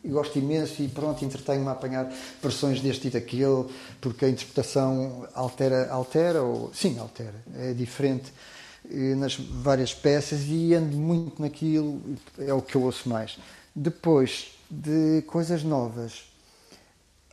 E 0.03 0.09
gosto 0.09 0.37
imenso 0.39 0.83
e 0.83 0.89
pronto, 0.89 1.25
entretenho-me 1.25 1.69
a 1.69 1.73
apanhar 1.73 2.13
versões 2.43 2.81
deste 2.81 3.07
e 3.07 3.11
daquele, 3.11 3.67
porque 4.01 4.25
a 4.25 4.29
interpretação 4.29 5.29
altera, 5.35 5.89
altera 5.89 6.43
ou. 6.43 6.73
Sim, 6.75 6.99
altera. 6.99 7.41
É 7.55 7.73
diferente 7.73 8.33
eh, 8.91 9.15
nas 9.15 9.37
várias 9.37 9.95
peças 9.95 10.41
e 10.49 10.75
ando 10.75 10.97
muito 10.97 11.41
naquilo, 11.41 12.03
é 12.39 12.53
o 12.53 12.61
que 12.61 12.75
eu 12.75 12.83
ouço 12.83 13.09
mais. 13.09 13.39
Depois 13.75 14.49
de 14.69 15.23
coisas 15.29 15.63
novas, 15.63 16.25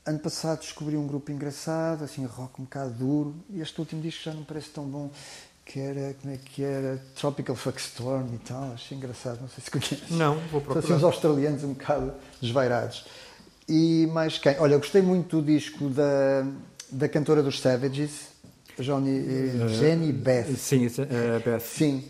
Ano 0.09 0.17
passado 0.17 0.61
descobri 0.61 0.97
um 0.97 1.05
grupo 1.05 1.31
engraçado, 1.31 2.03
assim, 2.03 2.25
rock 2.25 2.59
um 2.59 2.63
bocado 2.63 2.91
duro, 2.93 3.35
e 3.47 3.61
este 3.61 3.79
último 3.79 4.01
disco 4.01 4.23
já 4.23 4.31
não 4.31 4.39
me 4.39 4.45
parece 4.45 4.69
tão 4.69 4.83
bom, 4.85 5.11
que 5.71 5.79
era, 5.79 6.15
como 6.19 6.33
é 6.33 6.37
que 6.37 6.63
era, 6.63 6.99
Tropical 7.15 7.55
Fuck 7.55 7.79
Storm 7.79 8.25
e 8.33 8.37
tal, 8.39 8.71
achei 8.73 8.97
engraçado, 8.97 9.39
não 9.39 9.47
sei 9.49 9.63
se 9.63 9.69
conheces. 9.69 10.09
Não, 10.09 10.33
vou 10.51 10.61
São 10.61 10.71
assim 10.71 10.71
procurar. 10.71 10.95
uns 10.95 11.03
australianos 11.03 11.63
um 11.63 11.73
bocado 11.73 12.11
desvairados. 12.41 13.05
E 13.67 14.07
mais 14.11 14.39
quem? 14.39 14.57
Olha, 14.59 14.73
eu 14.73 14.79
gostei 14.79 15.03
muito 15.03 15.39
do 15.41 15.45
disco 15.45 15.89
da, 15.89 16.43
da 16.91 17.07
cantora 17.07 17.43
dos 17.43 17.59
Savages, 17.59 18.29
Johnny, 18.79 19.11
eh, 19.19 19.67
Jenny 19.67 20.11
Beth. 20.11 20.55
Sim, 20.57 20.87
é, 20.87 21.37
Beth. 21.39 21.59
Sim. 21.59 22.03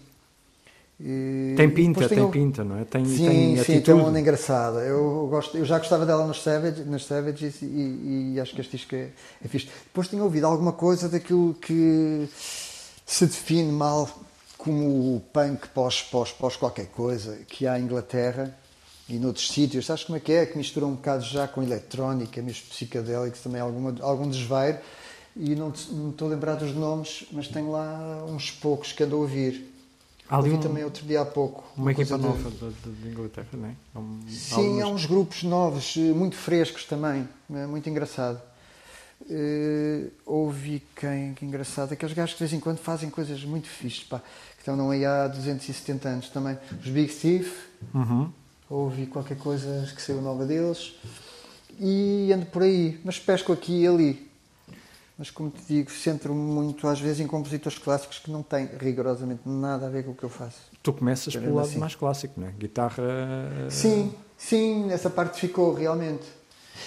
E, 1.02 1.54
Tem 1.58 1.70
pinta, 1.70 2.00
depois 2.02 2.10
tem 2.18 2.24
o- 2.26 2.30
pinta, 2.32 2.64
não 2.64 2.78
é? 2.78 2.86
Tem, 2.86 3.04
Sim, 3.06 3.26
tem 3.26 3.56
sim, 3.56 3.60
atitude. 3.62 3.82
tem 3.84 3.94
uma 3.94 4.08
onda 4.08 4.20
engraçada. 4.20 4.80
Eu, 4.80 5.28
gosto, 5.30 5.58
eu 5.58 5.66
já 5.66 5.80
gostava 5.80 6.06
dela 6.06 6.26
nos 6.28 6.42
Savage, 6.44 6.84
nas 6.84 7.06
Savages 7.06 7.62
e, 7.62 8.32
e 8.36 8.40
acho 8.40 8.54
que 8.54 8.62
este 8.62 8.78
disco 8.78 8.96
é, 8.96 9.10
é 9.44 9.48
fixe. 9.48 9.68
Depois 9.86 10.08
tinha 10.08 10.24
ouvido 10.24 10.46
alguma 10.46 10.72
coisa 10.74 11.08
daquilo 11.10 11.54
que 11.56 12.28
se 13.12 13.26
define 13.26 13.72
mal 13.72 14.10
como 14.58 15.16
o 15.16 15.20
punk 15.34 15.68
pós, 15.70 16.02
pós, 16.04 16.32
pós 16.32 16.56
qualquer 16.56 16.88
coisa 16.88 17.38
que 17.48 17.66
há 17.66 17.80
em 17.80 17.84
Inglaterra 17.84 18.56
e 19.08 19.14
noutros 19.18 19.50
sítios. 19.50 19.86
Sabes 19.86 20.04
como 20.04 20.18
é 20.18 20.20
que 20.20 20.32
é? 20.32 20.46
Que 20.46 20.58
mistura 20.58 20.86
um 20.86 20.94
bocado 20.96 21.24
já 21.24 21.48
com 21.48 21.64
eletrónica, 21.64 22.42
mesmo 22.42 22.68
psicadélicos, 22.70 23.40
também 23.42 23.62
alguma, 23.62 23.96
algum 24.02 24.30
desvairo. 24.30 24.78
E 25.36 25.56
não, 25.56 25.70
estou 25.70 26.28
a 26.28 26.32
lembrar 26.32 26.56
dos 26.56 26.74
nomes, 26.76 27.24
mas 27.32 27.48
tenho 27.48 27.72
lá 27.72 28.24
uns 28.28 28.52
poucos 28.52 28.92
que 28.92 29.04
ando 29.04 29.16
a 29.16 29.20
ouvir. 29.20 29.74
Há 30.30 30.38
ali 30.38 30.52
um- 30.52 30.60
também 30.60 30.84
outro 30.84 31.06
dia 31.08 31.22
há 31.22 31.26
pouco. 31.26 31.64
Uma 31.76 31.92
equipa 31.92 32.18
de- 32.18 32.24
nova 32.24 32.50
de, 32.52 32.92
de- 32.92 33.08
Inglaterra, 33.10 33.48
não 33.54 33.66
é? 33.70 33.76
Há 33.96 34.00
um- 34.00 34.20
Sim, 34.30 34.54
há 34.54 34.58
algumas- 34.84 34.90
uns 34.92 35.06
grupos 35.08 35.44
novos, 35.44 35.96
eh, 35.98 36.02
muito 36.14 36.36
frescos 36.36 36.84
também, 36.86 37.28
é 37.52 37.66
muito 37.66 37.90
engraçado. 37.90 38.40
Eh, 39.30 40.08
ouvi 40.26 40.82
quem, 40.96 41.34
que 41.34 41.46
engraçado, 41.46 41.92
aqueles 41.94 42.14
gajos 42.16 42.34
que 42.34 42.38
de 42.44 42.50
vez 42.50 42.54
em 42.58 42.60
quando 42.64 42.78
fazem 42.78 43.10
coisas 43.10 43.44
muito 43.44 43.68
fixes, 43.68 44.04
pá, 44.04 44.20
que 44.20 44.60
estão 44.62 44.90
aí 44.90 45.06
há 45.06 45.28
270 45.28 46.08
anos 46.10 46.30
também. 46.30 46.58
Os 46.82 46.90
Big 46.90 47.14
Thief, 47.14 47.68
Uhum. 47.94 48.32
ouvi 48.70 49.06
qualquer 49.06 49.38
coisa 49.38 49.92
que 49.96 50.02
saiu 50.02 50.22
nova 50.22 50.46
deles 50.46 50.94
e 51.80 52.32
ando 52.34 52.46
por 52.48 52.64
aí, 52.64 53.00
mas 53.04 53.20
pesco 53.20 53.52
aqui 53.52 53.82
e 53.84 53.88
ali. 53.88 54.30
Mas 55.18 55.30
como 55.30 55.50
te 55.50 55.62
digo, 55.68 55.92
centro-me 55.92 56.40
muito 56.40 56.88
às 56.88 57.00
vezes 57.00 57.20
em 57.20 57.28
compositores 57.28 57.78
clássicos 57.78 58.20
que 58.20 58.32
não 58.32 58.42
têm 58.42 58.70
rigorosamente 58.80 59.42
nada 59.46 59.86
a 59.88 59.90
ver 59.90 60.06
com 60.06 60.12
o 60.12 60.16
que 60.16 60.24
eu 60.24 60.30
faço. 60.30 60.58
Tu 60.82 60.94
começas 60.94 61.36
pelo 61.36 61.56
lado 61.56 61.68
assim. 61.68 61.78
mais 61.78 61.94
clássico, 61.94 62.40
não 62.40 62.48
é? 62.48 62.52
Guitarra. 62.52 63.04
Sim, 63.70 64.16
sim, 64.38 64.90
essa 64.92 65.10
parte 65.10 65.38
ficou 65.42 65.74
realmente. 65.74 66.24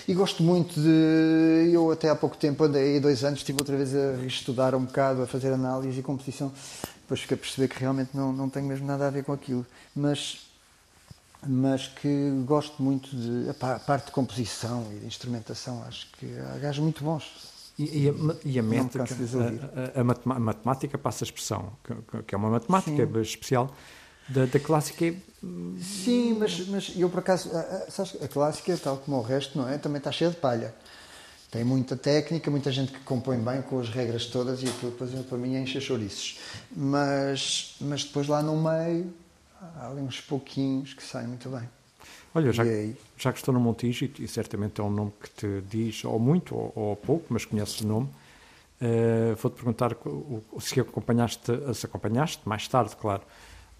E 0.08 0.14
gosto 0.14 0.42
muito 0.42 0.74
de. 0.80 1.70
Eu 1.72 1.90
até 1.90 2.08
há 2.08 2.14
pouco 2.16 2.36
tempo, 2.36 2.64
andei, 2.64 2.98
dois 3.00 3.24
anos, 3.24 3.40
estive 3.40 3.58
outra 3.60 3.76
vez 3.76 3.94
a 3.94 4.24
estudar 4.26 4.74
um 4.74 4.84
bocado, 4.84 5.22
a 5.22 5.26
fazer 5.26 5.52
análise 5.52 5.98
e 5.98 6.02
composição. 6.02 6.52
Depois 7.02 7.20
fiquei 7.20 7.36
a 7.36 7.38
perceber 7.38 7.68
que 7.68 7.78
realmente 7.78 8.10
não, 8.14 8.32
não 8.32 8.48
tenho 8.48 8.66
mesmo 8.66 8.86
nada 8.86 9.06
a 9.06 9.10
ver 9.10 9.24
com 9.24 9.32
aquilo. 9.32 9.66
Mas, 9.94 10.46
mas 11.46 11.88
que 11.88 12.30
gosto 12.46 12.82
muito 12.82 13.14
de. 13.14 13.50
a 13.50 13.78
parte 13.78 14.06
de 14.06 14.12
composição 14.12 14.86
e 14.94 15.00
de 15.00 15.06
instrumentação, 15.06 15.82
acho 15.86 16.08
que 16.18 16.26
há 16.38 16.58
gajos 16.58 16.82
muito 16.82 17.02
bons. 17.04 17.50
E, 17.78 18.04
e 18.04 18.08
a, 18.08 18.12
e 18.44 18.58
a 18.58 18.62
métrica, 18.62 19.04
a, 19.94 19.98
a- 19.98 20.00
a 20.36 20.38
matemática 20.38 20.98
passa 20.98 21.24
a 21.24 21.26
expressão, 21.26 21.72
que, 21.82 22.22
que 22.22 22.34
é 22.34 22.38
uma 22.38 22.50
matemática 22.50 23.06
Sim. 23.06 23.20
especial, 23.22 23.74
da, 24.28 24.46
da 24.46 24.58
clássica 24.58 25.06
é 25.06 25.14
Sim, 25.80 26.36
mas, 26.38 26.66
mas 26.68 26.92
eu 26.96 27.10
por 27.10 27.18
acaso, 27.18 27.50
a, 27.52 27.60
a, 27.60 27.90
sabes, 27.90 28.16
a 28.22 28.28
clássica, 28.28 28.76
tal 28.76 28.96
como 28.98 29.16
o 29.16 29.22
resto, 29.22 29.58
não 29.58 29.68
é? 29.68 29.76
Também 29.76 29.98
está 29.98 30.12
cheia 30.12 30.30
de 30.30 30.36
palha. 30.36 30.72
Tem 31.50 31.64
muita 31.64 31.96
técnica, 31.96 32.50
muita 32.50 32.70
gente 32.70 32.92
que 32.92 33.00
compõe 33.00 33.38
bem 33.38 33.60
com 33.62 33.80
as 33.80 33.88
regras 33.88 34.26
todas 34.26 34.62
e 34.62 34.66
aquilo 34.68 34.92
depois 34.92 35.10
para 35.26 35.36
mim 35.36 35.56
enche 35.56 35.80
chouriços. 35.80 36.38
Mas, 36.74 37.76
mas 37.80 38.04
depois 38.04 38.28
lá 38.28 38.40
no 38.42 38.56
meio 38.56 39.12
há 39.76 39.88
ali 39.88 40.00
uns 40.00 40.20
pouquinhos 40.20 40.94
que 40.94 41.02
saem 41.02 41.26
muito 41.26 41.48
bem. 41.48 41.68
Olha, 42.34 42.52
já, 42.52 42.64
E 42.64 42.70
aí? 42.70 42.96
já 43.18 43.32
que 43.32 43.38
estou 43.38 43.52
no 43.52 43.60
Montijo, 43.60 44.04
e, 44.04 44.24
e 44.24 44.28
certamente 44.28 44.80
é 44.80 44.84
um 44.84 44.90
nome 44.90 45.12
que 45.20 45.30
te 45.30 45.62
diz 45.68 46.04
ou 46.04 46.18
muito 46.18 46.54
ou, 46.54 46.72
ou 46.74 46.96
pouco, 46.96 47.26
mas 47.28 47.44
conheces 47.44 47.80
o 47.80 47.86
nome, 47.86 48.08
eh, 48.80 49.34
vou-te 49.40 49.56
perguntar 49.56 49.94
se 50.60 50.80
acompanhaste, 50.80 51.52
se 51.74 51.84
acompanhaste, 51.84 52.40
mais 52.46 52.66
tarde, 52.66 52.96
claro, 52.96 53.22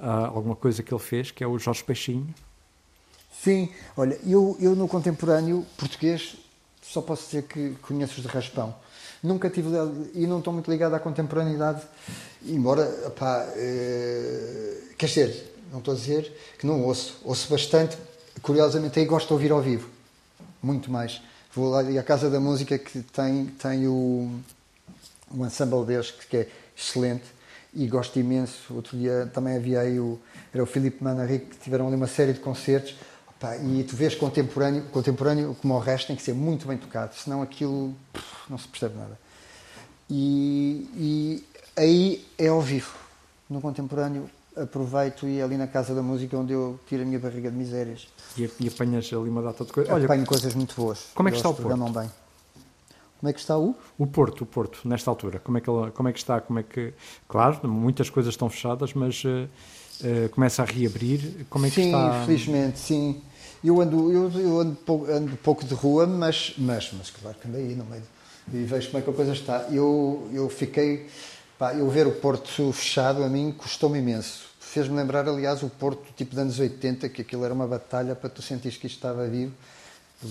alguma 0.09 0.57
coisa 0.57 0.83
que 0.83 0.93
ele 0.93 1.03
fez, 1.03 1.31
que 1.31 1.45
é 1.45 1.47
o 1.47 1.59
Jorge 1.59 1.85
Peixinho. 1.85 2.35
Sim, 3.43 3.69
olha, 3.97 4.19
eu, 4.27 4.57
eu 4.61 4.77
no 4.77 4.87
contemporâneo 4.87 5.67
português 5.77 6.37
só 6.83 7.01
posso 7.01 7.27
dizer 7.27 7.45
que 7.45 7.77
conheço 7.83 8.17
os 8.17 8.23
de 8.23 8.29
raspão. 8.29 8.75
Nunca 9.23 9.49
tive 9.49 9.69
e 10.15 10.27
não 10.27 10.39
estou 10.39 10.53
muito 10.53 10.71
ligado 10.71 10.95
à 10.95 11.01
contemporaneidade, 11.01 11.83
embora, 12.45 12.85
pá, 13.17 13.47
eh, 13.57 14.79
quer 14.99 15.07
dizer, 15.07 15.55
não 15.71 15.79
estou 15.79 15.95
a 15.95 15.97
dizer 15.97 16.55
que 16.59 16.67
não 16.67 16.83
ouço, 16.83 17.17
ouço 17.25 17.49
bastante, 17.49 17.97
curiosamente 18.43 18.99
aí 18.99 19.07
gosto 19.07 19.29
de 19.29 19.33
ouvir 19.33 19.53
ao 19.53 19.63
vivo, 19.63 19.89
muito 20.63 20.91
mais. 20.91 21.23
Vou 21.55 21.71
lá 21.71 21.81
à 21.81 22.03
Casa 22.03 22.29
da 22.29 22.41
Música 22.41 22.77
que 22.79 23.01
tem, 23.01 23.47
tem 23.47 23.87
o, 23.87 24.31
um 25.33 25.47
ensemble 25.47 25.85
deles 25.85 26.11
que 26.11 26.37
é 26.37 26.49
excelente 26.77 27.25
e 27.75 27.87
gosto 27.87 28.19
imenso. 28.19 28.75
Outro 28.75 28.97
dia 28.97 29.31
também 29.33 29.57
havia 29.57 29.81
aí 29.81 29.99
o, 29.99 30.19
era 30.53 30.63
o 30.63 30.67
Filipe 30.67 31.03
Manaric 31.03 31.47
que 31.47 31.59
tiveram 31.59 31.87
ali 31.87 31.97
uma 31.97 32.07
série 32.07 32.33
de 32.33 32.41
concertos 32.41 32.95
Opa, 33.43 33.57
e 33.57 33.83
tu 33.83 33.97
vês 33.97 34.15
contemporâneo, 34.15 34.85
contemporâneo 34.93 35.57
como 35.61 35.75
o 35.75 35.79
resto 35.81 36.07
tem 36.09 36.17
que 36.17 36.23
ser 36.23 36.33
muito 36.33 36.67
bem 36.67 36.79
tocado, 36.79 37.15
senão 37.17 37.43
aquilo 37.43 37.93
pff, 38.13 38.27
não 38.49 38.57
se 38.57 38.69
percebe 38.69 38.97
nada. 38.97 39.19
E, 40.09 40.89
e 40.95 41.45
aí 41.77 42.25
é 42.39 42.49
ao 42.49 42.61
vivo. 42.61 42.93
No 43.51 43.61
contemporâneo 43.61 44.31
aproveito 44.57 45.27
e 45.27 45.41
é 45.41 45.43
ali 45.43 45.57
na 45.57 45.67
Casa 45.67 45.95
da 45.95 46.03
Música 46.03 46.37
onde 46.37 46.53
eu 46.53 46.79
tiro 46.87 47.03
a 47.03 47.07
minha 47.07 47.19
barriga 47.19 47.51
de 47.51 47.57
misérias. 47.57 48.07
E, 48.37 48.49
e 48.61 48.69
apanhas 48.69 49.07
ali 49.13 49.29
uma 49.29 49.43
data 49.43 49.65
de 49.65 49.73
coisas. 49.73 49.93
Olha, 49.93 50.05
Apanho 50.05 50.25
coisas 50.25 50.55
muito 50.55 50.75
boas. 50.77 51.07
como 51.15 51.29
é 51.29 51.33
que 51.33 51.39
está 51.39 51.49
o 51.49 51.55
programam 51.55 51.91
bem. 51.93 52.11
Como 53.23 53.31
é 53.31 53.33
que 53.33 53.39
está 53.39 53.57
o? 53.57 53.77
o 53.97 54.05
Porto, 54.05 54.43
o 54.43 54.47
Porto, 54.47 54.81
nesta 54.85 55.09
altura, 55.09 55.39
como 55.39 55.57
é 55.57 55.61
que, 55.61 55.71
ele, 55.71 55.93
como 55.93 56.09
é 56.09 56.13
que 56.13 56.19
está? 56.19 56.41
Como 56.41 56.59
é 56.59 56.65
que, 56.65 56.93
claro, 57.29 57.69
muitas 57.69 58.11
coisas 58.11 58.35
estão 58.35 58.51
fechadas, 58.51 58.93
mas 58.95 59.23
eh, 59.25 59.47
eh, 60.03 60.29
começa 60.29 60.61
a 60.61 60.65
reabrir. 60.65 61.47
Como 61.49 61.65
é 61.65 61.69
que 61.69 61.77
sim, 61.77 61.87
está? 61.87 62.25
felizmente, 62.25 62.81
sim. 62.81 63.23
Eu 63.63 63.81
ando, 63.81 64.13
eu, 64.13 64.29
eu 64.41 64.61
ando, 64.61 64.77
ando 65.09 65.37
pouco 65.37 65.65
de 65.65 65.73
rua, 65.73 66.05
mas, 66.05 66.55
mas, 66.59 66.93
mas 66.99 67.11
claro 67.11 67.37
que 67.41 67.47
ando 67.47 67.59
aí 67.59 67.77
no 67.77 67.85
meio 67.85 68.03
e 68.53 68.65
vejo 68.65 68.89
como 68.89 68.99
é 68.99 69.03
que 69.03 69.11
a 69.11 69.13
coisa 69.13 69.33
está. 69.33 69.69
Eu, 69.71 70.29
eu 70.33 70.49
fiquei, 70.49 71.07
pá, 71.57 71.75
eu 71.75 71.89
ver 71.89 72.09
o 72.09 72.13
Porto 72.13 72.73
fechado 72.73 73.23
a 73.23 73.29
mim 73.29 73.55
custou-me 73.57 74.01
imenso. 74.01 74.47
Fez-me 74.59 74.97
lembrar, 74.97 75.29
aliás, 75.29 75.63
o 75.63 75.69
Porto 75.69 76.13
tipo 76.17 76.35
de 76.35 76.41
anos 76.41 76.59
80, 76.59 77.09
que 77.09 77.23
aquilo 77.23 77.45
era 77.45 77.55
uma 77.55 77.69
batalha 77.69 78.17
para 78.17 78.31
tu 78.31 78.43
sentires 78.43 78.77
que 78.77 78.87
isto 78.87 78.97
estava 78.97 79.29
vivo. 79.29 79.53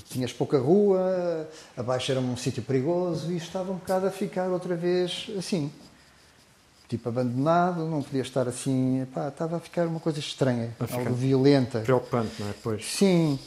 Tinhas 0.10 0.32
pouca 0.32 0.58
rua, 0.58 1.50
abaixo 1.76 2.12
era 2.12 2.20
um 2.20 2.38
sítio 2.38 2.64
perigoso 2.64 3.32
e 3.32 3.38
estava 3.38 3.72
um 3.72 3.76
bocado 3.76 4.08
a 4.08 4.12
ficar 4.12 4.48
outra 4.50 4.76
vez 4.76 5.30
assim 5.38 5.72
tipo 6.92 7.08
abandonado, 7.08 7.86
não 7.86 8.04
podia 8.04 8.22
estar 8.22 8.50
assim, 8.50 9.08
pá, 9.14 9.30
estava 9.30 9.56
a 9.56 9.60
ficar 9.62 9.88
uma 9.88 10.02
coisa 10.02 10.20
estranha, 10.20 10.76
algo 10.92 11.14
violenta. 11.14 11.80
Preocupante, 11.80 12.34
não 12.38 12.50
é? 12.50 12.54
Pois. 12.62 12.86
Sim, 12.86 13.40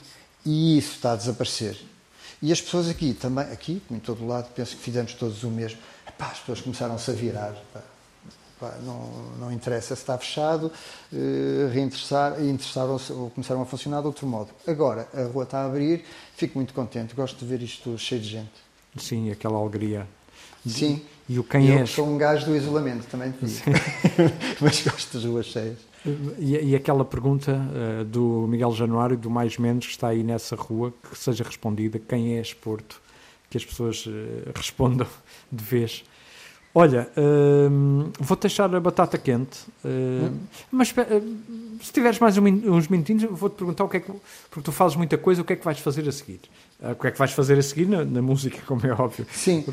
e 0.47 0.79
isso 0.79 0.93
está 0.93 1.13
a 1.13 1.17
desaparecer. 1.17 1.77
E 2.41 2.51
as 2.51 2.61
pessoas 2.61 2.89
aqui 2.89 3.13
também, 3.13 3.45
aqui, 3.45 3.83
em 3.91 3.99
todo 3.99 4.27
lado, 4.27 4.51
penso 4.55 4.77
que 4.77 4.83
fizemos 4.83 5.13
todos 5.13 5.45
o 5.45 5.51
mesmo. 5.51 5.79
As 6.19 6.39
pessoas 6.39 6.63
começaram-se 6.63 7.11
a 7.11 7.15
virar. 7.15 7.53
Pá. 7.73 7.81
Pá, 8.65 8.79
não, 8.83 9.11
não 9.39 9.53
interessa 9.53 9.95
se 9.95 10.01
está 10.01 10.17
fechado, 10.17 10.73
eh, 11.13 11.69
reinteressar, 11.71 12.43
interessaram-se 12.43 13.13
ou 13.13 13.29
começaram 13.29 13.61
a 13.61 13.67
funcionar 13.67 14.01
de 14.01 14.07
outro 14.07 14.27
modo. 14.27 14.49
Agora, 14.67 15.07
a 15.13 15.25
rua 15.25 15.45
está 15.45 15.59
a 15.59 15.67
abrir, 15.67 16.03
fico 16.35 16.57
muito 16.57 16.73
contente, 16.73 17.15
gosto 17.15 17.39
de 17.39 17.45
ver 17.45 17.63
isto 17.63 17.99
cheio 17.99 18.23
de 18.23 18.29
gente. 18.29 18.53
Sim, 18.97 19.31
aquela 19.31 19.59
alegria. 19.59 20.07
Sim. 20.67 21.03
E 21.29 21.39
o 21.39 21.45
quem 21.45 21.69
eu 21.69 21.81
és? 21.81 21.91
sou 21.91 22.07
um 22.07 22.17
gajo 22.17 22.47
do 22.47 22.57
isolamento, 22.57 23.07
também 23.07 23.33
te 23.33 23.45
digo. 23.45 23.63
Mas 24.63 24.81
gosto 24.81 25.13
das 25.13 25.25
ruas 25.27 25.47
cheias. 25.47 25.77
E, 26.39 26.71
e 26.71 26.75
aquela 26.75 27.05
pergunta 27.05 27.53
eh, 27.75 28.05
do 28.05 28.47
Miguel 28.49 28.73
Januário, 28.73 29.17
do 29.17 29.29
Mais 29.29 29.59
Menos, 29.59 29.85
que 29.85 29.93
está 29.93 30.09
aí 30.09 30.23
nessa 30.23 30.57
rua, 30.57 30.93
que 31.11 31.19
seja 31.19 31.45
respondida: 31.45 31.99
quem 31.99 32.39
és 32.39 32.55
Porto? 32.55 33.03
Que 33.51 33.59
as 33.59 33.65
pessoas 33.65 34.07
eh, 34.09 34.53
respondam 34.57 35.07
de 35.53 35.63
vez. 35.63 36.03
Olha, 36.77 37.09
hum, 37.17 38.11
vou 38.19 38.37
deixar 38.37 38.75
a 38.75 38.81
batata 38.81 39.17
quente, 39.17 39.61
hum, 39.85 40.39
mas 40.73 40.89
espe- 40.89 41.07
hum, 41.09 41.79
se 41.81 41.93
tiveres 41.93 42.19
mais 42.19 42.37
uns 42.37 42.89
minutinhos, 42.89 43.23
vou-te 43.31 43.55
perguntar 43.57 43.85
o 43.85 43.89
que 43.89 43.99
é 43.99 44.01
que. 44.01 44.11
Porque 44.51 44.65
tu 44.65 44.73
fazes 44.73 44.97
muita 44.97 45.17
coisa, 45.17 45.43
o 45.43 45.45
que 45.45 45.53
é 45.53 45.57
que 45.57 45.65
vais 45.65 45.79
fazer 45.79 46.09
a 46.09 46.13
seguir? 46.13 46.41
Ah, 46.83 46.91
o 46.91 46.97
que 46.97 47.07
é 47.07 47.11
que 47.13 47.19
vais 47.19 47.31
fazer 47.31 47.57
a 47.59 47.63
seguir 47.63 47.87
na, 47.87 48.05
na 48.05 48.21
música, 48.21 48.59
como 48.67 48.85
é 48.85 48.93
óbvio. 48.93 49.25
Sim. 49.33 49.65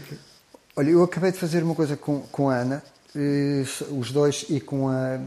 Olha, 0.76 0.90
eu 0.92 1.04
acabei 1.04 1.32
de 1.32 1.40
fazer 1.40 1.64
uma 1.64 1.74
coisa 1.74 1.98
com, 1.98 2.20
com 2.32 2.50
a 2.50 2.56
Ana, 2.58 2.84
eh, 3.16 3.64
os 3.98 4.12
dois, 4.12 4.46
e 4.50 4.60
com 4.60 4.88
a 4.88 5.20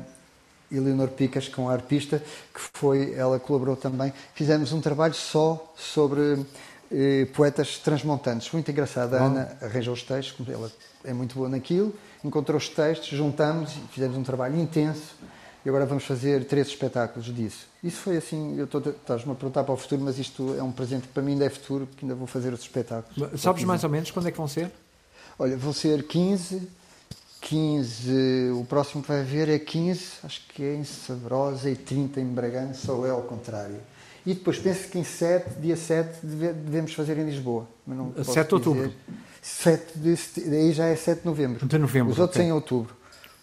Eleonor 0.71 1.09
Picas, 1.09 1.49
com 1.49 1.69
a 1.69 1.73
arpista, 1.73 2.23
que 2.55 2.61
foi, 2.73 3.15
ela 3.15 3.39
colaborou 3.41 3.77
também. 3.77 4.13
Fizemos 4.35 4.73
um 4.73 4.81
trabalho 4.81 5.13
só 5.15 5.75
sobre 5.77 6.39
poetas 7.33 7.79
transmontantes. 7.79 8.51
Muito 8.53 8.71
engraçado. 8.71 9.15
A 9.15 9.23
Ana 9.23 9.57
arranjou 9.61 9.95
os 9.95 10.03
textos, 10.03 10.49
ela 10.49 10.71
é 11.05 11.13
muito 11.13 11.35
boa 11.35 11.49
naquilo, 11.49 11.95
encontrou 12.23 12.59
os 12.59 12.69
textos, 12.69 13.09
juntamos 13.09 13.73
e 13.73 13.81
fizemos 13.93 14.17
um 14.17 14.23
trabalho 14.23 14.59
intenso. 14.59 15.15
E 15.65 15.69
agora 15.69 15.87
vamos 15.87 16.05
fazer 16.05 16.45
três 16.45 16.67
espetáculos 16.67 17.35
disso. 17.35 17.67
Isso 17.83 17.97
foi 17.97 18.19
assim, 18.19 18.59
eu 18.59 18.67
estou, 18.67 18.83
estás-me 18.83 19.33
a 19.33 19.35
perguntar 19.35 19.65
para 19.65 19.73
o 19.73 19.77
futuro, 19.77 20.03
mas 20.03 20.19
isto 20.19 20.55
é 20.59 20.63
um 20.63 20.71
presente 20.71 21.09
que 21.09 21.15
para 21.15 21.23
mim 21.23 21.33
ainda 21.33 21.47
é 21.47 21.49
futuro, 21.49 21.87
porque 21.87 22.05
ainda 22.05 22.15
vou 22.15 22.27
fazer 22.27 22.53
os 22.53 22.61
espetáculos. 22.61 23.41
Sabes 23.41 23.65
mais 23.65 23.83
ou 23.83 23.89
menos 23.89 24.11
quando 24.11 24.29
é 24.29 24.31
que 24.31 24.37
vão 24.37 24.47
ser? 24.47 24.71
Olha, 25.39 25.57
vão 25.57 25.73
ser 25.73 26.07
15, 26.07 26.69
15, 27.41 28.51
o 28.61 28.65
próximo 28.67 29.03
que 29.03 29.09
vai 29.09 29.21
haver 29.21 29.49
é 29.49 29.59
15, 29.59 30.05
acho 30.25 30.47
que 30.49 30.63
é 30.63 30.75
em 30.75 30.85
Sabrosa 30.85 31.71
e 31.71 31.77
30 31.77 32.21
em 32.21 32.27
Bragança, 32.27 32.93
ou 32.93 33.07
é 33.07 33.11
ao 33.11 33.23
contrário. 33.23 33.81
E 34.27 34.33
depois 34.33 34.59
penso 34.59 34.89
que 34.89 34.99
em 34.99 35.05
7, 35.05 35.61
dia 35.61 35.77
7, 35.77 36.25
devemos 36.25 36.95
fazer 36.95 37.19
em 37.19 37.27
Lisboa. 37.27 37.69
Mas 37.87 37.99
não 37.99 38.25
7 38.25 38.49
de 38.49 38.55
outubro? 38.55 38.93
7 39.43 39.99
de, 39.99 40.57
aí 40.57 40.73
já 40.73 40.87
é 40.87 40.97
7 40.97 41.21
de 41.21 41.27
novembro. 41.27 41.67
De 41.67 41.79
novembro 41.79 42.13
Os 42.13 42.19
outros 42.19 42.37
okay. 42.37 42.49
em 42.49 42.53
outubro. 42.53 42.95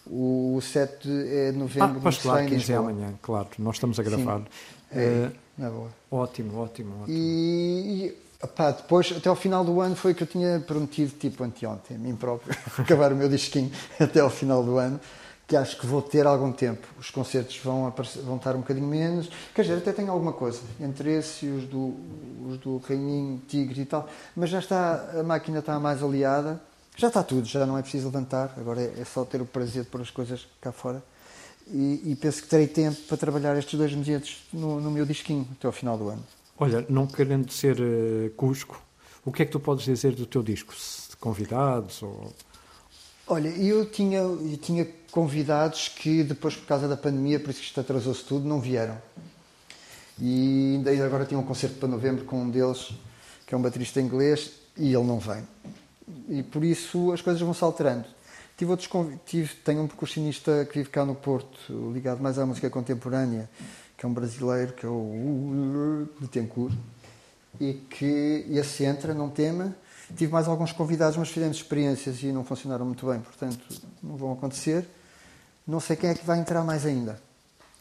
O 0.04 0.58
7 0.60 1.08
é 1.08 1.52
de 1.52 1.58
novembro. 1.58 1.98
Ah, 1.98 2.00
pois 2.02 2.18
claro, 2.18 2.46
15 2.46 2.72
é 2.72 2.76
amanhã, 2.76 3.14
claro. 3.22 3.48
Nós 3.58 3.76
estamos 3.76 4.00
a 4.00 4.02
gravar. 4.02 4.40
Sim, 4.40 4.44
é, 4.90 5.28
uh, 5.28 5.32
na 5.56 5.70
boa. 5.70 5.88
Ótimo, 6.10 6.58
ótimo, 6.58 7.02
ótimo. 7.02 7.16
E, 7.16 8.06
e 8.06 8.16
opá, 8.42 8.72
depois, 8.72 9.14
até 9.16 9.28
ao 9.28 9.36
final 9.36 9.64
do 9.64 9.80
ano, 9.80 9.94
foi 9.94 10.10
o 10.10 10.14
que 10.16 10.24
eu 10.24 10.26
tinha 10.26 10.58
prometido, 10.66 11.12
tipo 11.16 11.44
anteontem, 11.44 11.96
a 11.96 12.00
mim 12.00 12.16
próprio, 12.16 12.52
acabar 12.76 13.12
o 13.12 13.16
meu 13.16 13.28
disquinho 13.28 13.70
até 14.00 14.18
ao 14.18 14.30
final 14.30 14.64
do 14.64 14.78
ano 14.78 14.98
que 15.46 15.56
acho 15.56 15.78
que 15.78 15.86
vou 15.86 16.00
ter 16.00 16.26
algum 16.26 16.52
tempo. 16.52 16.86
Os 16.98 17.10
concertos 17.10 17.58
vão, 17.58 17.86
aparecer, 17.86 18.22
vão 18.22 18.36
estar 18.36 18.54
um 18.54 18.60
bocadinho 18.60 18.86
menos. 18.86 19.28
Quer 19.54 19.62
dizer, 19.62 19.78
até 19.78 19.92
tenho 19.92 20.10
alguma 20.10 20.32
coisa, 20.32 20.60
entre 20.80 21.12
esse 21.12 21.46
e 21.46 21.50
os 21.50 21.64
do, 21.64 21.94
os 22.48 22.58
do 22.58 22.78
Reininho, 22.78 23.42
Tigre 23.46 23.82
e 23.82 23.84
tal, 23.84 24.08
mas 24.34 24.50
já 24.50 24.58
está, 24.58 25.20
a 25.20 25.22
máquina 25.22 25.58
está 25.58 25.78
mais 25.78 26.02
aliada, 26.02 26.60
já 26.96 27.08
está 27.08 27.22
tudo, 27.22 27.46
já 27.46 27.64
não 27.66 27.76
é 27.76 27.82
preciso 27.82 28.06
levantar, 28.06 28.54
agora 28.56 28.80
é, 28.80 29.00
é 29.00 29.04
só 29.04 29.24
ter 29.24 29.40
o 29.40 29.46
prazer 29.46 29.84
de 29.84 29.90
pôr 29.90 30.00
as 30.00 30.10
coisas 30.10 30.46
cá 30.60 30.72
fora. 30.72 31.02
E, 31.66 32.12
e 32.12 32.16
penso 32.20 32.42
que 32.42 32.48
terei 32.48 32.66
tempo 32.66 33.00
para 33.02 33.16
trabalhar 33.16 33.56
estes 33.56 33.78
dois 33.78 33.94
meses 33.94 34.42
no, 34.52 34.80
no, 34.80 34.90
meu 34.90 35.06
disquinho 35.06 35.46
até 35.52 35.66
ao 35.66 35.72
final 35.72 35.96
do 35.96 36.08
ano. 36.08 36.22
Olha, 36.58 36.84
não 36.88 37.06
querendo 37.06 37.50
ser 37.50 37.80
uh, 37.80 38.30
cusco, 38.36 38.82
o 39.24 39.32
que 39.32 39.42
é 39.42 39.46
que 39.46 39.52
tu 39.52 39.60
podes 39.60 39.84
dizer 39.84 40.14
do 40.14 40.26
teu 40.26 40.42
disco? 40.42 40.74
Convidados 41.20 42.02
ou 42.02 42.32
Olha, 43.32 43.48
eu 43.48 43.86
tinha, 43.86 44.18
eu 44.18 44.58
tinha 44.60 44.86
convidados 45.10 45.88
que 45.88 46.22
depois, 46.22 46.54
por 46.54 46.66
causa 46.66 46.86
da 46.86 46.98
pandemia, 46.98 47.40
por 47.40 47.48
isso 47.48 47.60
que 47.60 47.64
isto 47.64 47.80
atrasou-se 47.80 48.22
tudo, 48.22 48.46
não 48.46 48.60
vieram. 48.60 49.00
E 50.20 50.74
ainda 50.76 51.06
agora 51.06 51.24
tinha 51.24 51.40
um 51.40 51.42
concerto 51.42 51.76
para 51.76 51.88
novembro 51.88 52.26
com 52.26 52.42
um 52.42 52.50
deles, 52.50 52.90
que 53.46 53.54
é 53.54 53.56
um 53.56 53.62
baterista 53.62 54.02
inglês, 54.02 54.52
e 54.76 54.92
ele 54.92 55.04
não 55.04 55.18
vem. 55.18 55.42
E 56.28 56.42
por 56.42 56.62
isso 56.62 57.10
as 57.10 57.22
coisas 57.22 57.40
vão 57.40 57.54
se 57.54 57.64
alterando. 57.64 58.04
Tive 58.54 58.70
outros 58.70 58.90
tive, 59.24 59.54
tenho 59.64 59.80
um 59.80 59.86
percussionista 59.86 60.66
que 60.66 60.80
vive 60.80 60.90
cá 60.90 61.06
no 61.06 61.14
Porto, 61.14 61.90
ligado 61.90 62.22
mais 62.22 62.38
à 62.38 62.44
música 62.44 62.68
contemporânea, 62.68 63.48
que 63.96 64.04
é 64.04 64.08
um 64.10 64.12
brasileiro, 64.12 64.74
que 64.74 64.84
é 64.84 64.90
o 64.90 66.06
Betancourt, 66.20 66.74
e 67.58 67.72
que 67.72 68.44
esse 68.50 68.84
entra, 68.84 69.14
não 69.14 69.30
tema, 69.30 69.74
Tive 70.16 70.32
mais 70.32 70.48
alguns 70.48 70.72
convidados, 70.72 71.16
mas 71.16 71.28
fizemos 71.28 71.56
experiências 71.56 72.22
e 72.22 72.32
não 72.32 72.44
funcionaram 72.44 72.84
muito 72.84 73.06
bem, 73.06 73.20
portanto 73.20 73.58
não 74.02 74.16
vão 74.16 74.32
acontecer. 74.32 74.86
Não 75.66 75.80
sei 75.80 75.96
quem 75.96 76.10
é 76.10 76.14
que 76.14 76.24
vai 76.24 76.38
entrar 76.38 76.64
mais 76.64 76.84
ainda. 76.84 77.20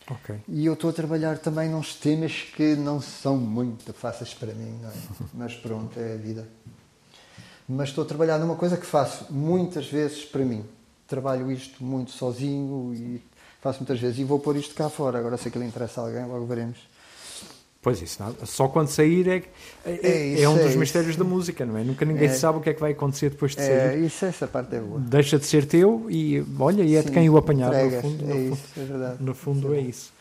Okay. 0.09 0.39
E 0.47 0.65
eu 0.65 0.73
estou 0.73 0.89
a 0.89 0.93
trabalhar 0.93 1.37
também 1.37 1.69
nos 1.69 1.95
temas 1.95 2.33
que 2.55 2.75
não 2.75 3.01
são 3.01 3.37
muito 3.37 3.93
fáceis 3.93 4.33
para 4.33 4.53
mim, 4.53 4.79
é? 4.83 4.91
mas 5.33 5.55
pronto, 5.55 5.99
é 5.99 6.13
a 6.13 6.17
vida. 6.17 6.47
Mas 7.67 7.89
estou 7.89 8.03
a 8.03 8.07
trabalhar 8.07 8.37
numa 8.37 8.55
coisa 8.55 8.75
que 8.75 8.85
faço 8.85 9.31
muitas 9.31 9.87
vezes 9.87 10.25
para 10.25 10.43
mim. 10.43 10.65
Trabalho 11.07 11.51
isto 11.51 11.83
muito 11.83 12.11
sozinho 12.11 12.93
e 12.93 13.23
faço 13.61 13.79
muitas 13.79 13.99
vezes. 13.99 14.19
E 14.19 14.23
vou 14.23 14.39
pôr 14.39 14.55
isto 14.57 14.75
cá 14.75 14.89
fora. 14.89 15.19
Agora, 15.19 15.37
se 15.37 15.47
aquilo 15.47 15.63
interessa 15.63 16.01
a 16.01 16.05
alguém, 16.05 16.25
logo 16.25 16.45
veremos. 16.45 16.77
Pois 17.81 17.99
isso, 17.99 18.21
não, 18.21 18.45
só 18.45 18.67
quando 18.67 18.89
sair 18.89 19.27
é, 19.27 19.43
é, 19.83 20.07
é, 20.07 20.27
isso, 20.27 20.43
é 20.43 20.49
um 20.49 20.55
dos 20.55 20.75
mistérios 20.75 21.15
da 21.15 21.23
música, 21.23 21.65
não 21.65 21.75
é? 21.77 21.83
Nunca 21.83 22.05
ninguém 22.05 22.27
é. 22.27 22.33
sabe 22.33 22.59
o 22.59 22.61
que 22.61 22.69
é 22.69 22.73
que 22.75 22.79
vai 22.79 22.91
acontecer 22.91 23.31
depois 23.31 23.55
de 23.55 23.61
é, 23.61 23.65
sair. 23.65 24.05
Isso, 24.05 24.23
essa 24.23 24.47
parte 24.47 24.75
é 24.75 24.79
boa. 24.79 24.99
Deixa 24.99 25.39
de 25.39 25.45
ser 25.47 25.65
teu 25.65 26.05
e 26.07 26.45
olha, 26.59 26.83
e 26.83 26.95
é 26.95 27.01
Sim, 27.01 27.07
de 27.07 27.13
quem 27.13 27.27
o 27.27 27.37
apanhar. 27.37 27.69
Entregas, 27.69 28.03
no 28.03 28.09
fundo, 28.11 28.23
é 28.23 28.33
no 28.33 28.53
isso, 28.53 28.55
fundo, 28.55 28.83
é 28.83 28.85
verdade. 28.85 29.23
No 29.23 29.33
fundo 29.33 29.73
é 29.73 29.79
isso. 29.79 30.13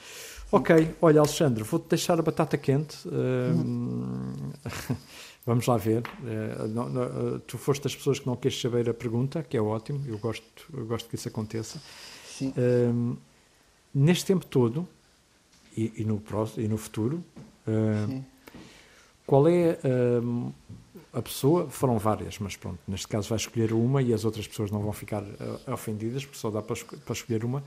Ok, 0.51 0.95
olha, 1.03 1.21
Alexandre, 1.21 1.63
vou-te 1.63 1.91
deixar 1.91 2.19
a 2.19 2.23
batata 2.23 2.57
quente. 2.57 2.97
Hum. 3.07 4.33
Vamos 5.45 5.67
lá 5.67 5.77
ver. 5.77 6.03
Uh, 6.23 6.67
não, 6.69 6.89
não, 6.89 7.03
uh, 7.03 7.39
tu 7.41 7.59
foste 7.59 7.83
das 7.83 7.95
pessoas 7.95 8.19
que 8.19 8.27
não 8.27 8.37
queres 8.37 8.59
saber 8.59 8.89
a 8.89 8.95
pergunta, 8.95 9.43
que 9.43 9.57
é 9.57 9.61
ótimo, 9.61 10.03
eu 10.07 10.19
gosto, 10.19 10.45
eu 10.73 10.87
gosto 10.87 11.09
que 11.11 11.15
isso 11.15 11.29
aconteça. 11.29 11.79
Sim. 12.27 12.55
Uh, 12.57 13.17
neste 13.95 14.25
tempo 14.25 14.47
todo, 14.47 14.89
e, 15.77 15.93
e, 15.99 16.05
no, 16.05 16.23
e 16.57 16.69
no 16.69 16.77
futuro, 16.77 17.25
Uh, 17.71 18.25
qual 19.27 19.47
é 19.49 19.79
uh, 19.85 20.53
a 21.13 21.23
pessoa? 21.23 21.69
Foram 21.69 21.99
várias, 21.99 22.39
mas 22.39 22.57
pronto, 22.57 22.79
neste 22.87 23.07
caso 23.07 23.29
vai 23.29 23.37
escolher 23.37 23.73
uma 23.73 24.03
e 24.03 24.13
as 24.13 24.25
outras 24.25 24.47
pessoas 24.47 24.71
não 24.71 24.81
vão 24.81 24.93
ficar 24.93 25.23
uh, 25.23 25.73
ofendidas, 25.73 26.25
porque 26.25 26.39
só 26.39 26.51
dá 26.51 26.61
para, 26.61 26.77
para, 27.05 27.13
escolher 27.13 27.45
uma. 27.45 27.63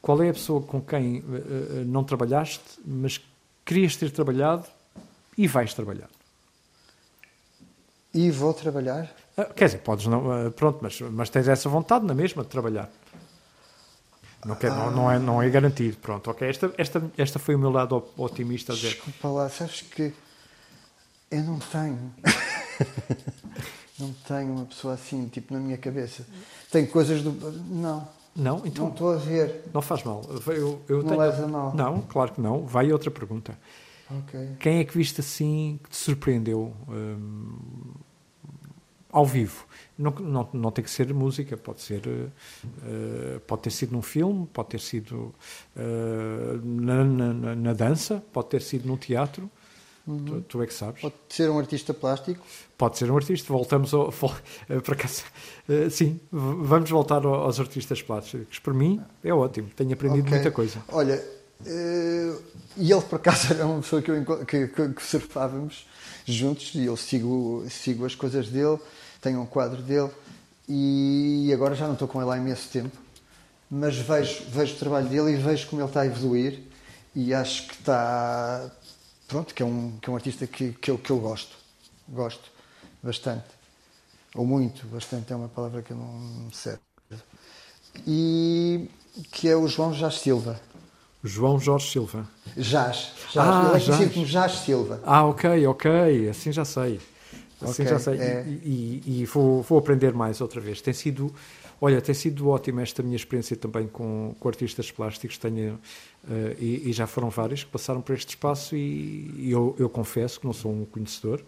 Qual 0.00 0.22
é 0.22 0.28
a 0.28 0.32
pessoa 0.32 0.60
com 0.60 0.80
quem 0.80 1.22
não 1.86 2.02
trabalhaste, 2.02 2.60
mas 2.84 3.20
querias 3.64 3.94
ter 3.94 4.10
trabalhado 4.10 4.66
e 5.38 5.46
vais 5.46 5.72
trabalhar? 5.72 6.10
E 8.12 8.28
vou 8.28 8.52
trabalhar? 8.52 9.14
quer 9.54 9.66
dizer, 9.66 9.78
podes 9.78 10.06
não. 10.06 10.50
pronto, 10.56 10.80
mas, 10.82 11.00
mas 11.00 11.30
tens 11.30 11.46
essa 11.46 11.68
vontade 11.68 12.04
na 12.04 12.14
mesma 12.14 12.42
de 12.42 12.48
trabalhar. 12.48 12.90
Não, 14.44 14.56
quer, 14.56 14.70
ah. 14.70 14.74
não, 14.74 14.90
não, 14.90 15.10
é, 15.10 15.18
não 15.18 15.42
é 15.42 15.48
garantido. 15.48 15.96
Pronto, 15.98 16.30
ok. 16.30 16.48
Esta, 16.48 16.72
esta, 16.76 17.02
esta 17.16 17.38
foi 17.38 17.54
o 17.54 17.58
meu 17.58 17.70
lado 17.70 18.04
otimista. 18.16 18.74
Dizer. 18.74 18.90
Desculpa 18.90 19.28
lá, 19.28 19.48
sabes 19.48 19.82
que 19.82 20.12
eu 21.30 21.42
não 21.42 21.58
tenho. 21.58 22.12
não 23.98 24.12
tenho 24.26 24.52
uma 24.52 24.66
pessoa 24.66 24.94
assim, 24.94 25.28
tipo, 25.28 25.54
na 25.54 25.60
minha 25.60 25.78
cabeça. 25.78 26.26
Tenho 26.70 26.88
coisas 26.88 27.22
do. 27.22 27.32
Não. 27.70 28.08
Não? 28.34 28.62
Então. 28.64 28.86
Não 28.86 28.92
estou 28.92 29.12
a 29.12 29.16
ver. 29.16 29.64
Não 29.72 29.82
faz 29.82 30.02
mal. 30.02 30.22
Eu, 30.46 30.82
eu 30.88 30.98
não 30.98 31.08
tenho... 31.08 31.20
leva 31.20 31.46
mal. 31.46 31.74
Não, 31.74 32.00
claro 32.02 32.32
que 32.32 32.40
não. 32.40 32.66
Vai 32.66 32.92
outra 32.92 33.10
pergunta. 33.10 33.56
Ok. 34.10 34.56
Quem 34.58 34.78
é 34.78 34.84
que 34.84 34.96
viste 34.96 35.20
assim 35.20 35.78
que 35.82 35.90
te 35.90 35.96
surpreendeu 35.96 36.74
hum, 36.88 37.94
ao 39.12 39.26
vivo? 39.26 39.66
Não, 39.96 40.10
não, 40.10 40.48
não 40.54 40.70
tem 40.70 40.82
que 40.82 40.90
ser 40.90 41.12
música, 41.12 41.56
pode 41.56 41.82
ser 41.82 42.00
uh, 42.06 43.40
pode 43.46 43.62
ter 43.62 43.70
sido 43.70 43.92
num 43.92 44.02
filme, 44.02 44.48
pode 44.52 44.70
ter 44.70 44.80
sido 44.80 45.34
uh, 45.76 46.60
na, 46.64 47.04
na, 47.04 47.54
na, 47.54 47.72
dança, 47.74 48.24
pode 48.32 48.48
ter 48.48 48.62
sido 48.62 48.88
num 48.88 48.96
teatro. 48.96 49.50
Uhum. 50.04 50.24
Tu, 50.24 50.40
tu, 50.42 50.62
é 50.62 50.66
que 50.66 50.74
sabes. 50.74 51.00
Pode 51.00 51.14
ser 51.28 51.48
um 51.48 51.58
artista 51.58 51.94
plástico. 51.94 52.44
Pode 52.76 52.98
ser 52.98 53.08
um 53.08 53.16
artista. 53.16 53.52
Voltamos 53.52 53.94
ao, 53.94 54.12
para 54.82 54.96
casa. 54.96 55.22
Uh, 55.68 55.88
sim, 55.90 56.18
vamos 56.32 56.90
voltar 56.90 57.24
aos 57.24 57.60
artistas 57.60 58.02
plásticos. 58.02 58.58
Para 58.58 58.74
mim 58.74 59.00
é 59.22 59.32
ótimo. 59.32 59.68
Tenho 59.76 59.92
aprendido 59.92 60.22
okay. 60.22 60.34
muita 60.34 60.50
coisa. 60.50 60.82
Olha, 60.88 61.22
e 62.76 62.90
ele 62.90 63.02
por 63.02 63.16
acaso 63.16 63.52
era 63.54 63.66
uma 63.66 63.80
pessoa 63.80 64.02
que, 64.02 64.10
eu, 64.10 64.24
que, 64.44 64.68
que, 64.68 64.88
que 64.88 65.02
juntos 66.24 66.74
e 66.74 66.84
eu 66.84 66.96
sigo, 66.96 67.64
sigo 67.68 68.04
as 68.04 68.14
coisas 68.14 68.48
dele 68.48 68.78
tenho 69.22 69.40
um 69.40 69.46
quadro 69.46 69.80
dele 69.80 70.10
e 70.68 71.50
agora 71.54 71.74
já 71.74 71.86
não 71.86 71.94
estou 71.94 72.06
com 72.06 72.20
ele 72.20 72.30
há 72.30 72.36
imenso 72.36 72.68
tempo, 72.68 72.96
mas 73.70 73.96
vejo, 73.96 74.44
vejo 74.48 74.74
o 74.74 74.78
trabalho 74.78 75.08
dele 75.08 75.32
e 75.32 75.36
vejo 75.36 75.68
como 75.68 75.80
ele 75.80 75.88
está 75.88 76.02
a 76.02 76.06
evoluir 76.06 76.60
e 77.14 77.32
acho 77.32 77.68
que 77.68 77.74
está. 77.74 78.70
Pronto, 79.28 79.54
que 79.54 79.62
é 79.62 79.66
um, 79.66 79.96
que 80.00 80.10
é 80.10 80.12
um 80.12 80.16
artista 80.16 80.46
que, 80.46 80.72
que, 80.72 80.90
eu, 80.90 80.98
que 80.98 81.10
eu 81.10 81.18
gosto. 81.18 81.56
Gosto 82.08 82.50
bastante. 83.02 83.46
Ou 84.34 84.44
muito, 84.44 84.86
bastante 84.86 85.32
é 85.32 85.36
uma 85.36 85.48
palavra 85.48 85.82
que 85.82 85.92
eu 85.92 85.96
não 85.96 86.50
sei. 86.52 86.76
E 88.06 88.88
que 89.30 89.48
é 89.48 89.56
o 89.56 89.66
João 89.68 89.94
Jás 89.94 90.18
Silva. 90.18 90.60
João 91.24 91.58
Jorge 91.58 91.90
Silva. 91.90 92.26
Jás. 92.56 93.12
Jás. 93.32 93.36
Ah, 93.36 93.70
ele 93.74 93.82
é 93.82 93.84
conhecido 93.84 94.14
como 94.14 94.26
Jás 94.26 94.52
Silva. 94.52 95.00
Ah, 95.04 95.24
ok, 95.24 95.66
ok. 95.66 96.28
Assim 96.28 96.50
já 96.50 96.64
sei. 96.64 97.00
Assim 97.64 97.82
okay, 97.82 97.86
já 97.86 97.98
sei. 97.98 98.18
É. 98.18 98.44
E, 98.46 99.02
e, 99.04 99.22
e 99.22 99.24
vou, 99.26 99.62
vou, 99.62 99.78
aprender 99.78 100.12
mais 100.12 100.40
outra 100.40 100.60
vez. 100.60 100.80
Tem 100.80 100.92
sido, 100.92 101.32
olha, 101.80 102.00
tem 102.00 102.14
sido 102.14 102.48
ótima 102.48 102.82
esta 102.82 103.02
minha 103.02 103.16
experiência 103.16 103.56
também 103.56 103.86
com, 103.86 104.34
com 104.38 104.48
artistas 104.48 104.90
plásticos. 104.90 105.38
Tenho, 105.38 105.74
uh, 105.74 106.56
e, 106.58 106.90
e, 106.90 106.92
já 106.92 107.06
foram 107.06 107.30
vários 107.30 107.64
que 107.64 107.70
passaram 107.70 108.00
por 108.00 108.14
este 108.14 108.30
espaço 108.30 108.76
e, 108.76 109.50
eu, 109.50 109.74
eu 109.78 109.88
confesso 109.88 110.40
que 110.40 110.46
não 110.46 110.52
sou 110.52 110.72
um 110.72 110.84
conhecedor. 110.84 111.42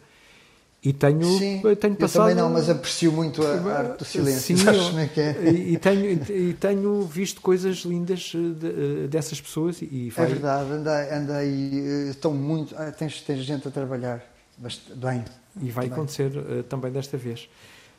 E 0.82 0.92
tenho, 0.92 1.38
Sim, 1.38 1.62
tenho 1.80 1.96
passado. 1.96 2.28
Eu 2.28 2.34
também 2.34 2.34
não, 2.34 2.50
mas 2.50 2.68
aprecio 2.68 3.10
muito 3.10 3.42
a 3.42 3.72
arte 3.72 4.00
do 4.00 4.04
silêncio. 4.04 4.58
Sim, 4.58 4.66
eu, 4.66 5.22
é? 5.22 5.48
e, 5.72 5.78
tenho, 5.78 6.04
e 6.30 6.52
tenho 6.52 7.00
visto 7.06 7.40
coisas 7.40 7.78
lindas 7.78 8.20
de, 8.20 9.08
dessas 9.08 9.40
pessoas. 9.40 9.80
E 9.80 10.10
vai... 10.10 10.26
É 10.26 10.28
verdade, 10.28 10.70
anda, 10.70 11.16
anda 11.16 11.36
aí, 11.38 12.10
estão 12.10 12.34
muito. 12.34 12.76
Ah, 12.76 12.92
tens, 12.92 13.22
tens 13.22 13.38
gente 13.38 13.66
a 13.66 13.70
trabalhar 13.70 14.22
bem. 14.94 15.24
E 15.60 15.70
vai 15.70 15.84
também. 15.84 15.92
acontecer 15.92 16.30
uh, 16.36 16.62
também 16.64 16.90
desta 16.90 17.16
vez. 17.16 17.48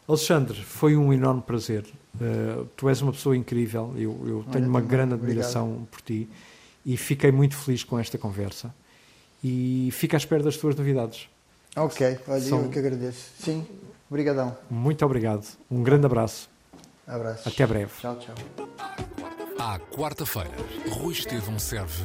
Alexandre, 0.08 0.62
foi 0.62 0.96
um 0.96 1.12
enorme 1.12 1.42
prazer. 1.42 1.86
Uh, 2.16 2.66
tu 2.76 2.90
és 2.90 3.02
uma 3.02 3.12
pessoa 3.12 3.36
incrível. 3.36 3.94
Eu, 3.96 4.20
eu 4.26 4.46
tenho 4.52 4.68
uma 4.68 4.82
grande 4.82 5.14
admiração 5.14 5.66
obrigado. 5.68 5.88
por 5.90 6.02
ti 6.02 6.30
e 6.86 6.96
fiquei 6.96 7.32
muito 7.32 7.56
feliz 7.56 7.84
com 7.84 7.98
esta 7.98 8.18
conversa. 8.18 8.74
E 9.44 9.90
fico 9.92 10.16
à 10.16 10.18
espera 10.18 10.44
das 10.44 10.58
tuas 10.58 10.76
novidades. 10.76 11.28
Ok, 11.76 12.20
olha, 12.28 12.42
São... 12.42 12.64
eu 12.64 12.70
que 12.70 12.80
agradeço. 12.80 13.32
Sim, 13.40 13.66
obrigadão. 14.10 14.56
Muito 14.70 15.04
obrigado. 15.06 15.46
Um 15.70 15.84
grande 15.84 16.06
abraço. 16.06 16.50
Abraços. 17.08 17.48
Até 17.48 17.66
breve. 17.68 17.92
Tchau, 18.00 18.18
tchau. 18.18 18.36
À 19.60 19.80
quarta-feira, 19.80 20.52
Rui 20.90 21.14
Estevão 21.14 21.58
serve 21.60 22.04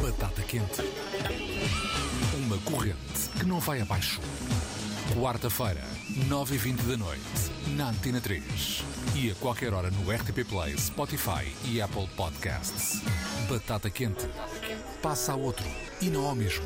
batata 0.00 0.42
quente. 0.42 1.45
Uma 2.56 2.62
corrente 2.62 3.28
que 3.38 3.44
não 3.44 3.60
vai 3.60 3.82
abaixo. 3.82 4.18
Quarta-feira, 5.14 5.82
9h20 6.26 6.76
da 6.88 6.96
noite, 6.96 7.20
na 7.76 7.90
Antena 7.90 8.18
3. 8.18 8.82
E 9.14 9.30
a 9.30 9.34
qualquer 9.34 9.74
hora 9.74 9.90
no 9.90 10.10
RTP 10.10 10.48
Play, 10.48 10.76
Spotify 10.78 11.54
e 11.66 11.82
Apple 11.82 12.08
Podcasts. 12.16 13.02
Batata 13.48 13.90
quente. 13.90 14.26
Passa 15.02 15.32
a 15.32 15.36
outro 15.36 15.66
e 16.00 16.06
não 16.06 16.24
ao 16.24 16.34
mesmo. 16.34 16.64